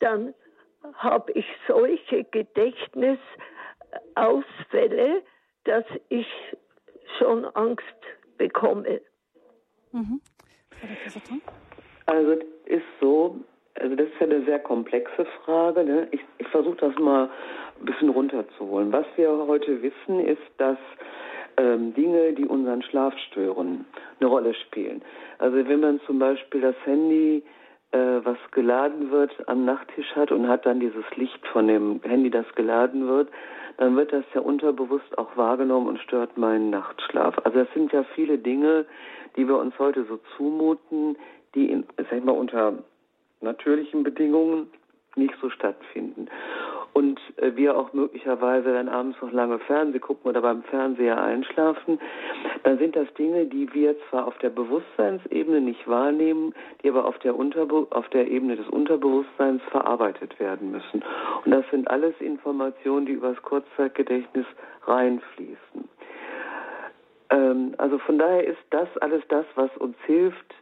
dann 0.01 0.35
habe 0.95 1.33
ich 1.33 1.47
solche 1.69 2.25
Gedächtnisausfälle, 3.93 5.23
dass 5.65 5.85
ich 6.09 6.27
schon 7.19 7.45
Angst 7.55 7.83
bekomme. 8.39 9.01
Mhm. 9.93 10.21
Also 12.07 12.33
ist 12.65 12.83
so, 13.01 13.37
also 13.75 13.95
das 13.95 14.07
ist 14.09 14.15
ja 14.21 14.27
eine 14.27 14.45
sehr 14.45 14.59
komplexe 14.59 15.25
Frage. 15.45 15.85
Ne? 15.85 16.09
Ich, 16.11 16.21
ich 16.39 16.49
versuche 16.49 16.77
das 16.77 16.99
mal 16.99 17.31
ein 17.79 17.85
bisschen 17.85 18.09
runterzuholen. 18.09 18.93
Was 18.93 19.07
wir 19.17 19.31
heute 19.47 19.83
wissen, 19.83 20.21
ist, 20.21 20.43
dass 20.59 20.79
ähm, 21.57 21.95
Dinge, 21.95 22.33
die 22.33 22.47
unseren 22.47 22.83
Schlaf 22.83 23.15
stören, 23.31 23.85
eine 24.19 24.29
Rolle 24.29 24.55
spielen. 24.55 25.03
Also 25.39 25.57
wenn 25.69 25.81
man 25.81 26.01
zum 26.07 26.19
Beispiel 26.19 26.61
das 26.63 26.77
Handy, 26.85 27.45
äh, 27.93 27.99
was 28.25 28.39
geladen 28.53 29.11
wird, 29.11 29.31
am 29.49 29.65
Nachttisch 29.65 30.17
hat 30.17 30.33
und 30.33 30.49
hat 30.49 30.67
dann 30.67 30.81
dieses 30.81 31.05
Licht 31.17 31.47
von 31.49 31.69
dem 31.69 32.01
Handy, 32.03 32.31
das 32.31 32.47
geladen 32.55 33.07
wird, 33.07 33.29
dann 33.79 33.97
wird 33.97 34.13
das 34.13 34.25
ja 34.35 34.41
unterbewusst 34.41 35.17
auch 35.19 35.37
wahrgenommen 35.37 35.89
und 35.89 35.99
stört 35.99 36.37
meinen 36.37 36.71
Nachtschlaf. 36.71 37.37
Also 37.45 37.59
das 37.59 37.69
sind 37.75 37.93
ja 37.93 38.05
viele 38.15 38.39
Dinge, 38.39 38.87
die 39.37 39.47
wir 39.47 39.57
uns 39.59 39.79
heute 39.79 40.05
so 40.05 40.19
zumuten, 40.37 41.17
die 41.55 41.71
in, 41.71 41.85
sag 41.97 42.13
ich 42.13 42.25
mal, 42.25 42.33
unter 42.33 42.75
natürlichen 43.41 44.03
Bedingungen 44.03 44.69
nicht 45.17 45.35
so 45.41 45.51
stattfinden. 45.51 46.29
Und 46.93 47.21
äh, 47.37 47.57
wir 47.57 47.77
auch 47.77 47.93
möglicherweise 47.93 48.73
dann 48.73 48.89
abends 48.89 49.21
noch 49.23 49.33
lange 49.33 49.59
Fernsehen 49.61 50.01
gucken 50.01 50.31
oder 50.31 50.43
beim 50.43 50.63
Fernseher 50.65 51.23
einschlafen, 51.23 51.99
dann 52.65 52.79
sind 52.79 52.97
das 52.97 53.13
Dinge, 53.15 53.47
die 53.47 53.73
wir 53.73 53.97
zwar 54.11 54.27
auf 54.27 54.37
der 54.39 54.51
Bewusstseinsebene 54.51 55.61
nicht 55.61 55.89
wahrnehmen, 55.89 56.55
die 56.83 56.91
aber 56.91 57.07
auf 57.07 57.19
der, 57.21 57.37
Unterbe 57.37 57.87
auf 57.91 58.09
der 58.11 58.29
Ebene 58.29 58.57
des 58.57 58.69
Unterbewusstseins 58.69 59.63
verarbeitet 59.71 60.39
werden 60.39 60.71
müssen. 60.71 61.03
Und 61.45 61.51
das 61.51 61.65
sind 61.71 61.91
alles 61.91 62.15
Informationen, 62.21 63.07
die 63.07 63.13
übers 63.13 63.41
Kurzzeitgedächtnis 63.43 64.47
reinfließen. 64.87 65.89
Ähm, 67.31 67.75
also 67.79 67.99
von 67.99 68.19
daher 68.19 68.47
ist 68.47 68.61
das 68.71 68.89
alles 68.99 69.23
das, 69.29 69.47
was 69.55 69.75
uns 69.79 69.97
hilft, 70.05 70.55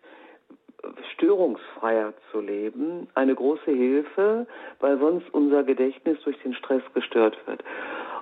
störungsfreier 1.15 2.13
zu 2.31 2.41
leben, 2.41 3.09
eine 3.15 3.35
große 3.35 3.71
Hilfe, 3.71 4.47
weil 4.81 4.99
sonst 4.99 5.33
unser 5.33 5.63
Gedächtnis 5.63 6.19
durch 6.25 6.39
den 6.43 6.55
Stress 6.55 6.83
gestört 6.95 7.37
wird. 7.47 7.63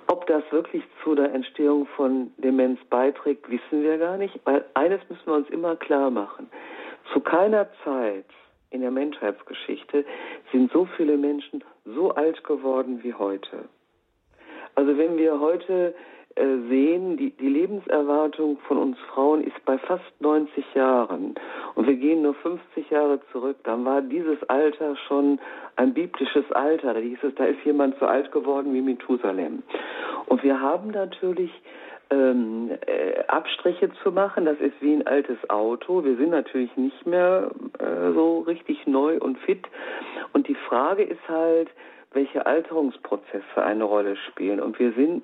Ob 0.06 0.26
das 0.26 0.42
wirklich 0.50 0.82
zu 1.04 1.14
der 1.14 1.32
Entstehung 1.34 1.86
von 1.96 2.32
Demenz 2.38 2.80
beiträgt, 2.88 3.48
wissen 3.50 3.82
wir 3.82 3.98
gar 3.98 4.16
nicht, 4.16 4.40
weil 4.44 4.64
eines 4.74 5.00
müssen 5.08 5.26
wir 5.26 5.34
uns 5.34 5.50
immer 5.50 5.76
klar 5.76 6.10
machen. 6.10 6.50
Zu 7.12 7.20
keiner 7.20 7.68
Zeit 7.84 8.24
in 8.70 8.80
der 8.80 8.90
Menschheitsgeschichte 8.90 10.04
sind 10.52 10.72
so 10.72 10.86
viele 10.96 11.16
Menschen 11.16 11.62
so 11.84 12.10
alt 12.10 12.42
geworden 12.44 13.00
wie 13.02 13.14
heute. 13.14 13.68
Also 14.74 14.96
wenn 14.96 15.16
wir 15.16 15.40
heute 15.40 15.94
sehen, 16.68 17.16
die, 17.16 17.30
die 17.30 17.48
Lebenserwartung 17.48 18.58
von 18.66 18.78
uns 18.78 18.98
Frauen 19.12 19.42
ist 19.42 19.64
bei 19.64 19.78
fast 19.78 20.04
90 20.20 20.74
Jahren. 20.74 21.34
Und 21.74 21.86
wir 21.86 21.96
gehen 21.96 22.22
nur 22.22 22.34
50 22.34 22.90
Jahre 22.90 23.20
zurück. 23.32 23.56
Dann 23.64 23.84
war 23.84 24.02
dieses 24.02 24.42
Alter 24.48 24.96
schon 25.08 25.38
ein 25.76 25.94
biblisches 25.94 26.50
Alter. 26.52 26.94
Da 26.94 27.00
hieß 27.00 27.18
es, 27.22 27.34
da 27.34 27.44
ist 27.44 27.64
jemand 27.64 27.98
so 27.98 28.06
alt 28.06 28.32
geworden 28.32 28.72
wie 28.74 28.80
Methusalem. 28.80 29.62
Und 30.26 30.42
wir 30.42 30.60
haben 30.60 30.90
natürlich 30.90 31.50
ähm, 32.10 32.70
äh, 32.86 33.24
Abstriche 33.28 33.90
zu 34.02 34.12
machen. 34.12 34.44
Das 34.44 34.58
ist 34.60 34.74
wie 34.80 34.94
ein 34.94 35.06
altes 35.06 35.38
Auto. 35.50 36.04
Wir 36.04 36.16
sind 36.16 36.30
natürlich 36.30 36.74
nicht 36.76 37.06
mehr 37.06 37.50
äh, 37.78 38.12
so 38.12 38.40
richtig 38.40 38.86
neu 38.86 39.18
und 39.18 39.38
fit. 39.38 39.66
Und 40.32 40.48
die 40.48 40.56
Frage 40.68 41.02
ist 41.02 41.28
halt, 41.28 41.68
welche 42.12 42.46
Alterungsprozesse 42.46 43.62
eine 43.62 43.84
Rolle 43.84 44.16
spielen. 44.16 44.60
Und 44.60 44.78
wir 44.78 44.92
sind 44.92 45.22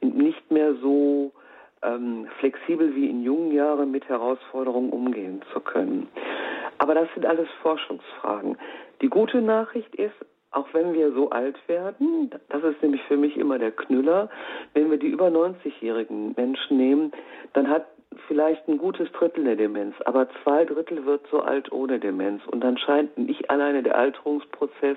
nicht 0.00 0.50
mehr 0.50 0.74
so 0.74 1.32
ähm, 1.82 2.26
flexibel 2.38 2.94
wie 2.94 3.08
in 3.08 3.22
jungen 3.22 3.52
Jahren 3.52 3.90
mit 3.90 4.08
Herausforderungen 4.08 4.90
umgehen 4.90 5.42
zu 5.52 5.60
können. 5.60 6.08
Aber 6.78 6.94
das 6.94 7.08
sind 7.14 7.26
alles 7.26 7.48
Forschungsfragen. 7.62 8.56
Die 9.02 9.08
gute 9.08 9.40
Nachricht 9.40 9.94
ist, 9.94 10.14
auch 10.52 10.66
wenn 10.72 10.94
wir 10.94 11.12
so 11.12 11.30
alt 11.30 11.56
werden, 11.68 12.30
das 12.48 12.64
ist 12.64 12.82
nämlich 12.82 13.02
für 13.04 13.16
mich 13.16 13.36
immer 13.36 13.58
der 13.58 13.70
Knüller, 13.70 14.28
wenn 14.74 14.90
wir 14.90 14.98
die 14.98 15.08
über 15.08 15.28
90-jährigen 15.28 16.34
Menschen 16.36 16.76
nehmen, 16.76 17.12
dann 17.52 17.68
hat 17.68 17.86
vielleicht 18.26 18.68
ein 18.68 18.78
gutes 18.78 19.10
Drittel 19.12 19.44
eine 19.46 19.56
Demenz, 19.56 19.94
aber 20.04 20.28
zwei 20.42 20.64
Drittel 20.64 21.04
wird 21.04 21.26
so 21.30 21.40
alt 21.40 21.70
ohne 21.72 21.98
Demenz. 21.98 22.42
Und 22.46 22.62
dann 22.62 22.78
scheint 22.78 23.16
nicht 23.18 23.50
alleine 23.50 23.82
der 23.82 23.96
Alterungsprozess 23.96 24.96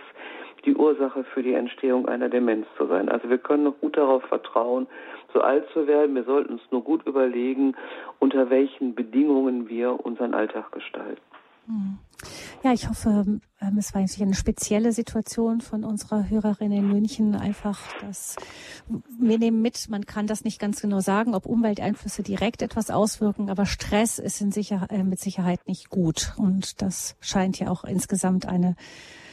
die 0.65 0.75
Ursache 0.75 1.23
für 1.25 1.43
die 1.43 1.53
Entstehung 1.53 2.07
einer 2.07 2.29
Demenz 2.29 2.65
zu 2.77 2.87
sein. 2.87 3.09
Also 3.09 3.29
wir 3.29 3.37
können 3.37 3.63
noch 3.63 3.79
gut 3.79 3.97
darauf 3.97 4.23
vertrauen, 4.23 4.87
so 5.33 5.41
alt 5.41 5.67
zu 5.73 5.87
werden. 5.87 6.15
Wir 6.15 6.23
sollten 6.23 6.53
uns 6.53 6.61
nur 6.71 6.83
gut 6.83 7.05
überlegen, 7.05 7.75
unter 8.19 8.49
welchen 8.49 8.95
Bedingungen 8.95 9.67
wir 9.67 10.05
unseren 10.05 10.33
Alltag 10.33 10.71
gestalten. 10.71 11.21
Ja, 12.63 12.71
ich 12.71 12.87
hoffe, 12.87 13.25
ähm, 13.59 13.77
es 13.77 13.93
war 13.93 13.99
eigentlich 13.99 14.21
eine 14.21 14.33
spezielle 14.33 14.93
Situation 14.93 15.59
von 15.61 15.83
unserer 15.83 16.29
Hörerin 16.29 16.71
in 16.71 16.87
München. 16.87 17.35
Einfach, 17.35 17.79
dass 18.01 18.35
wir 19.19 19.37
nehmen 19.37 19.61
mit, 19.61 19.89
man 19.89 20.05
kann 20.05 20.27
das 20.27 20.43
nicht 20.43 20.59
ganz 20.59 20.81
genau 20.81 21.01
sagen, 21.01 21.35
ob 21.35 21.45
Umwelteinflüsse 21.45 22.23
direkt 22.23 22.61
etwas 22.61 22.89
auswirken, 22.89 23.49
aber 23.49 23.65
Stress 23.65 24.19
ist 24.19 24.39
in 24.41 24.51
Sicher 24.51 24.87
äh, 24.89 25.03
mit 25.03 25.19
Sicherheit 25.19 25.67
nicht 25.67 25.89
gut. 25.89 26.33
Und 26.37 26.81
das 26.81 27.15
scheint 27.19 27.59
ja 27.59 27.69
auch 27.69 27.83
insgesamt 27.83 28.45
eine 28.45 28.75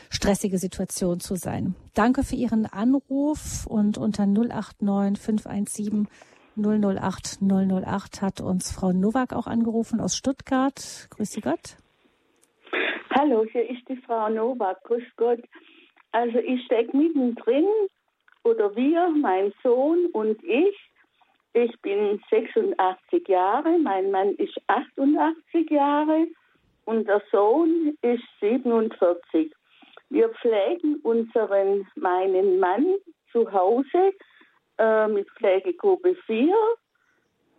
stressige 0.08 0.58
Situation 0.58 1.20
zu 1.20 1.36
sein. 1.36 1.76
Danke 1.94 2.24
für 2.24 2.34
Ihren 2.34 2.66
Anruf 2.66 3.66
und 3.66 3.96
unter 3.96 4.26
089 4.26 5.22
517 5.22 6.08
008 6.56 7.38
008 7.40 8.22
hat 8.22 8.40
uns 8.40 8.72
Frau 8.72 8.92
Nowak 8.92 9.32
auch 9.32 9.46
angerufen 9.46 10.00
aus 10.00 10.16
Stuttgart. 10.16 11.06
Grüße 11.10 11.40
Gott. 11.40 11.76
Hallo, 13.22 13.44
hier 13.44 13.68
ist 13.68 13.86
die 13.86 13.98
Frau 13.98 14.30
Nowak. 14.30 14.82
Grüß 14.84 15.04
Gott. 15.18 15.40
Also 16.10 16.38
ich 16.38 16.64
stecke 16.64 16.96
mittendrin, 16.96 17.66
oder 18.44 18.74
wir, 18.74 19.10
mein 19.10 19.52
Sohn 19.62 20.06
und 20.14 20.42
ich, 20.42 20.74
Ich 21.52 21.78
bin 21.82 22.18
86 22.30 23.28
Jahre, 23.28 23.78
mein 23.78 24.10
Mann 24.10 24.30
ist 24.36 24.56
88 24.68 25.70
Jahre 25.70 26.28
und 26.86 27.06
der 27.08 27.20
Sohn 27.30 27.94
ist 28.00 28.24
47. 28.40 29.52
Wir 30.08 30.30
pflegen 30.30 30.96
unseren, 31.02 31.86
meinen 31.96 32.58
Mann 32.58 32.86
zu 33.32 33.52
Hause 33.52 34.14
äh, 34.78 35.08
mit 35.08 35.28
Pflegegruppe 35.32 36.14
4 36.24 36.54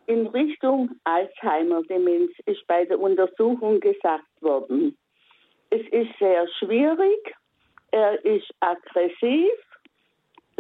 in 0.08 0.26
Richtung 0.26 0.90
Alzheimer-Demenz, 1.04 2.32
ist 2.48 2.66
bei 2.66 2.84
der 2.86 3.00
Untersuchung 3.00 3.80
gesagt 3.80 4.42
worden. 4.42 4.98
Es 5.72 5.82
ist 5.92 6.18
sehr 6.20 6.48
schwierig, 6.60 7.36
er 7.92 8.24
ist 8.24 8.50
aggressiv, 8.60 9.52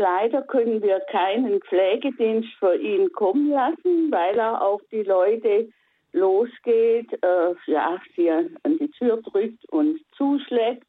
Leider 0.01 0.41
können 0.41 0.81
wir 0.81 0.99
keinen 1.11 1.61
Pflegedienst 1.61 2.49
für 2.59 2.75
ihn 2.75 3.11
kommen 3.11 3.51
lassen, 3.51 4.11
weil 4.11 4.39
er 4.39 4.59
auf 4.59 4.81
die 4.91 5.03
Leute 5.03 5.69
losgeht, 6.13 7.11
äh, 7.23 7.53
ja, 7.67 8.01
sie 8.15 8.31
an 8.31 8.77
die 8.79 8.89
Tür 8.89 9.17
drückt 9.17 9.63
und 9.69 9.99
zuschlägt. 10.17 10.87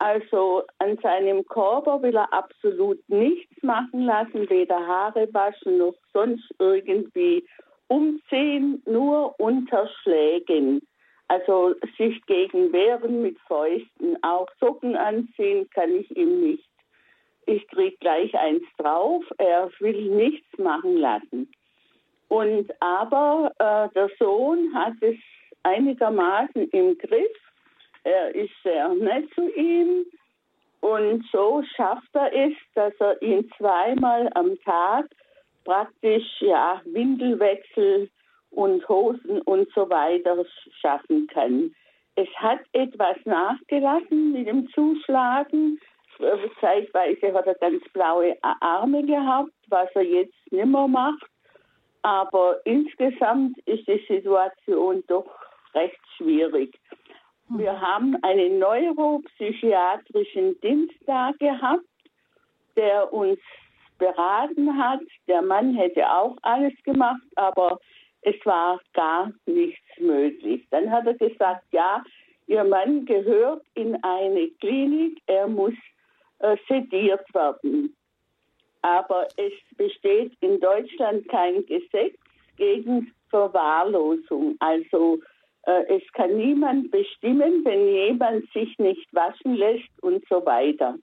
Also 0.00 0.64
an 0.78 0.98
seinem 1.02 1.44
Körper 1.46 2.02
will 2.02 2.16
er 2.16 2.32
absolut 2.32 2.98
nichts 3.08 3.62
machen 3.62 4.04
lassen, 4.04 4.50
weder 4.50 4.84
Haare 4.84 5.28
waschen 5.32 5.78
noch 5.78 5.94
sonst 6.12 6.48
irgendwie 6.58 7.46
umziehen, 7.88 8.82
nur 8.84 9.38
unterschlägen. 9.38 10.82
Also 11.28 11.74
sich 11.96 12.24
gegen 12.26 12.72
wehren 12.72 13.22
mit 13.22 13.38
Fäusten, 13.40 14.22
auch 14.22 14.48
Socken 14.60 14.96
anziehen 14.96 15.68
kann 15.70 15.94
ich 15.94 16.16
ihm 16.16 16.40
nicht 16.40 16.68
ich 17.48 17.66
kriege 17.68 17.96
gleich 17.98 18.34
eins 18.38 18.62
drauf, 18.76 19.24
er 19.38 19.70
will 19.80 20.10
nichts 20.10 20.46
machen 20.58 20.98
lassen. 20.98 21.50
Und 22.28 22.70
aber 22.80 23.50
äh, 23.58 23.88
der 23.94 24.10
Sohn 24.18 24.74
hat 24.74 24.94
es 25.00 25.16
einigermaßen 25.62 26.68
im 26.70 26.98
Griff. 26.98 27.36
Er 28.04 28.34
ist 28.34 28.52
sehr 28.62 28.88
nett 28.94 29.32
zu 29.34 29.50
ihm 29.54 30.04
und 30.80 31.24
so 31.32 31.62
schafft 31.74 32.14
er 32.14 32.32
es, 32.34 32.52
dass 32.74 32.92
er 33.00 33.20
ihn 33.22 33.50
zweimal 33.56 34.28
am 34.34 34.60
Tag 34.60 35.06
praktisch 35.64 36.40
ja 36.40 36.82
Windelwechsel 36.84 38.10
und 38.50 38.88
Hosen 38.88 39.40
und 39.42 39.68
so 39.74 39.88
weiter 39.90 40.44
schaffen 40.80 41.26
kann. 41.28 41.74
Es 42.16 42.28
hat 42.36 42.60
etwas 42.72 43.16
nachgelassen 43.24 44.32
mit 44.32 44.48
dem 44.48 44.68
Zuschlagen, 44.70 45.78
zeitweise 46.60 47.32
hat 47.32 47.46
er 47.46 47.54
ganz 47.54 47.82
blaue 47.92 48.36
Arme 48.42 49.04
gehabt, 49.04 49.52
was 49.68 49.88
er 49.94 50.02
jetzt 50.02 50.34
nicht 50.50 50.66
mehr 50.66 50.88
macht. 50.88 51.26
Aber 52.02 52.60
insgesamt 52.64 53.56
ist 53.66 53.86
die 53.86 54.04
Situation 54.08 55.04
doch 55.06 55.30
recht 55.74 56.00
schwierig. 56.16 56.76
Wir 57.50 57.72
hm. 57.72 57.80
haben 57.80 58.16
einen 58.22 58.58
neuropsychiatrischen 58.58 60.60
Dienst 60.60 60.94
da 61.06 61.32
gehabt, 61.38 61.84
der 62.76 63.12
uns 63.12 63.38
beraten 63.98 64.76
hat. 64.76 65.00
Der 65.26 65.42
Mann 65.42 65.74
hätte 65.74 66.10
auch 66.10 66.36
alles 66.42 66.74
gemacht, 66.84 67.22
aber 67.36 67.78
es 68.28 68.46
war 68.46 68.80
gar 68.92 69.32
nichts 69.46 69.80
möglich. 69.98 70.66
Dann 70.70 70.90
hat 70.90 71.06
er 71.06 71.14
gesagt, 71.14 71.64
ja, 71.72 72.02
Ihr 72.46 72.64
Mann 72.64 73.04
gehört 73.04 73.62
in 73.74 74.02
eine 74.02 74.48
Klinik, 74.60 75.20
er 75.26 75.46
muss 75.46 75.74
äh, 76.38 76.56
sediert 76.66 77.22
werden. 77.34 77.94
Aber 78.80 79.28
es 79.36 79.52
besteht 79.76 80.32
in 80.40 80.58
Deutschland 80.58 81.28
kein 81.28 81.64
Gesetz 81.66 82.16
gegen 82.56 83.12
Verwahrlosung. 83.28 84.56
Also 84.60 85.18
äh, 85.66 85.96
es 85.96 86.02
kann 86.14 86.38
niemand 86.38 86.90
bestimmen, 86.90 87.64
wenn 87.64 87.86
jemand 87.88 88.50
sich 88.52 88.78
nicht 88.78 89.06
waschen 89.12 89.56
lässt 89.56 90.02
und 90.02 90.24
so 90.28 90.44
weiter. 90.46 90.96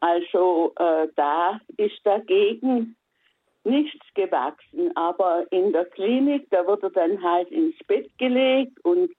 Also 0.00 0.72
äh, 0.76 1.06
da 1.14 1.60
ist 1.76 2.00
dagegen 2.04 2.96
nichts 3.68 4.04
gewachsen. 4.14 4.94
Aber 4.96 5.46
in 5.50 5.72
der 5.72 5.84
Klinik, 5.86 6.48
da 6.50 6.66
wird 6.66 6.82
er 6.82 6.90
dann 6.90 7.22
halt 7.22 7.48
ins 7.50 7.76
Bett 7.86 8.10
gelegt 8.18 8.78
und 8.84 9.10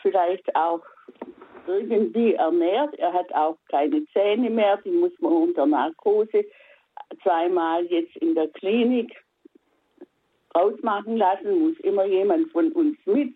vielleicht 0.00 0.54
auch 0.56 0.82
irgendwie 1.66 2.34
ernährt. 2.34 2.94
Er 2.98 3.12
hat 3.12 3.32
auch 3.34 3.56
keine 3.70 4.04
Zähne 4.12 4.50
mehr, 4.50 4.78
die 4.78 4.90
muss 4.90 5.12
man 5.20 5.32
unter 5.32 5.66
Narkose 5.66 6.44
zweimal 7.22 7.84
jetzt 7.86 8.16
in 8.16 8.34
der 8.34 8.48
Klinik 8.48 9.14
rausmachen 10.54 11.16
lassen, 11.16 11.68
muss 11.68 11.78
immer 11.80 12.04
jemand 12.04 12.50
von 12.52 12.72
uns 12.72 12.96
mit. 13.06 13.34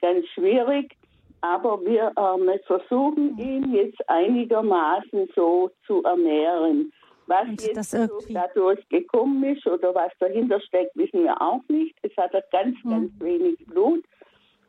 Ganz 0.00 0.26
schwierig, 0.28 0.96
aber 1.40 1.80
wir 1.84 2.12
äh, 2.16 2.58
versuchen 2.66 3.38
ihn 3.38 3.74
jetzt 3.74 4.08
einigermaßen 4.08 5.28
so 5.34 5.70
zu 5.86 6.02
ernähren. 6.02 6.92
Was 7.28 7.46
Und 7.46 7.62
jetzt 7.62 7.94
dadurch 8.30 8.88
gekommen 8.88 9.44
ist 9.44 9.66
oder 9.66 9.94
was 9.94 10.10
dahinter 10.18 10.60
steckt, 10.62 10.96
wissen 10.96 11.24
wir 11.24 11.40
auch 11.40 11.60
nicht. 11.68 11.94
Es 12.02 12.16
hat 12.16 12.32
ganz, 12.50 12.74
hm. 12.82 12.90
ganz 12.90 13.12
wenig 13.20 13.58
Blut, 13.66 14.02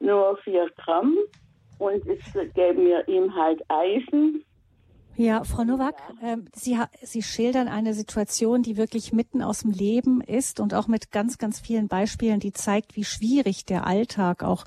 nur 0.02 0.38
vier 0.44 0.70
Gramm 0.76 1.18
und 1.78 2.06
es 2.06 2.54
geben 2.54 2.84
mir 2.84 3.08
ihm 3.08 3.34
halt 3.34 3.64
Eisen. 3.70 4.44
Ja, 5.16 5.44
Frau 5.44 5.64
Nowak, 5.64 5.96
äh, 6.22 6.38
Sie, 6.54 6.78
Sie 7.02 7.22
schildern 7.22 7.68
eine 7.68 7.94
Situation, 7.94 8.62
die 8.62 8.78
wirklich 8.78 9.12
mitten 9.12 9.42
aus 9.42 9.62
dem 9.62 9.72
Leben 9.72 10.22
ist 10.22 10.60
und 10.60 10.74
auch 10.74 10.88
mit 10.88 11.12
ganz, 11.12 11.38
ganz 11.38 11.60
vielen 11.60 11.88
Beispielen, 11.88 12.40
die 12.40 12.54
zeigt, 12.54 12.96
wie 12.96 13.04
schwierig 13.04 13.66
der 13.66 13.86
Alltag 13.86 14.44
auch 14.44 14.66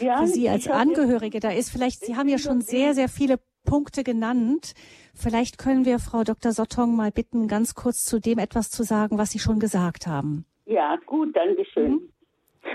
ja, 0.00 0.18
für 0.18 0.26
Sie 0.26 0.48
als 0.48 0.68
Angehörige 0.68 1.40
da 1.40 1.50
ist. 1.50 1.70
Vielleicht, 1.70 2.04
Sie 2.04 2.16
haben 2.16 2.28
ja 2.28 2.38
schon 2.38 2.60
sehr, 2.60 2.94
sehr 2.94 3.08
viele 3.08 3.38
Punkte 3.64 4.04
genannt. 4.04 4.74
Vielleicht 5.14 5.58
können 5.58 5.84
wir 5.84 5.98
Frau 5.98 6.24
Dr. 6.24 6.52
Sottong 6.52 6.96
mal 6.96 7.10
bitten, 7.10 7.48
ganz 7.48 7.74
kurz 7.74 8.04
zu 8.04 8.20
dem 8.20 8.38
etwas 8.38 8.70
zu 8.70 8.82
sagen, 8.82 9.18
was 9.18 9.30
Sie 9.30 9.38
schon 9.38 9.60
gesagt 9.60 10.06
haben. 10.06 10.44
Ja, 10.66 10.96
gut, 11.06 11.34
danke 11.36 11.64
schön. 11.64 11.92
Mhm. 11.92 12.10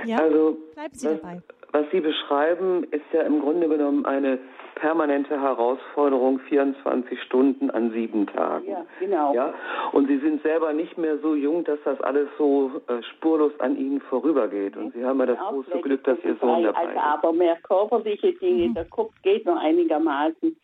Ja, 0.05 0.17
also, 0.17 0.57
bleiben 0.73 0.93
Sie 0.93 1.07
dabei 1.07 1.41
was 1.71 1.85
Sie 1.91 1.99
beschreiben, 1.99 2.83
ist 2.91 3.05
ja 3.13 3.21
im 3.21 3.41
Grunde 3.41 3.67
genommen 3.67 4.05
eine 4.05 4.39
permanente 4.75 5.39
Herausforderung, 5.39 6.39
24 6.47 7.21
Stunden 7.23 7.69
an 7.69 7.91
sieben 7.91 8.27
Tagen. 8.27 8.67
Ja, 8.67 8.85
genau. 8.99 9.33
Ja? 9.33 9.53
Und 9.91 10.07
Sie 10.07 10.17
sind 10.19 10.41
selber 10.41 10.73
nicht 10.73 10.97
mehr 10.97 11.17
so 11.19 11.35
jung, 11.35 11.63
dass 11.65 11.79
das 11.83 11.99
alles 12.01 12.29
so 12.37 12.71
äh, 12.87 13.03
spurlos 13.03 13.51
an 13.59 13.77
Ihnen 13.77 13.99
vorübergeht. 14.01 14.77
Und 14.77 14.93
Sie 14.93 15.03
haben 15.03 15.19
ja 15.19 15.25
das 15.27 15.39
große 15.39 15.81
Glück, 15.81 16.03
dass 16.05 16.17
Ihr 16.23 16.37
Sohn 16.39 16.63
dabei 16.63 16.79
also, 16.79 16.91
ist. 16.91 16.97
Aber 16.97 17.33
mehr 17.33 17.57
körperliche 17.57 18.33
Dinge, 18.33 18.69
mhm. 18.69 18.73
der 18.73 18.85
Kopf 18.85 19.13
geht 19.21 19.45
noch 19.45 19.57
einigermaßen. 19.57 20.55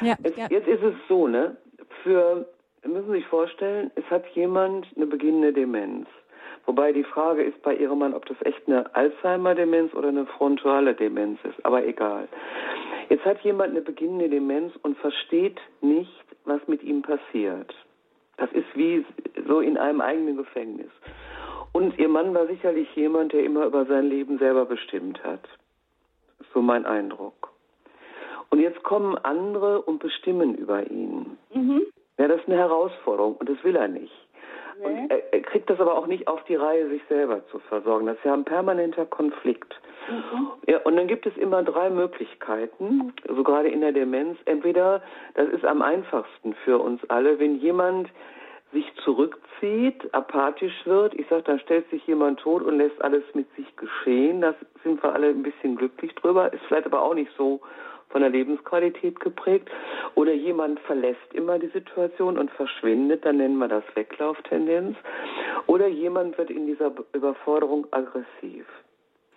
Ja. 0.00 0.16
Jetzt, 0.22 0.38
ja. 0.38 0.46
jetzt 0.50 0.68
ist 0.68 0.82
es 0.82 0.94
so, 1.08 1.26
ne? 1.26 1.56
Für, 2.02 2.46
müssen 2.84 3.06
Sie 3.06 3.18
sich 3.18 3.26
vorstellen, 3.26 3.90
es 3.94 4.04
hat 4.10 4.26
jemand 4.34 4.86
eine 4.96 5.06
beginnende 5.06 5.52
Demenz. 5.52 6.06
Wobei 6.66 6.92
die 6.92 7.04
Frage 7.04 7.42
ist 7.42 7.62
bei 7.62 7.74
ihrem 7.74 8.00
Mann, 8.00 8.14
ob 8.14 8.26
das 8.26 8.36
echt 8.42 8.66
eine 8.66 8.94
Alzheimer-Demenz 8.94 9.94
oder 9.94 10.08
eine 10.08 10.26
frontale 10.26 10.94
Demenz 10.94 11.38
ist. 11.44 11.64
Aber 11.64 11.86
egal. 11.86 12.28
Jetzt 13.08 13.24
hat 13.24 13.40
jemand 13.42 13.70
eine 13.70 13.82
beginnende 13.82 14.28
Demenz 14.28 14.74
und 14.82 14.98
versteht 14.98 15.60
nicht, 15.80 16.24
was 16.44 16.60
mit 16.66 16.82
ihm 16.82 17.02
passiert. 17.02 17.72
Das 18.36 18.50
ist 18.52 18.66
wie 18.74 19.04
so 19.46 19.60
in 19.60 19.78
einem 19.78 20.00
eigenen 20.00 20.36
Gefängnis. 20.36 20.90
Und 21.72 21.98
ihr 21.98 22.08
Mann 22.08 22.34
war 22.34 22.46
sicherlich 22.46 22.88
jemand, 22.96 23.32
der 23.32 23.44
immer 23.44 23.66
über 23.66 23.86
sein 23.86 24.08
Leben 24.08 24.38
selber 24.38 24.64
bestimmt 24.64 25.22
hat. 25.22 25.46
So 26.52 26.60
mein 26.60 26.84
Eindruck. 26.84 27.52
Und 28.56 28.62
jetzt 28.62 28.82
kommen 28.84 29.18
andere 29.18 29.82
und 29.82 29.98
bestimmen 29.98 30.54
über 30.54 30.90
ihn. 30.90 31.36
Mhm. 31.52 31.82
Ja, 32.16 32.26
das 32.26 32.40
ist 32.40 32.48
eine 32.48 32.56
Herausforderung 32.56 33.36
und 33.36 33.50
das 33.50 33.62
will 33.62 33.76
er 33.76 33.86
nicht. 33.86 34.14
Und 34.82 35.10
er, 35.10 35.30
er, 35.30 35.42
kriegt 35.42 35.68
das 35.68 35.78
aber 35.78 35.94
auch 35.94 36.06
nicht 36.06 36.26
auf 36.26 36.42
die 36.44 36.54
Reihe, 36.54 36.88
sich 36.88 37.02
selber 37.06 37.46
zu 37.48 37.58
versorgen. 37.58 38.06
Das 38.06 38.16
ist 38.16 38.24
ja 38.24 38.32
ein 38.32 38.46
permanenter 38.46 39.04
Konflikt. 39.04 39.78
Mhm. 40.08 40.52
Ja, 40.66 40.78
und 40.84 40.96
dann 40.96 41.06
gibt 41.06 41.26
es 41.26 41.36
immer 41.36 41.62
drei 41.64 41.90
Möglichkeiten, 41.90 43.12
so 43.28 43.42
gerade 43.42 43.68
in 43.68 43.82
der 43.82 43.92
Demenz. 43.92 44.38
Entweder, 44.46 45.02
das 45.34 45.50
ist 45.50 45.66
am 45.66 45.82
einfachsten 45.82 46.54
für 46.64 46.78
uns 46.78 47.02
alle, 47.10 47.38
wenn 47.38 47.56
jemand 47.56 48.08
sich 48.72 48.90
zurückzieht, 49.04 50.14
apathisch 50.14 50.86
wird. 50.86 51.12
Ich 51.12 51.26
sage, 51.28 51.42
dann 51.42 51.60
stellt 51.60 51.90
sich 51.90 52.06
jemand 52.06 52.40
tot 52.40 52.62
und 52.62 52.78
lässt 52.78 53.02
alles 53.04 53.22
mit 53.34 53.54
sich 53.54 53.76
geschehen. 53.76 54.40
Das 54.40 54.54
sind 54.82 55.02
wir 55.02 55.12
alle 55.12 55.28
ein 55.28 55.42
bisschen 55.42 55.76
glücklich 55.76 56.14
drüber. 56.14 56.50
Ist 56.54 56.64
vielleicht 56.68 56.86
aber 56.86 57.02
auch 57.02 57.12
nicht 57.12 57.30
so 57.36 57.60
von 58.08 58.20
der 58.20 58.30
Lebensqualität 58.30 59.20
geprägt. 59.20 59.70
Oder 60.14 60.32
jemand 60.32 60.80
verlässt 60.80 61.32
immer 61.32 61.58
die 61.58 61.68
Situation 61.68 62.38
und 62.38 62.50
verschwindet, 62.52 63.24
dann 63.24 63.38
nennen 63.38 63.58
wir 63.58 63.68
das 63.68 63.84
Weglauftendenz. 63.94 64.96
Oder 65.66 65.86
jemand 65.86 66.38
wird 66.38 66.50
in 66.50 66.66
dieser 66.66 66.92
Überforderung 67.12 67.86
aggressiv. 67.90 68.66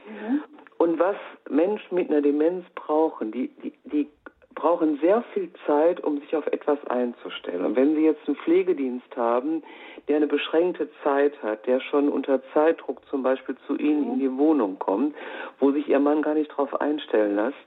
Mhm. 0.07 0.43
Und 0.77 0.99
was 0.99 1.17
Menschen 1.49 1.95
mit 1.95 2.09
einer 2.09 2.21
Demenz 2.21 2.65
brauchen, 2.75 3.31
die, 3.31 3.49
die, 3.63 3.73
die 3.83 4.07
brauchen 4.55 4.99
sehr 4.99 5.23
viel 5.33 5.49
Zeit, 5.65 6.03
um 6.03 6.19
sich 6.19 6.35
auf 6.35 6.45
etwas 6.47 6.79
einzustellen. 6.87 7.65
Und 7.65 7.75
wenn 7.75 7.95
Sie 7.95 8.01
jetzt 8.03 8.27
einen 8.27 8.35
Pflegedienst 8.37 9.15
haben, 9.15 9.63
der 10.07 10.17
eine 10.17 10.27
beschränkte 10.27 10.89
Zeit 11.03 11.41
hat, 11.41 11.65
der 11.65 11.79
schon 11.79 12.09
unter 12.09 12.41
Zeitdruck 12.53 13.05
zum 13.09 13.23
Beispiel 13.23 13.55
zu 13.67 13.77
Ihnen 13.77 14.13
in 14.13 14.19
die 14.19 14.37
Wohnung 14.37 14.77
kommt, 14.77 15.15
wo 15.59 15.71
sich 15.71 15.87
Ihr 15.87 15.99
Mann 15.99 16.21
gar 16.21 16.33
nicht 16.33 16.51
darauf 16.51 16.79
einstellen 16.81 17.35
lässt, 17.35 17.57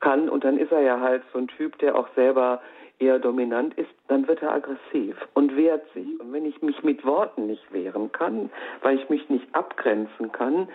kann, 0.00 0.28
und 0.28 0.44
dann 0.44 0.58
ist 0.58 0.72
er 0.72 0.80
ja 0.80 1.00
halt 1.00 1.22
so 1.32 1.38
ein 1.38 1.48
Typ, 1.48 1.78
der 1.78 1.96
auch 1.96 2.08
selber 2.14 2.60
eher 2.98 3.18
dominant 3.18 3.74
ist, 3.74 3.90
dann 4.08 4.26
wird 4.26 4.42
er 4.42 4.52
aggressiv 4.52 5.16
und 5.34 5.54
wehrt 5.56 5.84
sich. 5.92 6.18
Und 6.18 6.32
wenn 6.32 6.46
ich 6.46 6.62
mich 6.62 6.82
mit 6.82 7.04
Worten 7.04 7.46
nicht 7.46 7.72
wehren 7.72 8.10
kann, 8.12 8.50
weil 8.82 8.98
ich 8.98 9.08
mich 9.10 9.28
nicht 9.28 9.46
abgrenzen 9.54 10.32
kann, 10.32 10.68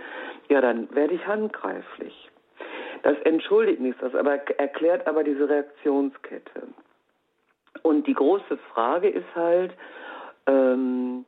ja, 0.49 0.61
dann 0.61 0.93
werde 0.93 1.15
ich 1.15 1.25
handgreiflich. 1.25 2.29
Das 3.03 3.17
entschuldigt 3.23 3.81
nichts, 3.81 3.99
das 4.01 4.13
aber 4.13 4.33
erklärt 4.59 5.07
aber 5.07 5.23
diese 5.23 5.49
Reaktionskette. 5.49 6.67
Und 7.81 8.05
die 8.05 8.13
große 8.13 8.57
Frage 8.73 9.09
ist 9.09 9.35
halt, 9.35 9.71
ähm, 10.45 11.25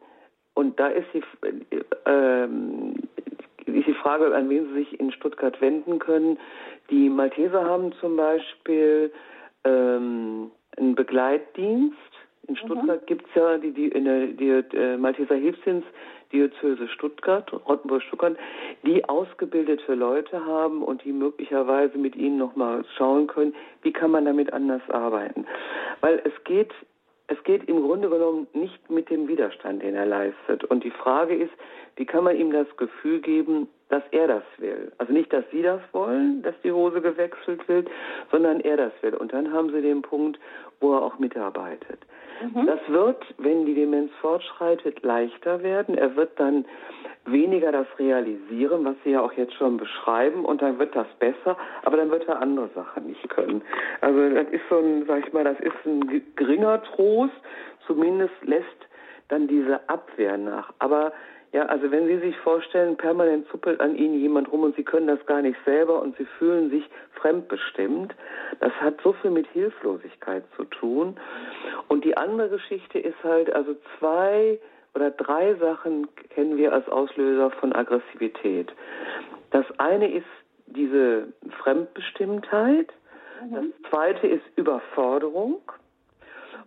und 0.53 0.79
da 0.79 0.87
ist 0.87 1.07
die, 1.13 1.23
ähm, 2.05 2.93
ist 3.15 3.22
die 3.22 3.22
Frage, 4.03 4.35
an 4.35 4.49
wen 4.49 4.67
Sie 4.67 4.73
sich 4.73 4.99
in 4.99 5.11
Stuttgart 5.11 5.59
wenden 5.61 5.97
können. 5.97 6.37
Die 6.89 7.09
Malteser 7.09 7.63
haben 7.63 7.93
zum 8.01 8.17
Beispiel 8.17 9.11
ähm, 9.63 10.51
einen 10.77 10.95
Begleitdienst. 10.95 11.97
In 12.47 12.57
Stuttgart 12.57 13.01
mhm. 13.01 13.05
gibt 13.05 13.25
es 13.29 13.35
ja 13.35 13.57
die, 13.57 13.71
die, 13.71 13.87
in 13.87 14.03
der, 14.03 14.27
die, 14.27 14.77
äh, 14.77 14.97
Malteser 14.97 15.35
Hilfsdienst 15.35 15.87
Diözese 16.33 16.87
Stuttgart, 16.89 17.53
Rottenburg-Stuttgart, 17.53 18.35
die 18.85 19.05
ausgebildete 19.05 19.93
Leute 19.93 20.43
haben 20.43 20.83
und 20.83 21.03
die 21.03 21.13
möglicherweise 21.13 21.97
mit 21.97 22.15
ihnen 22.15 22.37
nochmal 22.37 22.83
schauen 22.97 23.27
können, 23.27 23.53
wie 23.83 23.93
kann 23.93 24.11
man 24.11 24.25
damit 24.25 24.51
anders 24.51 24.81
arbeiten. 24.89 25.45
Weil 26.01 26.21
es 26.25 26.43
geht, 26.43 26.73
es 27.33 27.43
geht 27.43 27.67
im 27.67 27.81
Grunde 27.81 28.09
genommen 28.09 28.47
nicht 28.53 28.89
mit 28.89 29.09
dem 29.09 29.27
Widerstand, 29.27 29.81
den 29.81 29.95
er 29.95 30.05
leistet. 30.05 30.63
Und 30.65 30.83
die 30.83 30.91
Frage 30.91 31.35
ist, 31.35 31.51
wie 31.95 32.05
kann 32.05 32.23
man 32.23 32.35
ihm 32.35 32.51
das 32.51 32.67
Gefühl 32.77 33.21
geben, 33.21 33.67
dass 33.89 34.03
er 34.11 34.27
das 34.27 34.43
will. 34.57 34.91
Also 34.97 35.13
nicht, 35.13 35.31
dass 35.31 35.43
Sie 35.51 35.61
das 35.61 35.81
wollen, 35.91 36.41
dass 36.41 36.55
die 36.63 36.71
Hose 36.71 37.01
gewechselt 37.01 37.67
wird, 37.67 37.87
sondern 38.31 38.59
er 38.61 38.77
das 38.77 38.93
will. 39.01 39.13
Und 39.13 39.33
dann 39.33 39.53
haben 39.53 39.71
Sie 39.71 39.81
den 39.81 40.01
Punkt, 40.01 40.39
wo 40.79 40.93
er 40.93 41.03
auch 41.03 41.19
mitarbeitet. 41.19 41.99
Mhm. 42.41 42.65
Das 42.65 42.79
wird, 42.87 43.23
wenn 43.37 43.65
die 43.65 43.75
Demenz 43.75 44.11
fortschreitet, 44.21 45.03
leichter 45.03 45.63
werden. 45.63 45.97
Er 45.97 46.15
wird 46.15 46.39
dann 46.39 46.65
weniger 47.25 47.71
das 47.71 47.87
realisieren, 47.99 48.83
was 48.85 48.95
Sie 49.03 49.11
ja 49.11 49.21
auch 49.21 49.33
jetzt 49.33 49.53
schon 49.53 49.77
beschreiben, 49.77 50.43
und 50.43 50.61
dann 50.61 50.77
wird 50.79 50.95
das 50.95 51.07
besser, 51.19 51.57
aber 51.83 51.97
dann 51.97 52.11
wird 52.11 52.27
er 52.27 52.41
andere 52.41 52.69
Sachen 52.75 53.07
nicht 53.07 53.29
können. 53.29 53.61
Also 54.01 54.29
das 54.29 54.47
ist 54.49 54.63
so 54.69 54.79
ein, 54.79 55.05
sag 55.07 55.25
ich 55.25 55.33
mal, 55.33 55.43
das 55.43 55.59
ist 55.59 55.85
ein 55.85 56.21
geringer 56.35 56.83
Trost, 56.83 57.33
zumindest 57.87 58.33
lässt 58.43 58.67
dann 59.29 59.47
diese 59.47 59.87
Abwehr 59.87 60.37
nach. 60.37 60.73
Aber 60.79 61.13
ja, 61.53 61.67
also 61.67 61.91
wenn 61.91 62.07
Sie 62.07 62.17
sich 62.17 62.35
vorstellen, 62.39 62.97
permanent 62.97 63.47
zuppelt 63.49 63.79
an 63.79 63.95
Ihnen 63.95 64.19
jemand 64.19 64.51
rum 64.51 64.63
und 64.63 64.75
Sie 64.75 64.83
können 64.83 65.05
das 65.05 65.23
gar 65.27 65.43
nicht 65.43 65.57
selber 65.65 66.01
und 66.01 66.17
Sie 66.17 66.25
fühlen 66.25 66.71
sich 66.71 66.83
fremdbestimmt, 67.13 68.13
das 68.59 68.73
hat 68.81 68.99
so 69.03 69.13
viel 69.13 69.29
mit 69.29 69.45
Hilflosigkeit 69.47 70.43
zu 70.57 70.63
tun. 70.65 71.15
Und 71.87 72.05
die 72.05 72.17
andere 72.17 72.49
Geschichte 72.49 72.97
ist 72.97 73.23
halt, 73.23 73.53
also 73.53 73.75
zwei 73.99 74.59
oder 74.95 75.11
drei 75.11 75.53
Sachen 75.55 76.07
kennen 76.29 76.57
wir 76.57 76.73
als 76.73 76.89
Auslöser 76.89 77.51
von 77.51 77.71
Aggressivität. 77.71 78.73
Das 79.51 79.65
eine 79.77 80.11
ist 80.11 80.25
diese 80.65 81.27
Fremdbestimmtheit. 81.61 82.91
Mhm. 83.43 83.53
Das 83.53 83.91
zweite 83.91 84.27
ist 84.27 84.43
Überforderung. 84.55 85.61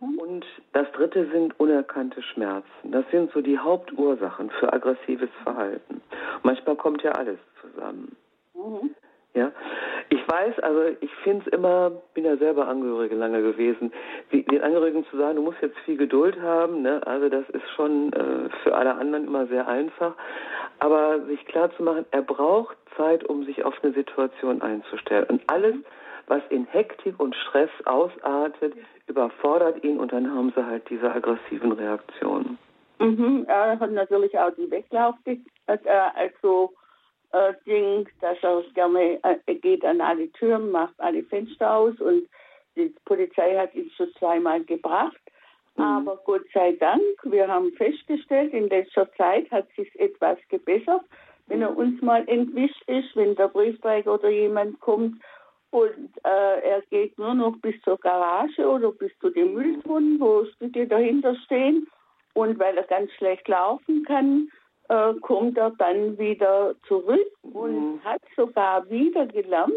Mhm. 0.00 0.18
Und 0.18 0.46
das 0.72 0.90
dritte 0.92 1.26
sind 1.30 1.58
unerkannte 1.58 2.22
Schmerzen. 2.22 2.90
Das 2.90 3.04
sind 3.10 3.32
so 3.32 3.40
die 3.40 3.58
Hauptursachen 3.58 4.50
für 4.50 4.72
aggressives 4.72 5.30
Verhalten. 5.42 6.02
Manchmal 6.42 6.76
kommt 6.76 7.02
ja 7.02 7.12
alles 7.12 7.38
zusammen. 7.60 8.16
Mhm. 8.54 8.94
Ja, 9.34 9.52
ich 10.08 10.26
weiß, 10.26 10.60
also 10.60 10.96
ich 11.00 11.14
finde 11.16 11.44
es 11.46 11.52
immer, 11.52 11.90
bin 12.14 12.24
ja 12.24 12.38
selber 12.38 12.68
Angehörige 12.68 13.14
lange 13.14 13.42
gewesen, 13.42 13.92
den 14.32 14.62
Angehörigen 14.62 15.04
zu 15.10 15.18
sagen, 15.18 15.36
du 15.36 15.42
musst 15.42 15.60
jetzt 15.60 15.76
viel 15.80 15.98
Geduld 15.98 16.40
haben, 16.40 16.80
ne? 16.80 17.06
also 17.06 17.28
das 17.28 17.46
ist 17.50 17.68
schon 17.74 18.14
äh, 18.14 18.48
für 18.62 18.74
alle 18.74 18.94
anderen 18.94 19.26
immer 19.26 19.46
sehr 19.46 19.68
einfach, 19.68 20.14
aber 20.78 21.20
sich 21.26 21.44
klar 21.44 21.70
zu 21.76 21.82
machen, 21.82 22.06
er 22.12 22.22
braucht 22.22 22.78
Zeit, 22.96 23.24
um 23.24 23.44
sich 23.44 23.62
auf 23.62 23.74
eine 23.82 23.92
Situation 23.92 24.62
einzustellen 24.62 25.26
und 25.28 25.42
alles, 25.48 25.74
was 26.26 26.42
in 26.50 26.66
Hektik 26.66 27.18
und 27.20 27.34
Stress 27.34 27.70
ausartet, 27.84 28.74
überfordert 29.06 29.82
ihn 29.84 29.98
und 29.98 30.12
dann 30.12 30.30
haben 30.30 30.52
sie 30.54 30.64
halt 30.64 30.88
diese 30.90 31.10
aggressiven 31.10 31.72
Reaktionen. 31.72 32.58
Mhm, 32.98 33.44
er 33.46 33.78
hat 33.78 33.90
natürlich 33.92 34.36
auch 34.38 34.52
die 34.56 34.70
Weglauf, 34.70 35.14
also 35.66 36.72
äh, 37.32 37.52
Ding, 37.66 38.08
dass 38.20 38.38
er 38.42 38.62
gerne 38.74 39.18
äh, 39.22 39.54
geht 39.54 39.84
an 39.84 40.00
alle 40.00 40.30
Türen, 40.32 40.70
macht 40.70 40.94
alle 40.98 41.22
Fenster 41.24 41.74
aus 41.74 41.98
und 42.00 42.26
die 42.76 42.94
Polizei 43.04 43.56
hat 43.56 43.74
ihn 43.74 43.90
schon 43.96 44.12
zweimal 44.18 44.62
gebracht. 44.64 45.20
Mhm. 45.76 45.84
Aber 45.84 46.16
Gott 46.24 46.44
sei 46.54 46.72
Dank, 46.72 47.02
wir 47.24 47.48
haben 47.48 47.72
festgestellt, 47.72 48.52
in 48.52 48.68
letzter 48.68 49.10
Zeit 49.14 49.50
hat 49.50 49.66
sich 49.76 49.94
etwas 50.00 50.38
gebessert. 50.48 51.02
Wenn 51.48 51.62
er 51.62 51.76
uns 51.76 52.00
mal 52.02 52.26
entwischt 52.28 52.82
ist, 52.88 53.14
wenn 53.14 53.36
der 53.36 53.48
Briefträger 53.48 54.14
oder 54.14 54.30
jemand 54.30 54.80
kommt 54.80 55.20
und 55.76 56.08
äh, 56.24 56.60
er 56.70 56.80
geht 56.88 57.18
nur 57.18 57.34
noch 57.34 57.54
bis 57.58 57.74
zur 57.82 57.98
Garage 57.98 58.66
oder 58.66 58.92
bis 58.92 59.12
zu 59.20 59.28
den 59.28 59.52
Mülltonnen, 59.52 60.18
wo 60.18 60.46
Stücke 60.54 60.86
dahinter 60.86 61.36
stehen. 61.44 61.86
Und 62.32 62.58
weil 62.58 62.78
er 62.78 62.84
ganz 62.84 63.12
schlecht 63.12 63.46
laufen 63.46 64.02
kann, 64.04 64.48
äh, 64.88 65.12
kommt 65.20 65.58
er 65.58 65.72
dann 65.72 66.16
wieder 66.16 66.74
zurück 66.88 67.30
und 67.42 67.96
mhm. 67.96 68.04
hat 68.04 68.22
sogar 68.34 68.88
wieder 68.88 69.26
gelernt, 69.26 69.74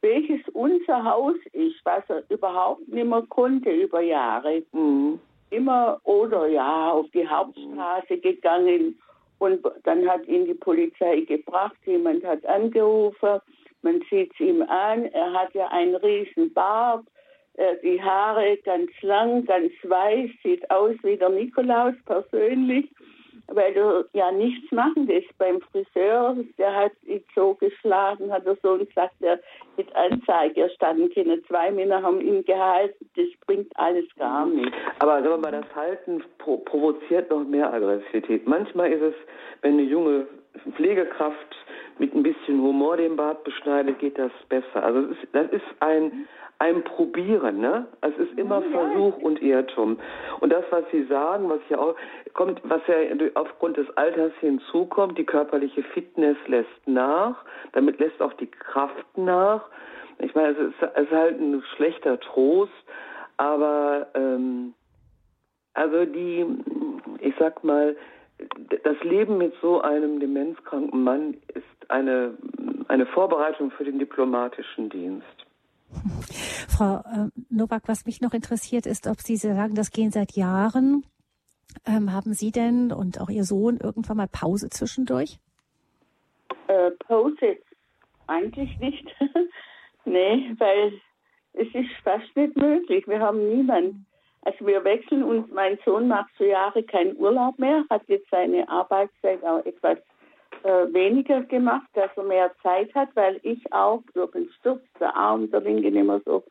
welches 0.00 0.40
unser 0.54 1.04
Haus 1.04 1.36
ist, 1.52 1.76
was 1.84 2.02
er 2.08 2.22
überhaupt 2.30 2.88
nicht 2.88 3.06
mehr 3.06 3.24
konnte 3.28 3.70
über 3.70 4.00
Jahre. 4.00 4.62
Mhm. 4.72 5.20
Immer 5.50 6.00
oder 6.04 6.46
ja, 6.46 6.92
auf 6.92 7.10
die 7.12 7.28
Hauptstraße 7.28 8.16
gegangen 8.18 8.98
und 9.38 9.60
dann 9.84 10.08
hat 10.08 10.26
ihn 10.28 10.46
die 10.46 10.54
Polizei 10.54 11.20
gebracht, 11.20 11.76
jemand 11.84 12.24
hat 12.24 12.46
angerufen 12.46 13.40
man 13.82 14.02
sieht 14.10 14.32
es 14.34 14.40
ihm 14.40 14.62
an, 14.62 15.06
er 15.06 15.32
hat 15.32 15.54
ja 15.54 15.68
einen 15.68 15.94
riesen 15.96 16.52
Bart, 16.52 17.04
äh, 17.54 17.76
die 17.82 18.02
Haare 18.02 18.58
ganz 18.64 18.90
lang, 19.02 19.44
ganz 19.46 19.72
weiß, 19.82 20.30
sieht 20.42 20.70
aus 20.70 20.94
wie 21.02 21.16
der 21.16 21.30
Nikolaus 21.30 21.94
persönlich, 22.04 22.86
weil 23.48 23.76
er 23.76 24.04
ja 24.12 24.30
nichts 24.32 24.70
machen 24.72 25.06
lässt 25.06 25.36
beim 25.38 25.60
Friseur. 25.60 26.36
Der 26.58 26.74
hat 26.74 26.92
ihn 27.04 27.22
so 27.34 27.54
geschlagen, 27.54 28.32
hat 28.32 28.44
er 28.44 28.56
so 28.62 28.76
gesagt, 28.76 29.14
er 29.20 29.38
mit 29.76 29.94
Anzeige 29.94 30.62
erstanden 30.62 31.10
können. 31.14 31.42
Zwei 31.46 31.70
Männer 31.70 32.02
haben 32.02 32.20
ihn 32.20 32.44
gehalten, 32.44 33.08
das 33.16 33.26
bringt 33.46 33.70
alles 33.76 34.06
gar 34.16 34.46
nichts. 34.46 34.76
Aber 34.98 35.22
sagen 35.22 35.42
wir 35.42 35.50
mal, 35.50 35.52
das 35.52 35.74
Halten 35.74 36.22
provoziert 36.38 37.30
noch 37.30 37.44
mehr 37.44 37.72
Aggressivität. 37.72 38.46
Manchmal 38.46 38.92
ist 38.92 39.02
es, 39.02 39.14
wenn 39.62 39.74
eine 39.74 39.82
junge 39.82 40.26
Pflegekraft 40.74 41.56
mit 41.98 42.14
ein 42.14 42.22
bisschen 42.22 42.60
Humor 42.60 42.96
den 42.96 43.16
Bart 43.16 43.44
beschneidet, 43.44 43.98
geht 43.98 44.18
das 44.18 44.32
besser. 44.48 44.82
Also 44.82 45.02
das 45.02 45.10
ist, 45.16 45.28
das 45.32 45.50
ist 45.52 45.64
ein, 45.80 46.26
ein 46.58 46.82
Probieren, 46.84 47.60
ne? 47.60 47.86
Es 48.00 48.16
ist 48.16 48.38
immer 48.38 48.62
Versuch 48.62 49.18
und 49.18 49.42
Irrtum. 49.42 49.98
Und 50.40 50.52
das, 50.52 50.64
was 50.70 50.84
Sie 50.90 51.04
sagen, 51.04 51.48
was 51.48 51.60
ja 51.68 51.78
auch 51.78 51.94
kommt, 52.32 52.60
was 52.64 52.80
ja 52.86 52.94
aufgrund 53.34 53.76
des 53.76 53.88
Alters 53.96 54.32
hinzukommt, 54.40 55.18
die 55.18 55.24
körperliche 55.24 55.82
Fitness 55.82 56.36
lässt 56.46 56.86
nach, 56.86 57.44
damit 57.72 57.98
lässt 57.98 58.20
auch 58.20 58.32
die 58.34 58.50
Kraft 58.50 59.06
nach. 59.16 59.64
Ich 60.18 60.34
meine, 60.34 60.50
es 60.50 60.58
ist, 60.58 60.74
es 60.94 61.04
ist 61.04 61.12
halt 61.12 61.38
ein 61.40 61.62
schlechter 61.76 62.18
Trost, 62.20 62.72
aber 63.36 64.06
ähm, 64.14 64.74
also 65.74 66.06
die, 66.06 66.46
ich 67.20 67.34
sag 67.38 67.62
mal, 67.64 67.96
das 68.84 68.96
Leben 69.02 69.38
mit 69.38 69.54
so 69.62 69.80
einem 69.80 70.20
demenzkranken 70.20 71.02
Mann 71.02 71.34
ist 71.54 71.90
eine, 71.90 72.36
eine 72.88 73.06
Vorbereitung 73.06 73.70
für 73.70 73.84
den 73.84 73.98
diplomatischen 73.98 74.90
Dienst. 74.90 75.26
Frau 76.68 76.96
äh, 76.98 77.28
Nowak, 77.48 77.84
was 77.86 78.06
mich 78.06 78.20
noch 78.20 78.34
interessiert 78.34 78.86
ist, 78.86 79.06
ob 79.06 79.20
Sie 79.20 79.36
sagen, 79.36 79.74
das 79.74 79.90
gehen 79.90 80.10
seit 80.10 80.32
Jahren. 80.32 81.04
Ähm, 81.86 82.12
haben 82.12 82.32
Sie 82.32 82.50
denn 82.50 82.92
und 82.92 83.20
auch 83.20 83.28
Ihr 83.28 83.44
Sohn 83.44 83.78
irgendwann 83.78 84.16
mal 84.16 84.28
Pause 84.28 84.68
zwischendurch? 84.70 85.38
Äh, 86.68 86.90
Pause 87.06 87.58
eigentlich 88.26 88.78
nicht. 88.78 89.06
nee, 90.04 90.54
weil 90.58 91.00
es 91.52 91.68
ist 91.74 91.90
fast 92.02 92.36
nicht 92.36 92.56
möglich. 92.56 93.06
Wir 93.06 93.20
haben 93.20 93.48
niemanden. 93.48 94.06
Also 94.46 94.64
wir 94.64 94.84
wechseln 94.84 95.24
uns. 95.24 95.50
Mein 95.50 95.76
Sohn 95.84 96.06
macht 96.06 96.30
für 96.36 96.46
Jahre 96.46 96.84
keinen 96.84 97.16
Urlaub 97.16 97.58
mehr, 97.58 97.84
hat 97.90 98.02
jetzt 98.06 98.30
seine 98.30 98.68
Arbeitszeit 98.68 99.42
auch 99.44 99.66
etwas 99.66 99.98
äh, 100.62 100.86
weniger 100.94 101.40
gemacht, 101.40 101.88
dass 101.94 102.10
er 102.16 102.22
mehr 102.22 102.52
Zeit 102.62 102.94
hat, 102.94 103.08
weil 103.14 103.40
ich 103.42 103.60
auch 103.72 104.04
durch 104.14 104.30
den 104.30 104.48
Sturz, 104.60 104.84
der 105.00 105.16
Arm, 105.16 105.50
der 105.50 105.62
linke 105.62 105.90
nicht 105.90 106.06
mehr 106.06 106.20
so 106.24 106.44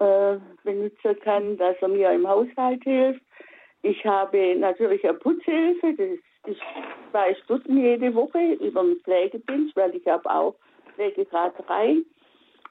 äh, 0.00 0.38
benutzen 0.64 1.20
kann, 1.22 1.56
dass 1.56 1.76
er 1.80 1.88
mir 1.88 2.10
im 2.10 2.26
Haushalt 2.26 2.82
hilft. 2.82 3.22
Ich 3.82 4.04
habe 4.04 4.56
natürlich 4.56 5.04
eine 5.04 5.14
Putzhilfe, 5.14 5.94
das 5.94 6.52
ist 6.52 6.60
zwei 7.12 7.32
Stunden 7.44 7.78
jede 7.78 8.12
Woche 8.12 8.54
über 8.54 8.82
den 8.82 8.96
Pflegedienst, 9.04 9.76
weil 9.76 9.94
ich 9.94 10.06
habe 10.08 10.28
auch 10.28 10.56
Pflegegrad 10.96 11.54
3 11.64 11.98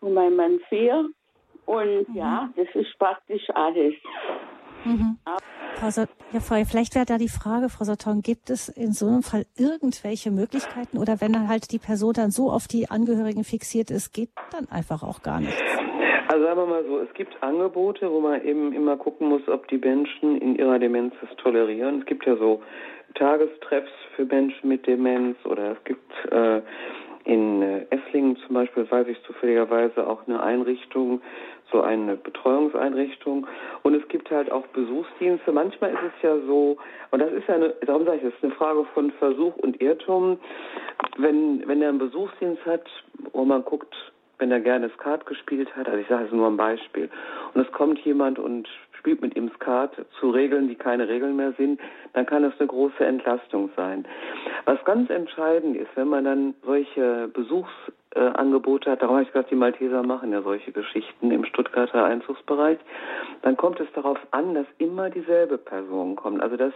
und 0.01 0.13
mein 0.13 0.36
Mann 0.36 0.59
4. 0.67 1.09
Und 1.65 2.09
mhm. 2.09 2.15
ja, 2.15 2.49
das 2.57 2.67
ist 2.73 2.99
praktisch 2.99 3.49
alles. 3.53 3.93
Mhm. 4.86 5.17
Frau 5.75 5.89
so 5.89 6.05
ja, 6.31 6.39
vielleicht 6.39 6.95
wäre 6.95 7.05
da 7.05 7.17
die 7.17 7.29
Frage, 7.29 7.69
Frau 7.69 7.86
Soton, 7.86 8.21
gibt 8.21 8.49
es 8.49 8.69
in 8.69 8.91
so 8.91 9.07
einem 9.07 9.23
Fall 9.23 9.45
irgendwelche 9.57 10.31
Möglichkeiten 10.31 10.97
oder 10.97 11.21
wenn 11.21 11.47
halt 11.47 11.71
die 11.71 11.79
Person 11.79 12.13
dann 12.13 12.31
so 12.31 12.49
auf 12.49 12.67
die 12.67 12.89
Angehörigen 12.89 13.43
fixiert 13.43 13.91
ist, 13.91 14.13
geht 14.13 14.29
dann 14.51 14.67
einfach 14.69 15.03
auch 15.03 15.21
gar 15.21 15.39
nichts? 15.39 15.61
Also 16.27 16.43
sagen 16.43 16.59
wir 16.59 16.65
mal 16.65 16.83
so, 16.86 16.99
es 16.99 17.13
gibt 17.13 17.41
Angebote, 17.41 18.11
wo 18.11 18.19
man 18.19 18.43
eben 18.43 18.73
immer 18.73 18.97
gucken 18.97 19.29
muss, 19.29 19.47
ob 19.47 19.67
die 19.67 19.77
Menschen 19.77 20.38
in 20.38 20.55
ihrer 20.55 20.79
Demenz 20.79 21.13
das 21.21 21.36
tolerieren. 21.38 21.99
Es 21.99 22.05
gibt 22.05 22.25
ja 22.25 22.36
so 22.36 22.61
Tagestreffs 23.13 23.91
für 24.15 24.25
Menschen 24.25 24.67
mit 24.67 24.88
Demenz 24.88 25.38
oder 25.45 25.73
es 25.73 25.83
gibt 25.83 26.11
äh, 26.31 26.61
in 27.25 27.61
äh, 27.61 27.86
Esslingen 27.89 28.38
zum 28.45 28.55
Beispiel, 28.55 28.89
weiß 28.89 29.07
ich 29.07 29.21
zufälligerweise, 29.23 30.07
auch 30.07 30.27
eine 30.27 30.41
Einrichtung, 30.41 31.21
so 31.72 31.82
eine 31.82 32.16
Betreuungseinrichtung. 32.16 33.47
Und 33.84 33.95
es 33.95 34.07
gibt 34.07 34.30
halt 34.32 34.51
auch 34.51 34.66
Besuchsdienste. 34.68 35.51
Manchmal 35.51 35.91
ist 35.91 35.99
es 36.18 36.22
ja 36.22 36.38
so, 36.47 36.78
und 37.11 37.20
das 37.20 37.32
ist 37.32 37.47
ja 37.47 37.55
eine, 37.55 37.70
darum 37.86 38.05
sage 38.05 38.18
ich, 38.18 38.24
das 38.24 38.34
ist 38.34 38.43
eine 38.43 38.53
Frage 38.53 38.86
von 38.93 39.11
Versuch 39.11 39.55
und 39.57 39.82
Irrtum. 39.82 40.39
Wenn, 41.18 41.68
wenn 41.68 41.82
er 41.82 41.89
einen 41.89 41.99
Besuchsdienst 41.99 42.66
hat, 42.66 42.86
wo 43.34 43.45
man 43.45 43.63
guckt, 43.63 43.93
wenn 44.38 44.51
er 44.51 44.59
gerne 44.59 44.89
Skat 44.89 45.26
gespielt 45.26 45.74
hat, 45.76 45.88
also 45.88 45.99
ich 45.99 46.07
sage 46.07 46.26
es 46.26 46.32
nur 46.32 46.47
ein 46.47 46.57
Beispiel, 46.57 47.09
und 47.53 47.61
es 47.66 47.72
kommt 47.72 47.99
jemand 47.99 48.38
und 48.38 48.68
spielt 49.05 49.22
mit 49.22 49.36
ihm 49.36 49.51
Skat 49.55 49.91
zu 50.20 50.32
Regeln, 50.32 50.68
die 50.68 50.76
keine 50.76 51.07
Regeln 51.07 51.36
mehr 51.36 51.53
sind, 51.57 51.80
dann 52.13 52.26
kann 52.26 52.43
das 52.43 52.53
eine 52.59 52.68
große 52.68 53.05
Entlastung 53.05 53.70
sein. 53.76 54.05
Was 54.66 54.84
ganz 54.84 55.09
entscheidend 55.09 55.78
ist, 55.78 55.89
wenn 55.95 56.07
man 56.07 56.26
dann 56.26 56.55
solche 56.66 57.30
Besuchsangebote 58.16 58.91
hat, 58.91 59.01
darum 59.01 59.16
habe 59.16 59.24
ich 59.24 59.32
gesagt, 59.32 59.51
die 59.51 59.55
Malteser 59.55 60.03
machen 60.03 60.32
ja 60.32 60.41
solche 60.41 60.72
Geschichten 60.72 61.32
im 61.32 61.45
Stuttgarter 61.45 62.05
Einzugsbereich, 62.05 62.80
dann 63.41 63.57
kommt 63.57 63.80
es 63.80 63.88
darauf 63.93 64.18
an, 64.32 64.53
dass 64.53 64.66
immer 64.78 65.09
dieselbe 65.09 65.57
Person 65.57 66.16
kommt. 66.16 66.41
Also 66.41 66.55
dass 66.57 66.74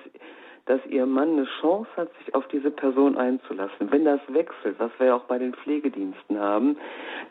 dass 0.69 0.85
ihr 0.85 1.07
Mann 1.07 1.31
eine 1.31 1.47
Chance 1.59 1.89
hat, 1.97 2.09
sich 2.19 2.35
auf 2.35 2.47
diese 2.49 2.69
Person 2.69 3.17
einzulassen. 3.17 3.91
Wenn 3.91 4.05
das 4.05 4.19
wechselt, 4.27 4.75
was 4.77 4.91
wir 4.99 5.07
ja 5.07 5.15
auch 5.15 5.23
bei 5.23 5.39
den 5.39 5.55
Pflegediensten 5.55 6.39
haben, 6.39 6.77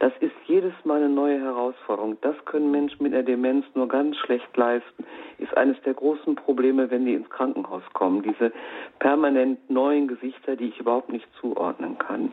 das 0.01 0.13
ist 0.19 0.35
jedes 0.47 0.73
Mal 0.83 0.97
eine 0.97 1.09
neue 1.09 1.41
Herausforderung. 1.41 2.17
Das 2.21 2.35
können 2.47 2.73
Menschen 2.73 3.01
mit 3.01 3.15
einer 3.15 3.23
Demenz 3.23 3.65
nur 3.75 3.87
ganz 3.87 4.17
schlecht 4.17 4.57
leisten. 4.57 5.07
Ist 5.39 5.57
eines 5.57 5.81
der 5.83 5.95
großen 5.95 6.35
Probleme, 6.35 6.91
wenn 6.91 7.05
die 7.05 7.15
ins 7.15 7.31
Krankenhaus 7.31 7.85
kommen. 7.93 8.23
Diese 8.23 8.53
permanent 8.99 9.71
neuen 9.71 10.09
Gesichter, 10.09 10.57
die 10.57 10.71
ich 10.71 10.81
überhaupt 10.81 11.13
nicht 11.13 11.29
zuordnen 11.41 11.97
kann. 11.97 12.33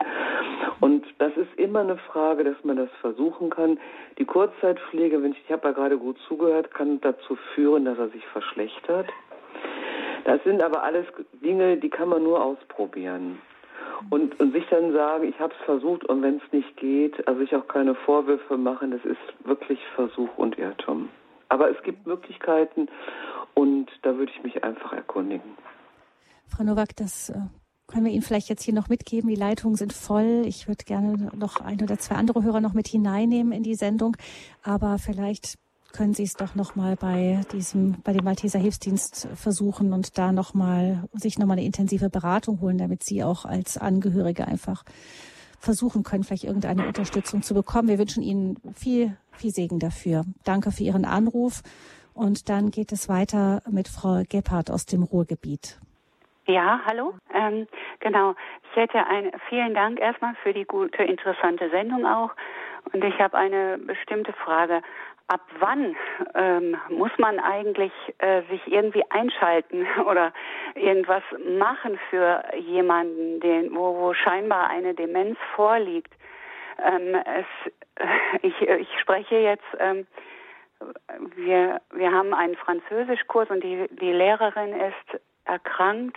Und 0.80 1.06
das 1.18 1.36
ist 1.36 1.54
immer 1.56 1.80
eine 1.80 1.98
Frage, 1.98 2.42
dass 2.42 2.56
man 2.64 2.78
das 2.78 2.90
versuchen 3.00 3.50
kann. 3.50 3.78
Die 4.18 4.24
Kurzzeitpflege, 4.24 5.22
wenn 5.22 5.32
ich, 5.32 5.42
ich 5.44 5.52
habe 5.52 5.68
ja 5.68 5.72
gerade 5.72 5.98
gut 5.98 6.18
zugehört, 6.26 6.74
kann 6.74 7.00
dazu 7.00 7.36
führen, 7.54 7.84
dass 7.84 7.96
er 7.96 8.08
sich 8.08 8.26
verschlechtert. 8.26 9.06
Das 10.26 10.42
sind 10.42 10.60
aber 10.60 10.82
alles 10.82 11.06
Dinge, 11.40 11.76
die 11.76 11.88
kann 11.88 12.08
man 12.08 12.24
nur 12.24 12.44
ausprobieren. 12.44 13.38
Und, 14.10 14.38
und 14.40 14.52
sich 14.52 14.64
dann 14.68 14.92
sagen, 14.92 15.28
ich 15.28 15.38
habe 15.38 15.54
es 15.56 15.64
versucht 15.64 16.04
und 16.04 16.20
wenn 16.20 16.38
es 16.38 16.52
nicht 16.52 16.76
geht, 16.76 17.26
also 17.28 17.40
ich 17.42 17.54
auch 17.54 17.68
keine 17.68 17.94
Vorwürfe 17.94 18.56
machen, 18.56 18.90
das 18.90 19.04
ist 19.04 19.46
wirklich 19.46 19.78
Versuch 19.94 20.36
und 20.36 20.58
Irrtum. 20.58 21.10
Aber 21.48 21.70
es 21.70 21.80
gibt 21.84 22.08
Möglichkeiten 22.08 22.88
und 23.54 23.86
da 24.02 24.16
würde 24.18 24.32
ich 24.34 24.42
mich 24.42 24.64
einfach 24.64 24.92
erkundigen. 24.92 25.56
Frau 26.48 26.64
Nowak, 26.64 26.96
das 26.96 27.30
äh, 27.30 27.34
können 27.86 28.06
wir 28.06 28.12
Ihnen 28.12 28.22
vielleicht 28.22 28.48
jetzt 28.48 28.64
hier 28.64 28.74
noch 28.74 28.88
mitgeben. 28.88 29.30
Die 29.30 29.36
Leitungen 29.36 29.76
sind 29.76 29.92
voll. 29.92 30.42
Ich 30.44 30.66
würde 30.66 30.84
gerne 30.84 31.30
noch 31.36 31.60
ein 31.60 31.80
oder 31.80 31.98
zwei 31.98 32.16
andere 32.16 32.42
Hörer 32.42 32.60
noch 32.60 32.74
mit 32.74 32.88
hineinnehmen 32.88 33.52
in 33.52 33.62
die 33.62 33.76
Sendung. 33.76 34.16
Aber 34.64 34.98
vielleicht 34.98 35.56
können 35.96 36.12
Sie 36.12 36.24
es 36.24 36.34
doch 36.34 36.54
noch 36.54 36.76
mal 36.76 36.94
bei 36.96 37.40
diesem, 37.52 38.02
bei 38.02 38.12
dem 38.12 38.24
Malteser 38.24 38.58
Hilfsdienst 38.58 39.28
versuchen 39.34 39.92
und 39.94 40.18
da 40.18 40.30
noch 40.30 40.52
mal 40.52 41.04
sich 41.14 41.38
noch 41.38 41.46
mal 41.46 41.54
eine 41.54 41.64
intensive 41.64 42.10
Beratung 42.10 42.60
holen, 42.60 42.76
damit 42.76 43.02
Sie 43.02 43.24
auch 43.24 43.46
als 43.46 43.78
Angehörige 43.78 44.46
einfach 44.46 44.84
versuchen 45.58 46.02
können, 46.02 46.22
vielleicht 46.22 46.44
irgendeine 46.44 46.86
Unterstützung 46.86 47.40
zu 47.40 47.54
bekommen. 47.54 47.88
Wir 47.88 47.98
wünschen 47.98 48.22
Ihnen 48.22 48.56
viel, 48.74 49.16
viel 49.32 49.50
Segen 49.50 49.78
dafür. 49.78 50.24
Danke 50.44 50.70
für 50.70 50.82
Ihren 50.82 51.06
Anruf. 51.06 51.62
Und 52.12 52.50
dann 52.50 52.70
geht 52.70 52.92
es 52.92 53.08
weiter 53.08 53.62
mit 53.70 53.88
Frau 53.88 54.22
Gebhardt 54.28 54.70
aus 54.70 54.84
dem 54.84 55.02
Ruhrgebiet. 55.02 55.80
Ja, 56.46 56.80
hallo. 56.84 57.14
Ähm, 57.34 57.66
genau. 58.00 58.34
Ich 58.70 58.76
hätte 58.76 59.06
ein, 59.06 59.32
vielen 59.48 59.74
Dank 59.74 59.98
erstmal 59.98 60.34
für 60.42 60.52
die 60.52 60.64
gute, 60.64 61.02
interessante 61.02 61.70
Sendung 61.70 62.04
auch. 62.06 62.30
Und 62.92 63.02
ich 63.02 63.18
habe 63.18 63.36
eine 63.36 63.78
bestimmte 63.78 64.32
Frage 64.32 64.82
ab 65.28 65.40
wann 65.58 65.96
ähm, 66.34 66.76
muss 66.88 67.10
man 67.18 67.40
eigentlich 67.40 67.92
äh, 68.18 68.42
sich 68.42 68.60
irgendwie 68.66 69.02
einschalten 69.10 69.86
oder 70.06 70.32
irgendwas 70.74 71.22
machen 71.58 71.98
für 72.10 72.44
jemanden, 72.56 73.40
den, 73.40 73.74
wo, 73.74 73.96
wo 73.96 74.14
scheinbar 74.14 74.68
eine 74.68 74.94
Demenz 74.94 75.38
vorliegt? 75.54 76.12
Ähm, 76.82 77.14
es, 77.14 77.72
äh, 77.96 78.06
ich, 78.42 78.60
ich 78.60 79.00
spreche 79.00 79.36
jetzt, 79.36 79.66
ähm, 79.78 80.06
wir, 81.36 81.80
wir 81.92 82.12
haben 82.12 82.34
einen 82.34 82.56
Französischkurs 82.56 83.48
und 83.50 83.64
die, 83.64 83.88
die 83.92 84.12
Lehrerin 84.12 84.78
ist 84.78 85.20
erkrankt 85.46 86.16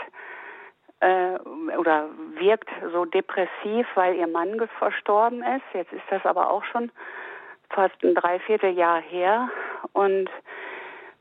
äh, 1.00 1.40
oder 1.78 2.10
wirkt 2.36 2.70
so 2.92 3.06
depressiv, 3.06 3.88
weil 3.96 4.16
ihr 4.16 4.28
Mann 4.28 4.60
verstorben 4.78 5.42
ist. 5.44 5.64
Jetzt 5.74 5.94
ist 5.94 6.04
das 6.10 6.26
aber 6.26 6.50
auch 6.50 6.66
schon 6.66 6.92
fast 7.70 7.96
ein 8.04 8.16
Dreivierteljahr 8.16 9.02
her 9.02 9.50
und 9.94 10.30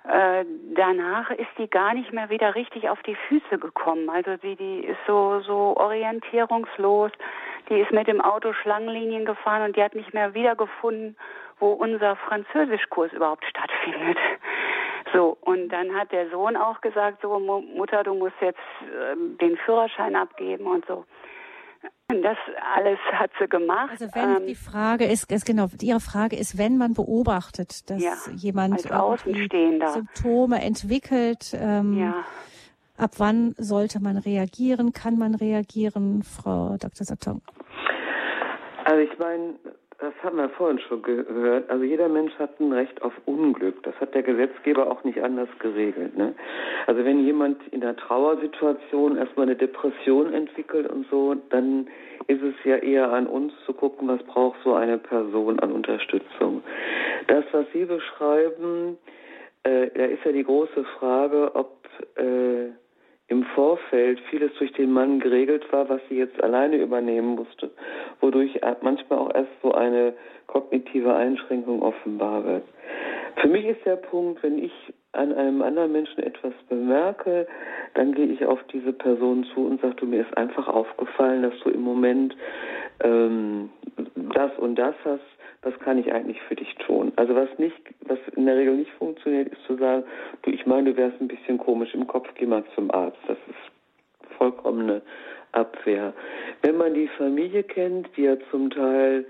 äh, 0.08 0.44
danach 0.74 1.30
ist 1.30 1.50
die 1.58 1.68
gar 1.68 1.92
nicht 1.92 2.12
mehr 2.12 2.30
wieder 2.30 2.54
richtig 2.54 2.88
auf 2.88 3.02
die 3.02 3.14
Füße 3.14 3.58
gekommen. 3.58 4.08
Also 4.08 4.36
sie, 4.40 4.56
die 4.56 4.80
ist 4.86 4.98
so, 5.06 5.40
so 5.40 5.76
orientierungslos. 5.76 7.12
Die 7.68 7.80
ist 7.80 7.92
mit 7.92 8.08
dem 8.08 8.22
Auto 8.22 8.54
Schlangenlinien 8.54 9.26
gefahren 9.26 9.62
und 9.62 9.76
die 9.76 9.82
hat 9.82 9.94
nicht 9.94 10.14
mehr 10.14 10.32
wiedergefunden, 10.32 11.16
wo 11.58 11.72
unser 11.72 12.16
Französischkurs 12.16 13.12
überhaupt 13.12 13.44
stattfindet. 13.44 14.16
So, 15.12 15.38
und 15.40 15.68
dann 15.70 15.94
hat 15.94 16.12
der 16.12 16.28
Sohn 16.30 16.56
auch 16.56 16.80
gesagt, 16.80 17.22
so, 17.22 17.38
Mutter, 17.38 18.02
du 18.02 18.14
musst 18.14 18.36
jetzt 18.40 18.58
äh, 18.82 19.16
den 19.40 19.56
Führerschein 19.56 20.14
abgeben 20.16 20.66
und 20.66 20.84
so. 20.86 21.04
Das 22.08 22.38
alles 22.74 22.98
hat 23.12 23.30
sie 23.38 23.46
gemacht. 23.48 23.90
Also 23.90 24.08
wenn 24.14 24.36
ähm, 24.38 24.46
die 24.46 24.54
Frage 24.54 25.04
ist, 25.04 25.30
ist, 25.30 25.44
genau, 25.44 25.66
Ihre 25.82 26.00
Frage 26.00 26.36
ist, 26.36 26.56
wenn 26.56 26.78
man 26.78 26.94
beobachtet, 26.94 27.90
dass 27.90 28.02
ja, 28.02 28.14
jemand 28.34 28.80
Symptome 28.80 30.62
entwickelt, 30.62 31.54
ähm, 31.54 31.98
ja. 31.98 32.24
ab 32.96 33.10
wann 33.18 33.54
sollte 33.58 34.00
man 34.00 34.16
reagieren? 34.16 34.94
Kann 34.94 35.18
man 35.18 35.34
reagieren, 35.34 36.22
Frau 36.22 36.78
Dr. 36.78 37.04
Satong? 37.04 37.42
Also 38.86 39.00
ich 39.00 39.18
meine, 39.18 39.56
das 39.98 40.14
haben 40.22 40.36
wir 40.36 40.48
vorhin 40.50 40.78
schon 40.78 41.02
gehört. 41.02 41.68
Also 41.68 41.82
jeder 41.82 42.08
Mensch 42.08 42.32
hat 42.38 42.60
ein 42.60 42.72
Recht 42.72 43.02
auf 43.02 43.12
Unglück. 43.24 43.82
Das 43.82 43.94
hat 44.00 44.14
der 44.14 44.22
Gesetzgeber 44.22 44.88
auch 44.88 45.02
nicht 45.02 45.20
anders 45.20 45.48
geregelt. 45.58 46.16
Ne? 46.16 46.34
Also 46.86 47.04
wenn 47.04 47.24
jemand 47.24 47.60
in 47.72 47.82
einer 47.82 47.96
Trauersituation 47.96 49.16
erstmal 49.16 49.46
eine 49.46 49.56
Depression 49.56 50.32
entwickelt 50.32 50.88
und 50.88 51.06
so, 51.10 51.34
dann 51.50 51.88
ist 52.28 52.42
es 52.42 52.54
ja 52.64 52.76
eher 52.76 53.10
an 53.10 53.26
uns 53.26 53.52
zu 53.66 53.72
gucken, 53.72 54.06
was 54.06 54.22
braucht 54.22 54.58
so 54.62 54.74
eine 54.74 54.98
Person 54.98 55.58
an 55.58 55.72
Unterstützung. 55.72 56.62
Das, 57.26 57.44
was 57.50 57.66
Sie 57.72 57.84
beschreiben, 57.84 58.98
äh, 59.64 59.88
da 59.94 60.04
ist 60.04 60.24
ja 60.24 60.30
die 60.30 60.44
große 60.44 60.84
Frage, 60.98 61.56
ob 61.56 61.88
äh, 62.16 62.68
im 63.28 63.44
Vorfeld 63.54 64.20
vieles 64.30 64.52
durch 64.58 64.72
den 64.72 64.90
Mann 64.90 65.20
geregelt 65.20 65.70
war, 65.72 65.88
was 65.88 66.00
sie 66.08 66.16
jetzt 66.16 66.42
alleine 66.42 66.76
übernehmen 66.76 67.36
musste, 67.36 67.70
wodurch 68.20 68.58
manchmal 68.80 69.18
auch 69.18 69.34
erst 69.34 69.52
so 69.62 69.72
eine 69.72 70.14
kognitive 70.46 71.14
Einschränkung 71.14 71.82
offenbar 71.82 72.44
wird. 72.44 72.64
Für 73.36 73.48
mich 73.48 73.66
ist 73.66 73.84
der 73.84 73.96
Punkt, 73.96 74.42
wenn 74.42 74.58
ich 74.58 74.72
an 75.12 75.32
einem 75.32 75.62
anderen 75.62 75.92
Menschen 75.92 76.22
etwas 76.22 76.52
bemerke, 76.68 77.46
dann 77.94 78.12
gehe 78.12 78.26
ich 78.26 78.44
auf 78.44 78.60
diese 78.72 78.92
Person 78.92 79.44
zu 79.54 79.66
und 79.66 79.80
sage, 79.80 79.94
du, 79.96 80.06
mir 80.06 80.22
ist 80.22 80.36
einfach 80.36 80.66
aufgefallen, 80.66 81.42
dass 81.42 81.58
du 81.62 81.70
im 81.70 81.82
Moment 81.82 82.36
ähm, 83.04 83.70
das 84.34 84.56
und 84.58 84.76
das 84.76 84.94
hast 85.04 85.37
was 85.62 85.78
kann 85.80 85.98
ich 85.98 86.12
eigentlich 86.12 86.40
für 86.42 86.54
dich 86.54 86.74
tun? 86.76 87.12
Also 87.16 87.34
was 87.34 87.48
nicht, 87.58 87.76
was 88.02 88.18
in 88.36 88.46
der 88.46 88.56
Regel 88.56 88.76
nicht 88.76 88.92
funktioniert, 88.92 89.48
ist 89.48 89.62
zu 89.64 89.76
sagen, 89.76 90.04
du, 90.42 90.50
ich 90.50 90.66
meine, 90.66 90.92
du 90.92 90.96
wärst 90.96 91.20
ein 91.20 91.28
bisschen 91.28 91.58
komisch 91.58 91.94
im 91.94 92.06
Kopf, 92.06 92.28
geh 92.34 92.46
mal 92.46 92.64
zum 92.74 92.90
Arzt. 92.90 93.18
Das 93.26 93.38
ist 93.48 94.36
vollkommene 94.36 95.02
Abwehr. 95.52 96.12
Wenn 96.62 96.76
man 96.76 96.94
die 96.94 97.08
Familie 97.08 97.64
kennt, 97.64 98.08
die 98.16 98.22
ja 98.22 98.36
zum 98.50 98.70
Teil 98.70 99.26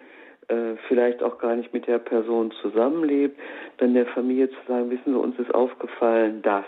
äh, 0.49 0.76
vielleicht 0.87 1.22
auch 1.22 1.39
gar 1.39 1.57
nicht 1.57 1.72
mit 1.72 1.87
der 1.87 1.99
Person 1.99 2.51
zusammenlebt, 2.62 3.39
dann 3.79 3.95
der 3.95 4.07
Familie 4.07 4.51
zu 4.51 4.57
sagen, 4.66 4.91
wissen 4.91 5.12
Sie, 5.12 5.18
uns 5.18 5.39
ist 5.39 5.55
aufgefallen, 5.55 6.43
dass 6.43 6.66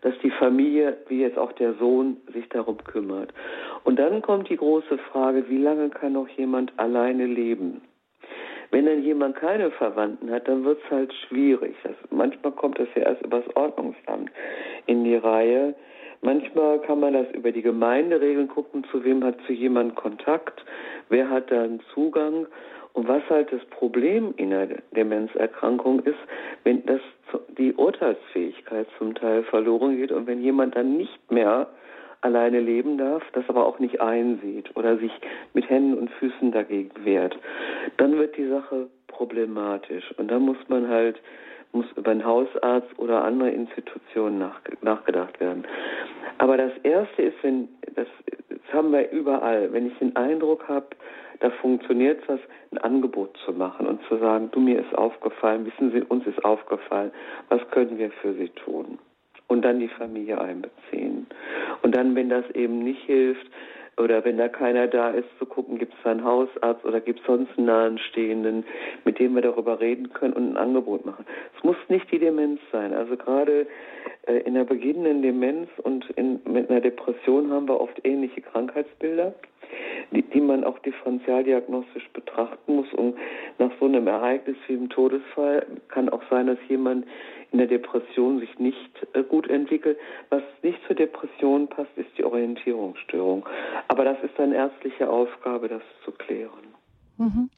dass 0.00 0.14
die 0.22 0.30
Familie, 0.30 0.96
wie 1.08 1.22
jetzt 1.22 1.38
auch 1.38 1.50
der 1.52 1.74
Sohn, 1.74 2.18
sich 2.32 2.48
darum 2.50 2.78
kümmert. 2.84 3.34
Und 3.82 3.98
dann 3.98 4.22
kommt 4.22 4.48
die 4.48 4.56
große 4.56 4.96
Frage, 5.10 5.48
wie 5.48 5.58
lange 5.58 5.90
kann 5.90 6.12
noch 6.12 6.28
jemand 6.28 6.72
alleine 6.78 7.26
leben? 7.26 7.80
Wenn 8.70 8.86
dann 8.86 9.02
jemand 9.02 9.36
keine 9.36 9.70
Verwandten 9.70 10.30
hat, 10.30 10.46
dann 10.46 10.64
wird 10.64 10.78
es 10.84 10.90
halt 10.90 11.12
schwierig. 11.26 11.74
Das, 11.82 11.94
manchmal 12.10 12.52
kommt 12.52 12.78
das 12.78 12.88
ja 12.94 13.02
erst 13.02 13.22
übers 13.24 13.44
Ordnungsamt 13.54 14.30
in 14.86 15.04
die 15.04 15.16
Reihe. 15.16 15.74
Manchmal 16.20 16.80
kann 16.80 17.00
man 17.00 17.14
das 17.14 17.26
über 17.32 17.52
die 17.52 17.62
Gemeinde 17.62 18.20
regeln, 18.20 18.48
gucken, 18.48 18.84
zu 18.90 19.04
wem 19.04 19.24
hat 19.24 19.36
zu 19.46 19.52
jemand 19.52 19.94
Kontakt, 19.94 20.64
wer 21.08 21.30
hat 21.30 21.50
da 21.50 21.62
einen 21.62 21.80
Zugang. 21.94 22.46
Und 22.92 23.06
was 23.06 23.22
halt 23.30 23.52
das 23.52 23.64
Problem 23.66 24.34
in 24.36 24.50
der 24.50 24.66
Demenzerkrankung 24.90 26.00
ist, 26.00 26.18
wenn 26.64 26.84
das 26.86 27.00
die 27.56 27.72
Urteilsfähigkeit 27.72 28.88
zum 28.98 29.14
Teil 29.14 29.44
verloren 29.44 29.96
geht 29.96 30.10
und 30.10 30.26
wenn 30.26 30.42
jemand 30.42 30.74
dann 30.74 30.96
nicht 30.96 31.30
mehr 31.30 31.68
alleine 32.20 32.60
leben 32.60 32.98
darf, 32.98 33.22
das 33.32 33.44
aber 33.48 33.66
auch 33.66 33.78
nicht 33.78 34.00
einsieht 34.00 34.76
oder 34.76 34.98
sich 34.98 35.12
mit 35.54 35.68
Händen 35.68 35.98
und 35.98 36.10
Füßen 36.10 36.52
dagegen 36.52 36.90
wehrt, 37.04 37.38
dann 37.96 38.18
wird 38.18 38.36
die 38.36 38.48
Sache 38.48 38.88
problematisch. 39.06 40.12
Und 40.18 40.30
dann 40.30 40.42
muss 40.42 40.58
man 40.68 40.88
halt 40.88 41.20
muss 41.72 41.86
über 41.96 42.10
einen 42.10 42.24
Hausarzt 42.24 42.98
oder 42.98 43.24
andere 43.24 43.50
Institutionen 43.50 44.38
nach, 44.38 44.60
nachgedacht 44.80 45.38
werden. 45.40 45.66
Aber 46.38 46.56
das 46.56 46.72
Erste 46.82 47.22
ist, 47.22 47.36
wenn 47.42 47.68
das, 47.94 48.06
das 48.48 48.72
haben 48.72 48.92
wir 48.92 49.10
überall, 49.10 49.72
wenn 49.72 49.86
ich 49.86 49.98
den 49.98 50.16
Eindruck 50.16 50.68
habe, 50.68 50.86
da 51.40 51.50
funktioniert 51.50 52.20
was, 52.28 52.40
ein 52.72 52.78
Angebot 52.78 53.36
zu 53.44 53.52
machen 53.52 53.86
und 53.86 54.00
zu 54.08 54.18
sagen, 54.18 54.50
du 54.50 54.60
mir 54.60 54.80
ist 54.80 54.94
aufgefallen, 54.96 55.66
wissen 55.66 55.92
Sie, 55.92 56.02
uns 56.02 56.26
ist 56.26 56.44
aufgefallen, 56.44 57.12
was 57.48 57.60
können 57.70 57.98
wir 57.98 58.10
für 58.10 58.34
Sie 58.34 58.48
tun? 58.48 58.98
Und 59.46 59.62
dann 59.62 59.78
die 59.78 59.88
Familie 59.88 60.40
einbeziehen. 60.40 61.26
Und 61.88 61.96
dann, 61.96 62.14
wenn 62.14 62.28
das 62.28 62.44
eben 62.50 62.80
nicht 62.80 63.00
hilft, 63.04 63.46
oder 63.96 64.22
wenn 64.22 64.36
da 64.36 64.46
keiner 64.50 64.88
da 64.88 65.08
ist, 65.08 65.26
zu 65.38 65.46
gucken, 65.46 65.78
gibt 65.78 65.94
es 65.94 65.98
da 66.04 66.10
einen 66.10 66.22
Hausarzt 66.22 66.84
oder 66.84 67.00
gibt 67.00 67.20
es 67.20 67.26
sonst 67.26 67.48
einen 67.56 67.66
Nahestehenden, 67.66 68.66
mit 69.06 69.18
dem 69.18 69.34
wir 69.34 69.40
darüber 69.40 69.80
reden 69.80 70.12
können 70.12 70.34
und 70.34 70.50
ein 70.50 70.56
Angebot 70.58 71.06
machen. 71.06 71.24
Es 71.56 71.64
muss 71.64 71.76
nicht 71.88 72.12
die 72.12 72.18
Demenz 72.18 72.60
sein. 72.70 72.92
Also 72.92 73.16
gerade 73.16 73.66
äh, 74.26 74.40
in 74.40 74.52
der 74.52 74.64
beginnenden 74.64 75.22
Demenz 75.22 75.70
und 75.82 76.04
in, 76.10 76.40
mit 76.44 76.68
einer 76.68 76.82
Depression 76.82 77.50
haben 77.50 77.66
wir 77.66 77.80
oft 77.80 77.98
ähnliche 78.04 78.42
Krankheitsbilder, 78.42 79.32
die, 80.12 80.20
die 80.20 80.42
man 80.42 80.62
auch 80.62 80.78
differenzialdiagnostisch 80.80 82.10
betrachten 82.12 82.76
muss. 82.76 82.92
Und 82.92 83.16
nach 83.56 83.70
so 83.80 83.86
einem 83.86 84.06
Ereignis 84.06 84.58
wie 84.66 84.74
im 84.74 84.90
Todesfall 84.90 85.64
kann 85.88 86.10
auch 86.10 86.22
sein, 86.28 86.48
dass 86.48 86.58
jemand 86.68 87.06
in 87.50 87.58
der 87.58 87.66
Depression 87.66 88.40
sich 88.40 88.58
nicht 88.58 89.06
äh, 89.14 89.22
gut 89.22 89.48
entwickelt. 89.48 89.98
Was 90.30 90.42
nicht 90.62 90.78
zur 90.86 90.96
Depression 90.96 91.68
passt, 91.68 91.96
ist 91.96 92.10
die 92.18 92.24
Orientierungsstörung. 92.24 93.46
Aber 93.88 94.04
das 94.04 94.18
ist 94.22 94.38
dann 94.38 94.52
ärztliche 94.52 95.08
Aufgabe, 95.08 95.68
das 95.68 95.82
zu 96.04 96.12
klären. 96.12 96.74
Mhm. 97.16 97.50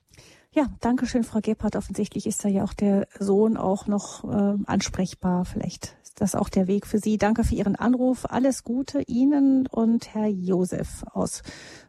Ja, 0.52 0.66
danke 0.80 1.06
schön, 1.06 1.22
Frau 1.22 1.38
Gebhardt. 1.40 1.76
Offensichtlich 1.76 2.26
ist 2.26 2.44
da 2.44 2.48
ja 2.48 2.64
auch 2.64 2.74
der 2.74 3.06
Sohn 3.18 3.56
auch 3.56 3.86
noch 3.86 4.24
äh, 4.24 4.56
ansprechbar. 4.66 5.44
Vielleicht 5.44 5.96
ist 6.02 6.20
das 6.20 6.34
auch 6.34 6.48
der 6.48 6.66
Weg 6.66 6.86
für 6.86 6.98
Sie. 6.98 7.18
Danke 7.18 7.44
für 7.44 7.54
Ihren 7.54 7.76
Anruf. 7.76 8.26
Alles 8.28 8.64
Gute 8.64 9.02
Ihnen 9.06 9.68
und 9.70 10.12
Herr 10.12 10.26
Josef 10.26 11.04
aus 11.12 11.42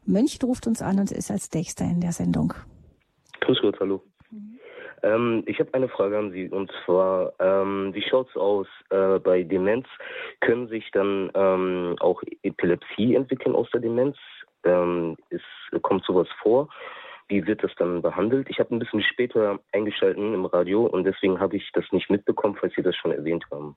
Mönch 0.05 0.37
ruft 0.43 0.67
uns 0.67 0.83
an 0.83 0.99
und 0.99 1.11
ist 1.11 1.31
als 1.31 1.51
nächster 1.53 1.85
in 1.85 2.01
der 2.01 2.11
Sendung. 2.11 2.53
Grüß 3.39 3.61
Gott, 3.61 3.79
hallo. 3.79 4.03
Ähm, 5.03 5.43
ich 5.47 5.59
habe 5.59 5.73
eine 5.73 5.89
Frage 5.89 6.17
an 6.17 6.31
Sie 6.31 6.49
und 6.49 6.71
zwar, 6.85 7.33
ähm, 7.39 7.93
wie 7.93 8.01
schaut 8.01 8.29
es 8.29 8.37
aus 8.37 8.67
äh, 8.89 9.19
bei 9.19 9.43
Demenz? 9.43 9.87
Können 10.41 10.67
sich 10.67 10.89
dann 10.91 11.31
ähm, 11.33 11.95
auch 11.99 12.21
Epilepsie 12.43 13.15
entwickeln 13.15 13.55
aus 13.55 13.69
der 13.71 13.81
Demenz? 13.81 14.17
Ähm, 14.63 15.17
ist, 15.29 15.43
kommt 15.81 16.05
sowas 16.05 16.27
vor? 16.41 16.69
Wie 17.27 17.47
wird 17.47 17.63
das 17.63 17.71
dann 17.77 18.01
behandelt? 18.01 18.49
Ich 18.49 18.59
habe 18.59 18.75
ein 18.75 18.79
bisschen 18.79 19.01
später 19.01 19.59
eingeschaltet 19.71 20.17
im 20.17 20.45
Radio 20.45 20.85
und 20.85 21.05
deswegen 21.05 21.39
habe 21.39 21.55
ich 21.57 21.71
das 21.73 21.85
nicht 21.91 22.09
mitbekommen, 22.09 22.57
falls 22.59 22.73
Sie 22.75 22.83
das 22.83 22.95
schon 22.95 23.11
erwähnt 23.11 23.45
haben. 23.51 23.75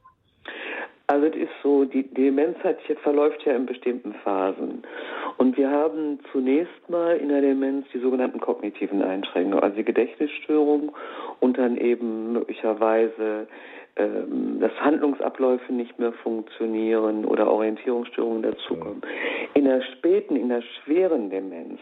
Also 1.07 1.27
es 1.27 1.37
ist 1.37 1.53
so, 1.63 1.85
die 1.85 2.03
Demenz 2.03 2.57
hat, 2.65 2.79
verläuft 3.03 3.45
ja 3.45 3.55
in 3.55 3.67
bestimmten 3.67 4.15
Phasen. 4.25 4.83
Und 5.37 5.57
wir 5.57 5.71
haben 5.71 6.19
zunächst 6.33 6.89
mal 6.89 7.17
in 7.17 7.29
der 7.29 7.43
Demenz 7.43 7.87
die 7.93 7.99
sogenannten 7.99 8.41
kognitiven 8.41 9.03
Einschränkungen, 9.03 9.63
also 9.63 9.77
die 9.77 9.85
Gedächtnisstörung 9.85 10.93
und 11.41 11.59
dann 11.59 11.77
eben 11.77 12.33
möglicherweise 12.33 13.47
ähm, 13.97 14.59
dass 14.59 14.73
Handlungsabläufe 14.81 15.73
nicht 15.73 16.01
mehr 16.01 16.13
funktionieren 16.13 17.25
oder 17.25 17.49
Orientierungsstörungen 17.49 18.43
dazukommen. 18.43 19.03
In 19.55 19.67
der 19.67 19.83
späten, 19.83 20.35
in 20.35 20.49
der 20.49 20.63
schweren 20.63 21.31
Demenz 21.31 21.79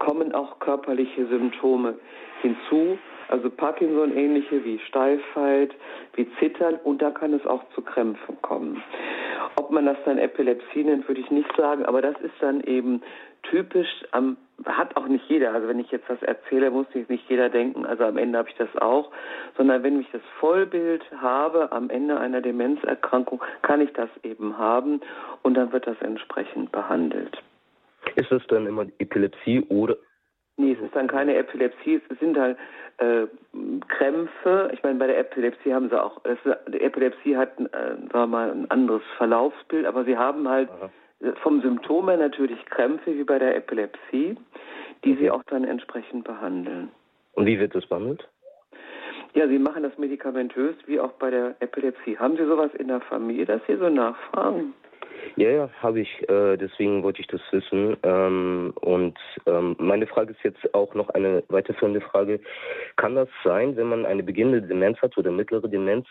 kommen 0.00 0.34
auch 0.34 0.58
körperliche 0.58 1.24
Symptome 1.26 1.94
hinzu, 2.40 2.98
also 3.32 3.48
Parkinson-ähnliche 3.48 4.62
wie 4.62 4.78
Steifheit, 4.80 5.74
wie 6.14 6.28
Zittern 6.38 6.74
und 6.84 7.00
da 7.00 7.10
kann 7.10 7.32
es 7.32 7.44
auch 7.46 7.64
zu 7.74 7.80
Krämpfen 7.80 8.40
kommen. 8.42 8.82
Ob 9.56 9.70
man 9.70 9.86
das 9.86 9.96
dann 10.04 10.18
Epilepsie 10.18 10.84
nennt, 10.84 11.08
würde 11.08 11.22
ich 11.22 11.30
nicht 11.30 11.50
sagen, 11.56 11.86
aber 11.86 12.02
das 12.02 12.14
ist 12.20 12.34
dann 12.40 12.60
eben 12.60 13.02
typisch, 13.42 13.88
ähm, 14.12 14.36
hat 14.66 14.96
auch 14.96 15.08
nicht 15.08 15.24
jeder. 15.28 15.52
Also 15.54 15.66
wenn 15.66 15.80
ich 15.80 15.90
jetzt 15.90 16.08
das 16.08 16.22
erzähle, 16.22 16.70
muss 16.70 16.86
nicht 17.08 17.28
jeder 17.28 17.48
denken, 17.48 17.86
also 17.86 18.04
am 18.04 18.18
Ende 18.18 18.38
habe 18.38 18.50
ich 18.50 18.56
das 18.56 18.68
auch, 18.76 19.10
sondern 19.56 19.82
wenn 19.82 19.98
ich 19.98 20.10
das 20.12 20.22
Vollbild 20.38 21.02
habe 21.16 21.72
am 21.72 21.88
Ende 21.88 22.20
einer 22.20 22.42
Demenzerkrankung, 22.42 23.42
kann 23.62 23.80
ich 23.80 23.92
das 23.94 24.10
eben 24.22 24.58
haben 24.58 25.00
und 25.42 25.54
dann 25.54 25.72
wird 25.72 25.86
das 25.86 26.00
entsprechend 26.02 26.70
behandelt. 26.70 27.42
Ist 28.14 28.30
es 28.30 28.46
dann 28.48 28.66
immer 28.66 28.84
Epilepsie 28.98 29.64
oder 29.70 29.96
Nee, 30.56 30.72
es 30.72 30.80
ist 30.80 30.94
dann 30.94 31.08
keine 31.08 31.34
Epilepsie, 31.36 32.00
es 32.08 32.18
sind 32.18 32.38
halt 32.38 32.58
äh, 32.98 33.26
Krämpfe. 33.88 34.70
Ich 34.72 34.82
meine, 34.82 34.98
bei 34.98 35.06
der 35.06 35.18
Epilepsie 35.18 35.72
haben 35.72 35.88
sie 35.88 36.00
auch, 36.00 36.20
das, 36.22 36.38
die 36.68 36.80
Epilepsie 36.80 37.36
hat 37.36 37.58
äh, 37.58 37.64
sagen 37.72 38.12
wir 38.12 38.26
mal, 38.26 38.50
ein 38.50 38.70
anderes 38.70 39.02
Verlaufsbild, 39.16 39.86
aber 39.86 40.04
sie 40.04 40.16
haben 40.16 40.48
halt 40.48 40.68
Aha. 40.70 40.90
vom 41.42 41.62
Symptom 41.62 42.08
her 42.08 42.18
natürlich 42.18 42.64
Krämpfe 42.66 43.14
wie 43.14 43.24
bei 43.24 43.38
der 43.38 43.56
Epilepsie, 43.56 44.36
die 45.04 45.12
okay. 45.12 45.16
sie 45.20 45.30
auch 45.30 45.42
dann 45.44 45.64
entsprechend 45.64 46.24
behandeln. 46.24 46.90
Und 47.32 47.46
wie 47.46 47.58
wird 47.58 47.74
das 47.74 47.86
behandelt? 47.86 48.28
Ja, 49.34 49.48
Sie 49.48 49.58
machen 49.58 49.82
das 49.82 49.96
medikamentös 49.96 50.76
wie 50.84 51.00
auch 51.00 51.12
bei 51.12 51.30
der 51.30 51.56
Epilepsie. 51.60 52.18
Haben 52.18 52.36
Sie 52.36 52.44
sowas 52.44 52.70
in 52.74 52.88
der 52.88 53.00
Familie, 53.00 53.46
dass 53.46 53.62
Sie 53.66 53.76
so 53.76 53.88
nachfragen? 53.88 54.74
Ja, 55.36 55.50
ja, 55.50 55.70
habe 55.80 56.00
ich. 56.00 56.28
Äh, 56.28 56.56
deswegen 56.56 57.02
wollte 57.02 57.20
ich 57.20 57.26
das 57.26 57.40
wissen. 57.50 57.96
Ähm, 58.02 58.72
und 58.80 59.18
ähm, 59.46 59.76
meine 59.78 60.06
Frage 60.06 60.32
ist 60.32 60.42
jetzt 60.42 60.74
auch 60.74 60.94
noch 60.94 61.08
eine 61.10 61.42
weiterführende 61.48 62.00
Frage. 62.00 62.40
Kann 62.96 63.14
das 63.14 63.28
sein, 63.44 63.76
wenn 63.76 63.88
man 63.88 64.06
eine 64.06 64.22
beginnende 64.22 64.62
Demenz 64.62 65.00
hat 65.00 65.16
oder 65.16 65.30
mittlere 65.30 65.68
Demenz 65.68 66.06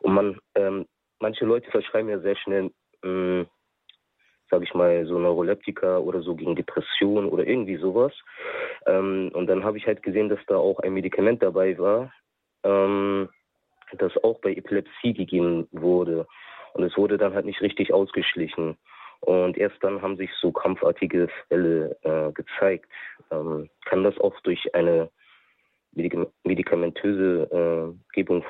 und 0.00 0.14
man, 0.14 0.38
ähm, 0.54 0.86
manche 1.20 1.44
Leute 1.44 1.70
verschreiben 1.70 2.10
ja 2.10 2.18
sehr 2.20 2.36
schnell, 2.36 2.70
ähm, 3.04 3.46
sage 4.50 4.64
ich 4.64 4.74
mal, 4.74 5.04
so 5.06 5.18
Neuroleptika 5.18 5.98
oder 5.98 6.22
so 6.22 6.34
gegen 6.34 6.56
Depressionen 6.56 7.28
oder 7.28 7.46
irgendwie 7.46 7.76
sowas. 7.76 8.12
Ähm, 8.86 9.30
und 9.34 9.46
dann 9.46 9.64
habe 9.64 9.78
ich 9.78 9.86
halt 9.86 10.02
gesehen, 10.02 10.28
dass 10.28 10.40
da 10.46 10.56
auch 10.56 10.78
ein 10.80 10.94
Medikament 10.94 11.42
dabei 11.42 11.78
war, 11.78 12.12
ähm, 12.64 13.28
das 13.96 14.12
auch 14.22 14.40
bei 14.40 14.52
Epilepsie 14.52 15.14
gegeben 15.14 15.66
wurde. 15.72 16.26
Und 16.74 16.84
es 16.84 16.96
wurde 16.96 17.18
dann 17.18 17.34
halt 17.34 17.46
nicht 17.46 17.60
richtig 17.60 17.92
ausgeschlichen. 17.92 18.76
Und 19.20 19.56
erst 19.56 19.82
dann 19.82 20.00
haben 20.00 20.16
sich 20.16 20.30
so 20.40 20.52
krampfartige 20.52 21.28
Fälle 21.48 21.96
äh, 22.02 22.32
gezeigt. 22.32 22.88
Ähm, 23.30 23.68
kann 23.84 24.04
das 24.04 24.18
auch 24.18 24.38
durch 24.40 24.74
eine 24.74 25.10
medikamentöse 26.44 27.48
äh, 27.50 28.14
Gebung 28.14 28.44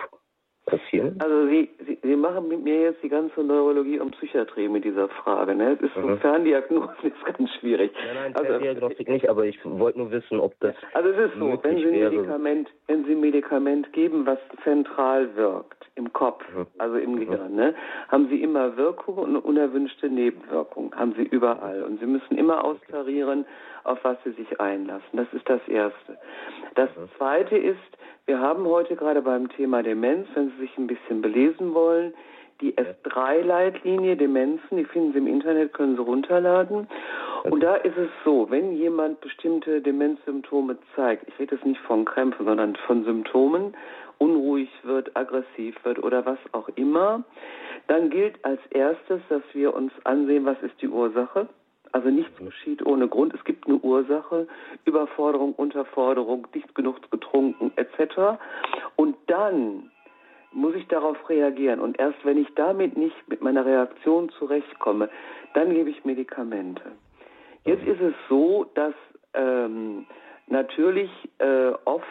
passieren? 0.68 1.16
Also 1.18 1.46
Sie, 1.48 1.68
Sie, 1.86 1.98
Sie, 2.02 2.16
machen 2.16 2.48
mit 2.48 2.62
mir 2.62 2.82
jetzt 2.82 3.02
die 3.02 3.08
ganze 3.08 3.42
Neurologie 3.42 3.98
und 3.98 4.12
Psychiatrie 4.12 4.68
mit 4.68 4.84
dieser 4.84 5.08
Frage. 5.08 5.54
Ne? 5.54 5.72
Es 5.72 5.80
ist 5.80 5.96
mhm. 5.96 6.10
so 6.10 6.16
Ferndiagnose 6.16 6.92
ist 7.02 7.36
ganz 7.36 7.50
schwierig. 7.58 7.90
Nein, 7.94 8.14
nein, 8.14 8.36
also, 8.36 8.46
Ferndiagnostik 8.46 9.08
nicht, 9.08 9.28
aber 9.28 9.44
ich 9.44 9.58
wollte 9.64 9.98
nur 9.98 10.10
wissen, 10.10 10.38
ob 10.40 10.58
das. 10.60 10.74
Also 10.94 11.08
es 11.10 11.30
ist 11.30 11.38
so, 11.38 11.58
wenn 11.62 11.76
Sie, 11.78 11.86
Medikament, 11.86 12.68
wenn 12.86 13.04
Sie 13.04 13.12
ein 13.12 13.20
Medikament 13.20 13.92
geben, 13.92 14.26
was 14.26 14.38
zentral 14.62 15.34
wirkt 15.36 15.78
im 15.98 16.12
Kopf, 16.12 16.44
also 16.78 16.96
im 16.96 17.18
Gehirn, 17.18 17.56
ne, 17.56 17.74
haben 18.08 18.28
sie 18.28 18.40
immer 18.40 18.76
Wirkungen 18.76 19.36
und 19.36 19.44
unerwünschte 19.44 20.08
Nebenwirkungen, 20.08 20.94
haben 20.94 21.14
sie 21.16 21.24
überall. 21.24 21.82
Und 21.82 21.98
sie 21.98 22.06
müssen 22.06 22.38
immer 22.38 22.64
austarieren, 22.64 23.44
auf 23.88 24.02
was 24.04 24.16
sie 24.24 24.32
sich 24.32 24.60
einlassen. 24.60 25.08
Das 25.12 25.26
ist 25.32 25.48
das 25.48 25.66
Erste. 25.68 26.18
Das 26.74 26.90
Zweite 27.16 27.56
ist, 27.56 27.78
wir 28.26 28.40
haben 28.40 28.66
heute 28.66 28.94
gerade 28.94 29.22
beim 29.22 29.48
Thema 29.48 29.82
Demenz, 29.82 30.28
wenn 30.34 30.50
Sie 30.50 30.58
sich 30.58 30.76
ein 30.76 30.86
bisschen 30.86 31.22
belesen 31.22 31.74
wollen, 31.74 32.12
die 32.60 32.74
S3-Leitlinie 32.74 34.16
Demenzen, 34.16 34.76
die 34.76 34.84
finden 34.84 35.12
Sie 35.12 35.18
im 35.18 35.26
Internet, 35.26 35.72
können 35.72 35.96
Sie 35.96 36.02
runterladen. 36.02 36.88
Und 37.44 37.62
da 37.62 37.76
ist 37.76 37.96
es 37.96 38.10
so, 38.24 38.50
wenn 38.50 38.72
jemand 38.72 39.20
bestimmte 39.20 39.80
Demenzsymptome 39.80 40.76
zeigt, 40.96 41.28
ich 41.28 41.38
rede 41.38 41.54
jetzt 41.54 41.64
nicht 41.64 41.80
von 41.82 42.04
Krämpfen, 42.04 42.44
sondern 42.44 42.76
von 42.86 43.04
Symptomen, 43.04 43.76
unruhig 44.18 44.68
wird, 44.82 45.16
aggressiv 45.16 45.76
wird 45.84 46.02
oder 46.02 46.26
was 46.26 46.38
auch 46.52 46.68
immer, 46.74 47.22
dann 47.86 48.10
gilt 48.10 48.44
als 48.44 48.60
erstes, 48.70 49.20
dass 49.28 49.42
wir 49.52 49.72
uns 49.72 49.92
ansehen, 50.04 50.44
was 50.44 50.60
ist 50.62 50.82
die 50.82 50.88
Ursache. 50.88 51.48
Also 51.92 52.10
nichts 52.10 52.36
geschieht 52.38 52.84
ohne 52.84 53.08
Grund. 53.08 53.34
Es 53.34 53.44
gibt 53.44 53.66
eine 53.66 53.76
Ursache, 53.76 54.46
Überforderung, 54.84 55.54
Unterforderung, 55.54 56.46
nicht 56.54 56.74
genug 56.74 57.10
getrunken 57.10 57.72
etc. 57.76 58.38
Und 58.96 59.16
dann 59.26 59.90
muss 60.52 60.74
ich 60.74 60.86
darauf 60.88 61.28
reagieren. 61.28 61.80
Und 61.80 61.98
erst 61.98 62.24
wenn 62.24 62.38
ich 62.38 62.48
damit 62.54 62.96
nicht 62.96 63.16
mit 63.28 63.42
meiner 63.42 63.64
Reaktion 63.64 64.30
zurechtkomme, 64.38 65.08
dann 65.54 65.74
gebe 65.74 65.90
ich 65.90 66.04
Medikamente. 66.04 66.82
Jetzt 67.64 67.86
ist 67.86 68.00
es 68.00 68.14
so, 68.28 68.66
dass 68.74 68.94
ähm, 69.34 70.06
natürlich 70.46 71.10
äh, 71.38 71.72
oft 71.84 72.04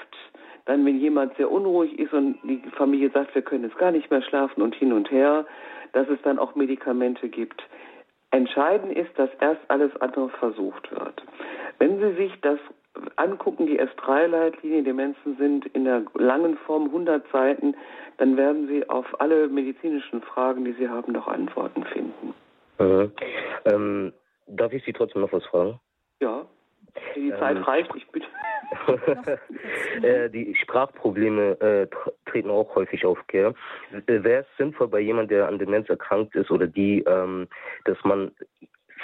dann, 0.66 0.86
wenn 0.86 1.00
jemand 1.00 1.36
sehr 1.38 1.50
unruhig 1.50 1.98
ist 1.98 2.14
und 2.14 2.38
die 2.44 2.62
Familie 2.76 3.10
sagt, 3.12 3.34
wir 3.34 3.42
können 3.42 3.64
jetzt 3.64 3.78
gar 3.78 3.92
nicht 3.92 4.12
mehr 4.12 4.22
schlafen 4.22 4.62
und 4.62 4.76
hin 4.76 4.92
und 4.92 5.10
her, 5.10 5.46
dass 5.94 6.10
es 6.10 6.22
dann 6.24 6.38
auch 6.40 6.56
Medikamente 6.56 7.30
gibt. 7.30 7.64
Entscheidend 8.32 8.98
ist, 8.98 9.18
dass 9.18 9.30
erst 9.40 9.62
alles 9.70 9.96
andere 10.02 10.30
versucht 10.30 10.92
wird. 10.92 11.24
Wenn 11.80 12.00
Sie 12.00 12.16
sich 12.16 12.34
das 12.42 12.60
angucken, 13.16 13.68
die 13.68 13.80
S3-Leitlinien, 13.80 14.86
Demenzen 14.86 15.38
sind 15.38 15.66
in 15.68 15.86
der 15.86 16.04
langen 16.16 16.58
Form 16.58 16.86
100 16.86 17.24
Seiten, 17.32 17.76
dann 18.18 18.36
werden 18.38 18.68
Sie 18.68 18.90
auf 18.90 19.06
alle 19.22 19.48
medizinischen 19.48 20.22
Fragen, 20.22 20.66
die 20.66 20.74
Sie 20.74 20.90
haben, 20.90 21.14
noch 21.14 21.28
Antworten 21.28 21.84
finden. 21.86 22.34
Mhm. 22.80 23.12
Ähm, 23.66 24.14
darf 24.48 24.74
ich 24.74 24.84
Sie 24.84 24.94
trotzdem 24.94 25.22
noch 25.22 25.32
was 25.32 25.46
fragen? 25.46 25.80
Ja, 26.20 26.46
die 27.16 27.32
Zeit 27.32 27.58
ähm, 27.58 27.64
reicht, 27.64 27.95
ich 27.95 28.08
bitte. 28.08 28.28
äh, 30.02 30.30
die 30.30 30.54
Sprachprobleme 30.56 31.60
äh, 31.62 31.88
treten 32.30 32.50
auch 32.50 32.76
häufig 32.76 33.06
auf. 33.06 33.20
Gell? 33.28 33.54
Äh, 34.08 34.24
Wäre 34.24 34.41
es 34.41 34.58
sinnvoll 34.58 34.88
bei 34.88 35.00
jemandem, 35.00 35.38
der 35.38 35.48
an 35.48 35.60
Demenz 35.60 35.89
erkrankt 35.89 36.36
ist 36.36 36.52
oder 36.52 36.68
die, 36.68 37.04
ähm, 37.08 37.48
dass 37.86 37.98
man 38.04 38.32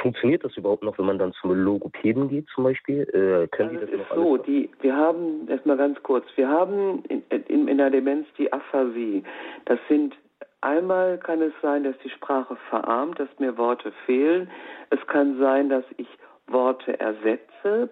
Funktioniert 0.02 0.44
das 0.44 0.58
überhaupt 0.58 0.84
noch, 0.84 0.98
wenn 0.98 1.06
man 1.06 1.20
dann 1.20 1.34
zum 1.34 1.54
Logopäden 1.54 2.28
geht 2.28 2.48
zum 2.56 2.64
Beispiel? 2.64 3.04
Äh, 3.10 3.48
können 3.56 3.78
also 3.78 3.86
die 3.86 3.98
das 3.98 4.10
noch 4.10 4.16
so, 4.16 4.38
die, 4.38 4.70
wir 4.82 4.96
haben, 4.96 5.48
erstmal 5.48 5.78
ganz 5.78 6.02
kurz, 6.02 6.26
wir 6.36 6.50
haben 6.50 7.04
in, 7.10 7.22
in, 7.48 7.68
in 7.68 7.78
der 7.78 7.92
Demenz 7.92 8.26
die 8.38 8.52
Aphasie. 8.52 9.24
Das 9.66 9.80
sind 9.88 10.16
Einmal 10.64 11.18
kann 11.18 11.42
es 11.42 11.52
sein, 11.62 11.84
dass 11.84 11.98
die 12.06 12.10
Sprache 12.10 12.56
verarmt, 12.70 13.20
dass 13.20 13.28
mir 13.38 13.58
Worte 13.58 13.92
fehlen. 14.06 14.50
Es 14.92 15.08
kann 15.08 15.38
sein, 15.38 15.68
dass 15.68 15.84
ich 15.98 16.08
Worte 16.48 17.00
ersetze. 17.00 17.90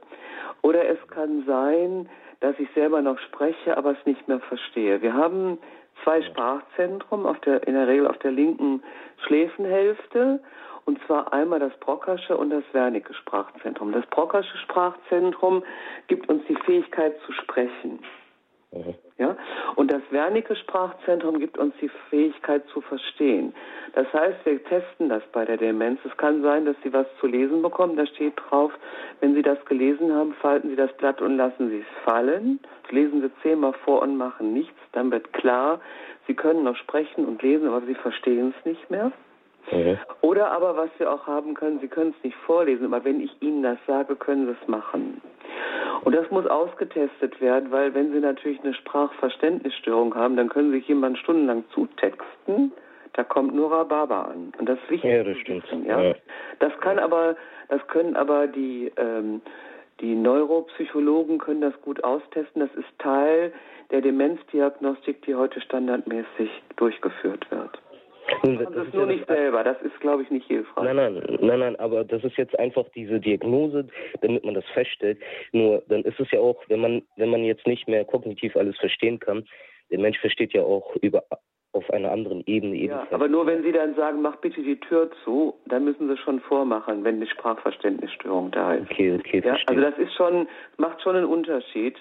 Oder 0.61 0.87
es 0.87 0.99
kann 1.09 1.43
sein, 1.45 2.09
dass 2.39 2.57
ich 2.59 2.69
selber 2.73 3.01
noch 3.01 3.19
spreche, 3.19 3.77
aber 3.77 3.91
es 3.91 4.05
nicht 4.05 4.27
mehr 4.27 4.39
verstehe. 4.39 5.01
Wir 5.01 5.13
haben 5.13 5.57
zwei 6.03 6.21
Sprachzentren, 6.23 7.25
auf 7.25 7.39
der, 7.41 7.67
in 7.67 7.73
der 7.73 7.87
Regel 7.87 8.07
auf 8.07 8.17
der 8.19 8.31
linken 8.31 8.81
Schläfenhälfte. 9.25 10.39
Und 10.85 10.99
zwar 11.05 11.31
einmal 11.31 11.59
das 11.59 11.77
Brockersche 11.79 12.35
und 12.35 12.49
das 12.49 12.63
Wernicke 12.71 13.13
Sprachzentrum. 13.13 13.91
Das 13.91 14.05
Brockersche 14.07 14.57
Sprachzentrum 14.57 15.63
gibt 16.07 16.27
uns 16.27 16.43
die 16.47 16.55
Fähigkeit 16.65 17.19
zu 17.25 17.31
sprechen. 17.33 17.99
Ja? 19.17 19.35
Und 19.75 19.91
das 19.91 20.01
Wernicke 20.11 20.55
Sprachzentrum 20.55 21.39
gibt 21.39 21.57
uns 21.57 21.73
die 21.81 21.89
Fähigkeit 22.09 22.65
zu 22.73 22.81
verstehen. 22.81 23.53
Das 23.93 24.11
heißt, 24.13 24.45
wir 24.45 24.63
testen 24.63 25.09
das 25.09 25.23
bei 25.31 25.45
der 25.45 25.57
Demenz. 25.57 25.99
Es 26.05 26.15
kann 26.17 26.41
sein, 26.41 26.65
dass 26.65 26.75
Sie 26.83 26.93
was 26.93 27.07
zu 27.19 27.27
lesen 27.27 27.61
bekommen. 27.61 27.97
Da 27.97 28.05
steht 28.05 28.33
drauf, 28.37 28.71
wenn 29.19 29.35
Sie 29.35 29.41
das 29.41 29.63
gelesen 29.65 30.13
haben, 30.13 30.33
falten 30.35 30.69
Sie 30.69 30.75
das 30.75 30.91
Blatt 30.97 31.21
und 31.21 31.37
lassen 31.37 31.69
Sie 31.69 31.79
es 31.79 32.03
fallen. 32.03 32.59
Lesen 32.89 33.21
Sie 33.21 33.31
zehnmal 33.41 33.73
vor 33.85 34.01
und 34.01 34.17
machen 34.17 34.53
nichts. 34.53 34.79
Dann 34.93 35.11
wird 35.11 35.31
klar, 35.33 35.79
Sie 36.27 36.33
können 36.33 36.63
noch 36.63 36.75
sprechen 36.75 37.25
und 37.25 37.41
lesen, 37.41 37.67
aber 37.67 37.81
Sie 37.85 37.95
verstehen 37.95 38.53
es 38.57 38.65
nicht 38.65 38.89
mehr. 38.89 39.11
Mhm. 39.71 39.97
Oder 40.21 40.51
aber, 40.51 40.75
was 40.75 40.89
Sie 40.97 41.05
auch 41.05 41.27
haben 41.27 41.53
können, 41.53 41.79
Sie 41.79 41.87
können 41.87 42.13
es 42.17 42.23
nicht 42.23 42.37
vorlesen, 42.45 42.85
aber 42.85 43.03
wenn 43.03 43.21
ich 43.21 43.31
Ihnen 43.41 43.63
das 43.63 43.77
sage, 43.87 44.15
können 44.15 44.47
Sie 44.47 44.55
es 44.61 44.67
machen. 44.67 45.21
Und 46.03 46.15
das 46.15 46.29
muss 46.31 46.47
ausgetestet 46.47 47.39
werden, 47.41 47.71
weil 47.71 47.93
wenn 47.93 48.11
Sie 48.11 48.19
natürlich 48.19 48.59
eine 48.63 48.73
Sprachverständnisstörung 48.73 50.15
haben, 50.15 50.35
dann 50.35 50.49
können 50.49 50.71
Sie 50.71 50.79
sich 50.79 50.87
jemand 50.87 51.17
stundenlang 51.17 51.63
zutexten. 51.73 52.71
Da 53.13 53.23
kommt 53.23 53.53
nur 53.53 53.71
Rhabarber 53.71 54.29
an. 54.29 54.53
Und 54.57 54.69
das 54.69 54.79
ist 54.79 54.89
wichtig. 54.89 55.11
Ja, 55.11 55.23
das 55.23 55.37
stimmt. 55.37 55.63
Wissen, 55.65 55.85
ja? 55.85 56.01
ja? 56.01 56.15
Das 56.59 56.71
kann 56.79 56.97
aber, 56.97 57.35
das 57.67 57.85
können 57.87 58.15
aber 58.15 58.47
die, 58.47 58.91
ähm, 58.97 59.41
die 59.99 60.15
Neuropsychologen 60.15 61.37
können 61.37 61.61
das 61.61 61.79
gut 61.81 62.03
austesten. 62.03 62.61
Das 62.61 62.73
ist 62.75 62.87
Teil 62.99 63.51
der 63.91 64.01
Demenzdiagnostik, 64.01 65.21
die 65.23 65.35
heute 65.35 65.59
standardmäßig 65.61 66.49
durchgeführt 66.77 67.51
wird. 67.51 67.81
Nun, 68.43 68.57
das, 68.57 68.73
das 68.73 68.87
ist 68.87 68.93
nur 68.93 69.07
ja 69.07 69.13
nicht 69.13 69.27
selber, 69.27 69.63
das 69.63 69.81
ist, 69.81 69.99
glaube 69.99 70.23
ich, 70.23 70.31
nicht 70.31 70.47
hilfreich. 70.47 70.83
Nein, 70.85 70.95
nein, 70.95 71.37
nein, 71.41 71.59
nein, 71.59 71.75
aber 71.77 72.03
das 72.03 72.23
ist 72.23 72.37
jetzt 72.37 72.57
einfach 72.59 72.85
diese 72.95 73.19
Diagnose, 73.19 73.87
damit 74.21 74.43
man 74.43 74.53
das 74.53 74.65
feststellt. 74.73 75.19
Nur 75.51 75.83
dann 75.87 76.03
ist 76.03 76.19
es 76.19 76.29
ja 76.31 76.39
auch, 76.39 76.63
wenn 76.67 76.79
man, 76.79 77.01
wenn 77.17 77.29
man 77.29 77.43
jetzt 77.43 77.67
nicht 77.67 77.87
mehr 77.87 78.05
kognitiv 78.05 78.55
alles 78.55 78.77
verstehen 78.77 79.19
kann, 79.19 79.45
der 79.91 79.99
Mensch 79.99 80.19
versteht 80.19 80.53
ja 80.53 80.63
auch 80.63 80.95
über 81.01 81.23
auf 81.73 81.89
einer 81.91 82.11
anderen 82.11 82.43
Ebene 82.47 82.75
Ja, 82.75 83.07
aber 83.11 83.27
nur 83.27 83.45
wenn 83.45 83.63
Sie 83.63 83.71
dann 83.71 83.95
sagen, 83.95 84.21
mach 84.21 84.35
bitte 84.37 84.61
die 84.61 84.79
Tür 84.79 85.09
zu, 85.23 85.55
dann 85.65 85.85
müssen 85.85 86.09
Sie 86.09 86.17
schon 86.17 86.41
vormachen, 86.41 87.03
wenn 87.03 87.15
eine 87.15 87.27
Sprachverständnisstörung 87.27 88.51
da 88.51 88.73
ist. 88.73 88.91
Okay, 88.91 89.15
okay, 89.17 89.41
ja, 89.45 89.55
Also 89.67 89.81
das 89.81 89.97
ist 89.97 90.13
schon, 90.15 90.47
macht 90.77 91.01
schon 91.01 91.15
einen 91.15 91.25
Unterschied. 91.25 91.95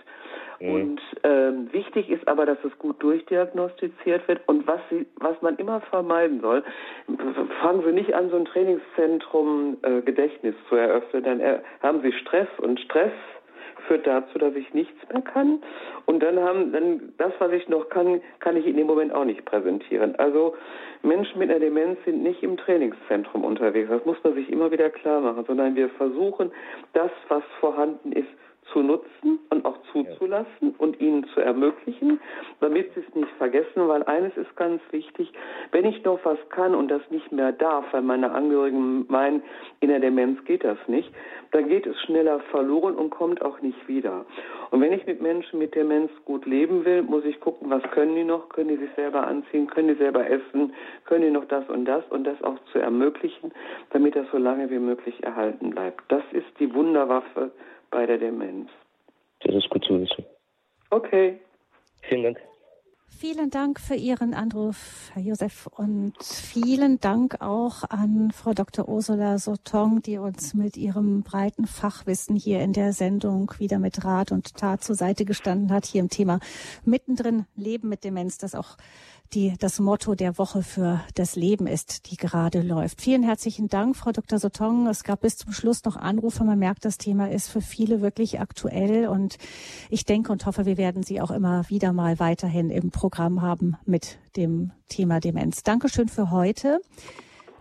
Mhm. 0.59 0.75
Und 0.75 1.01
ähm, 1.23 1.73
wichtig 1.73 2.11
ist 2.11 2.27
aber, 2.27 2.47
dass 2.47 2.59
es 2.65 2.77
gut 2.79 3.03
durchdiagnostiziert 3.03 4.27
wird. 4.27 4.41
Und 4.47 4.67
was, 4.67 4.81
Sie, 4.91 5.07
was 5.17 5.41
man 5.41 5.57
immer 5.57 5.81
vermeiden 5.83 6.41
soll, 6.41 6.65
fangen 7.63 7.83
Sie 7.85 7.93
nicht 7.93 8.13
an, 8.13 8.31
so 8.31 8.37
ein 8.37 8.45
Trainingszentrum 8.47 9.79
äh, 9.83 10.03
Gedächtnis 10.03 10.55
zu 10.69 10.75
eröffnen. 10.75 11.23
Dann 11.23 11.41
er, 11.41 11.63
haben 11.81 12.03
Sie 12.03 12.13
Stress 12.13 12.49
und 12.59 12.81
Stress 12.81 13.13
führt 13.81 14.07
dazu, 14.07 14.39
dass 14.39 14.55
ich 14.55 14.73
nichts 14.75 14.97
mehr 15.13 15.23
kann. 15.23 15.61
Und 16.07 16.23
dann 16.23 16.39
haben, 16.41 16.73
dann 16.73 17.13
das, 17.19 17.33
was 17.39 17.53
ich 17.53 17.69
noch 17.69 17.89
kann, 17.89 18.21
kann 18.39 18.57
ich 18.57 18.67
in 18.67 18.77
dem 18.77 18.87
Moment 18.87 19.13
auch 19.13 19.25
nicht 19.25 19.45
präsentieren. 19.45 20.17
Also 20.17 20.55
Menschen 21.03 21.39
mit 21.39 21.51
einer 21.51 21.61
Demenz 21.61 21.99
sind 22.05 22.23
nicht 22.23 22.43
im 22.43 22.57
Trainingszentrum 22.57 23.45
unterwegs. 23.45 23.89
Das 23.91 24.05
muss 24.05 24.23
man 24.23 24.35
sich 24.35 24.51
immer 24.51 24.71
wieder 24.71 24.91
klar 24.91 25.21
machen, 25.21 25.45
sondern 25.47 25.75
wir 25.75 25.89
versuchen, 25.91 26.51
das, 26.93 27.11
was 27.29 27.43
vorhanden 27.61 28.13
ist, 28.13 28.29
zu 28.73 28.81
nutzen 28.81 29.39
und 29.51 29.65
auch 29.65 29.77
zuzulassen 29.93 30.75
und 30.79 31.01
ihnen 31.01 31.25
zu 31.35 31.41
ermöglichen, 31.41 32.21
damit 32.61 32.93
sie 32.95 33.01
es 33.01 33.15
nicht 33.15 33.31
vergessen, 33.39 33.89
weil 33.89 34.03
eines 34.05 34.37
ist 34.37 34.55
ganz 34.57 34.81
wichtig, 34.91 35.33
wenn 35.73 35.85
ich 35.85 36.03
noch 36.05 36.19
was 36.25 36.39
kann 36.51 36.75
und 36.75 36.89
das 36.89 37.03
nicht 37.11 37.33
mehr 37.33 37.53
darf, 37.53 37.85
weil 37.93 38.03
meine 38.03 38.33
Angehörigen 38.33 39.07
meinen, 39.09 39.43
in 39.81 39.89
der 39.89 40.01
Demenz 40.01 40.45
geht 40.45 40.65
das 40.65 40.79
nicht, 40.87 41.11
dann 41.53 41.69
geht 41.69 41.87
es 41.87 42.01
schneller 42.03 42.41
verloren 42.51 42.95
und 42.95 43.11
kommt 43.11 43.43
auch 43.43 43.61
nicht 43.61 43.89
wieder. 43.89 44.25
Und 44.71 44.81
wenn 44.81 44.93
ich 44.93 45.05
mit 45.07 45.21
Menschen 45.21 45.59
mit 45.59 45.75
Demenz 45.75 46.11
gut 46.25 46.47
leben 46.47 46.85
will, 46.85 47.03
muss 47.03 47.25
ich 47.25 47.41
gucken, 47.41 47.71
was 47.71 47.83
können 47.91 48.15
die 48.15 48.25
noch, 48.25 48.49
können 48.51 48.69
die 48.69 48.77
sich 48.77 48.91
selber 48.95 49.27
anziehen, 49.27 49.67
können 49.67 49.89
die 49.89 49.95
selber 49.95 50.29
essen, 50.29 50.73
können 51.07 51.23
die 51.23 51.31
noch 51.31 51.47
das 51.47 51.69
und 51.69 51.85
das 51.87 52.05
und 52.11 52.25
das 52.25 52.41
auch 52.43 52.59
zu 52.73 52.79
ermöglichen, 52.79 53.53
damit 53.91 54.15
das 54.15 54.27
so 54.31 54.39
lange 54.39 54.71
wie 54.71 54.79
möglich 54.79 55.23
erhalten 55.25 55.71
bleibt. 55.71 56.03
Das 56.09 56.23
ist 56.33 56.47
die 56.61 56.73
Wunderwaffe 56.73 57.51
bei 57.91 58.07
der 58.07 58.19
Demenz. 58.19 58.71
Das 59.41 59.55
ist 59.55 59.69
gut 59.71 59.85
zu 59.85 60.01
wissen. 60.01 60.25
Okay. 60.91 61.41
Vielen 62.03 62.23
Dank. 62.23 62.41
Vielen 63.21 63.51
Dank 63.51 63.81
für 63.81 63.97
Ihren 63.97 64.33
Anruf, 64.33 65.11
Herr 65.13 65.21
Josef, 65.21 65.67
und 65.67 66.15
vielen 66.23 67.01
Dank 67.01 67.43
auch 67.43 67.85
an 67.91 68.31
Frau 68.31 68.55
Dr. 68.55 68.89
Ursula 68.89 69.37
Sotong, 69.37 70.01
die 70.01 70.17
uns 70.17 70.55
mit 70.55 70.79
ihrem 70.79 71.23
breiten 71.23 71.67
Fachwissen 71.67 72.35
hier 72.35 72.61
in 72.61 72.73
der 72.73 72.95
Sendung 72.95 73.53
wieder 73.59 73.79
mit 73.79 74.03
Rat 74.07 74.33
und 74.33 74.57
Tat 74.57 74.83
zur 74.83 74.95
Seite 74.95 75.27
gestanden 75.27 75.71
hat, 75.71 75.85
hier 75.85 76.01
im 76.01 76.09
Thema 76.09 76.41
mittendrin 76.87 77.45
Leben 77.57 77.91
mit 77.91 78.05
Demenz, 78.05 78.39
das 78.39 78.55
auch 78.55 78.79
die 79.33 79.55
das 79.59 79.79
Motto 79.79 80.15
der 80.15 80.39
Woche 80.39 80.63
für 80.63 81.01
das 81.15 81.37
Leben 81.37 81.67
ist, 81.67 82.11
die 82.11 82.17
gerade 82.17 82.63
läuft. 82.63 83.01
Vielen 83.01 83.23
herzlichen 83.23 83.69
Dank, 83.69 83.97
Frau 83.97 84.13
Dr. 84.13 84.39
Sotong. 84.39 84.87
Es 84.89 85.05
gab 85.05 85.21
bis 85.21 85.37
zum 85.37 85.53
Schluss 85.53 85.85
noch 85.85 85.97
Anrufe. 85.97 86.45
Man 86.45 86.59
merkt, 86.59 86.85
das 86.85 86.99
Thema 86.99 87.31
ist 87.31 87.49
für 87.49 87.61
viele 87.61 88.01
wirklich 88.01 88.41
aktuell 88.41 89.07
und 89.09 89.39
ich 89.89 90.05
denke 90.05 90.33
und 90.33 90.47
hoffe, 90.47 90.67
wir 90.67 90.77
werden 90.77 91.03
Sie 91.03 91.21
auch 91.21 91.31
immer 91.31 91.69
wieder 91.69 91.93
mal 91.93 92.19
weiterhin 92.19 92.71
im 92.71 92.91
Programm 92.91 93.43
haben 93.43 93.77
mit 93.85 94.19
dem 94.37 94.73
Thema 94.89 95.21
Demenz. 95.21 95.63
Dankeschön 95.63 96.09
für 96.09 96.31
heute. 96.31 96.81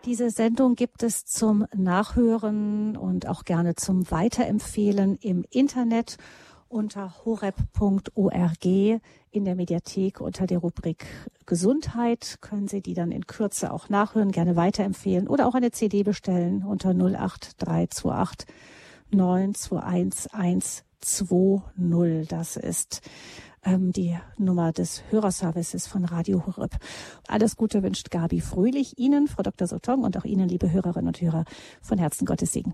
Diese 0.05 0.29
Sendung 0.29 0.75
gibt 0.75 1.03
es 1.03 1.25
zum 1.25 1.65
Nachhören 1.75 2.95
und 2.95 3.27
auch 3.27 3.43
gerne 3.43 3.75
zum 3.75 4.09
Weiterempfehlen 4.09 5.17
im 5.17 5.43
Internet 5.49 6.17
unter 6.69 7.13
horeb.org 7.25 8.65
in 8.65 9.45
der 9.45 9.55
Mediathek 9.55 10.21
unter 10.21 10.47
der 10.47 10.59
Rubrik 10.59 11.05
Gesundheit 11.45 12.37
können 12.41 12.67
Sie 12.67 12.81
die 12.81 12.93
dann 12.93 13.11
in 13.11 13.27
Kürze 13.27 13.73
auch 13.73 13.89
nachhören, 13.89 14.31
gerne 14.31 14.55
weiterempfehlen 14.55 15.27
oder 15.27 15.47
auch 15.47 15.55
eine 15.55 15.71
CD 15.71 16.03
bestellen 16.03 16.63
unter 16.63 16.91
08328 16.91 18.47
921 19.11 20.83
120. 21.01 22.27
Das 22.27 22.55
ist 22.57 23.01
ähm, 23.63 23.91
die 23.91 24.17
Nummer 24.37 24.71
des 24.71 25.03
Hörerservices 25.09 25.87
von 25.87 26.05
Radio 26.05 26.45
Horeb. 26.45 26.77
Alles 27.27 27.55
Gute 27.55 27.83
wünscht 27.83 28.11
Gabi 28.11 28.41
Fröhlich 28.41 28.97
Ihnen, 28.97 29.27
Frau 29.27 29.43
Dr. 29.43 29.67
Sotong 29.67 30.03
und 30.03 30.17
auch 30.17 30.25
Ihnen, 30.25 30.47
liebe 30.49 30.71
Hörerinnen 30.71 31.07
und 31.07 31.21
Hörer, 31.21 31.45
von 31.81 31.97
Herzen 31.97 32.25
Gottes 32.25 32.53
Segen. 32.53 32.73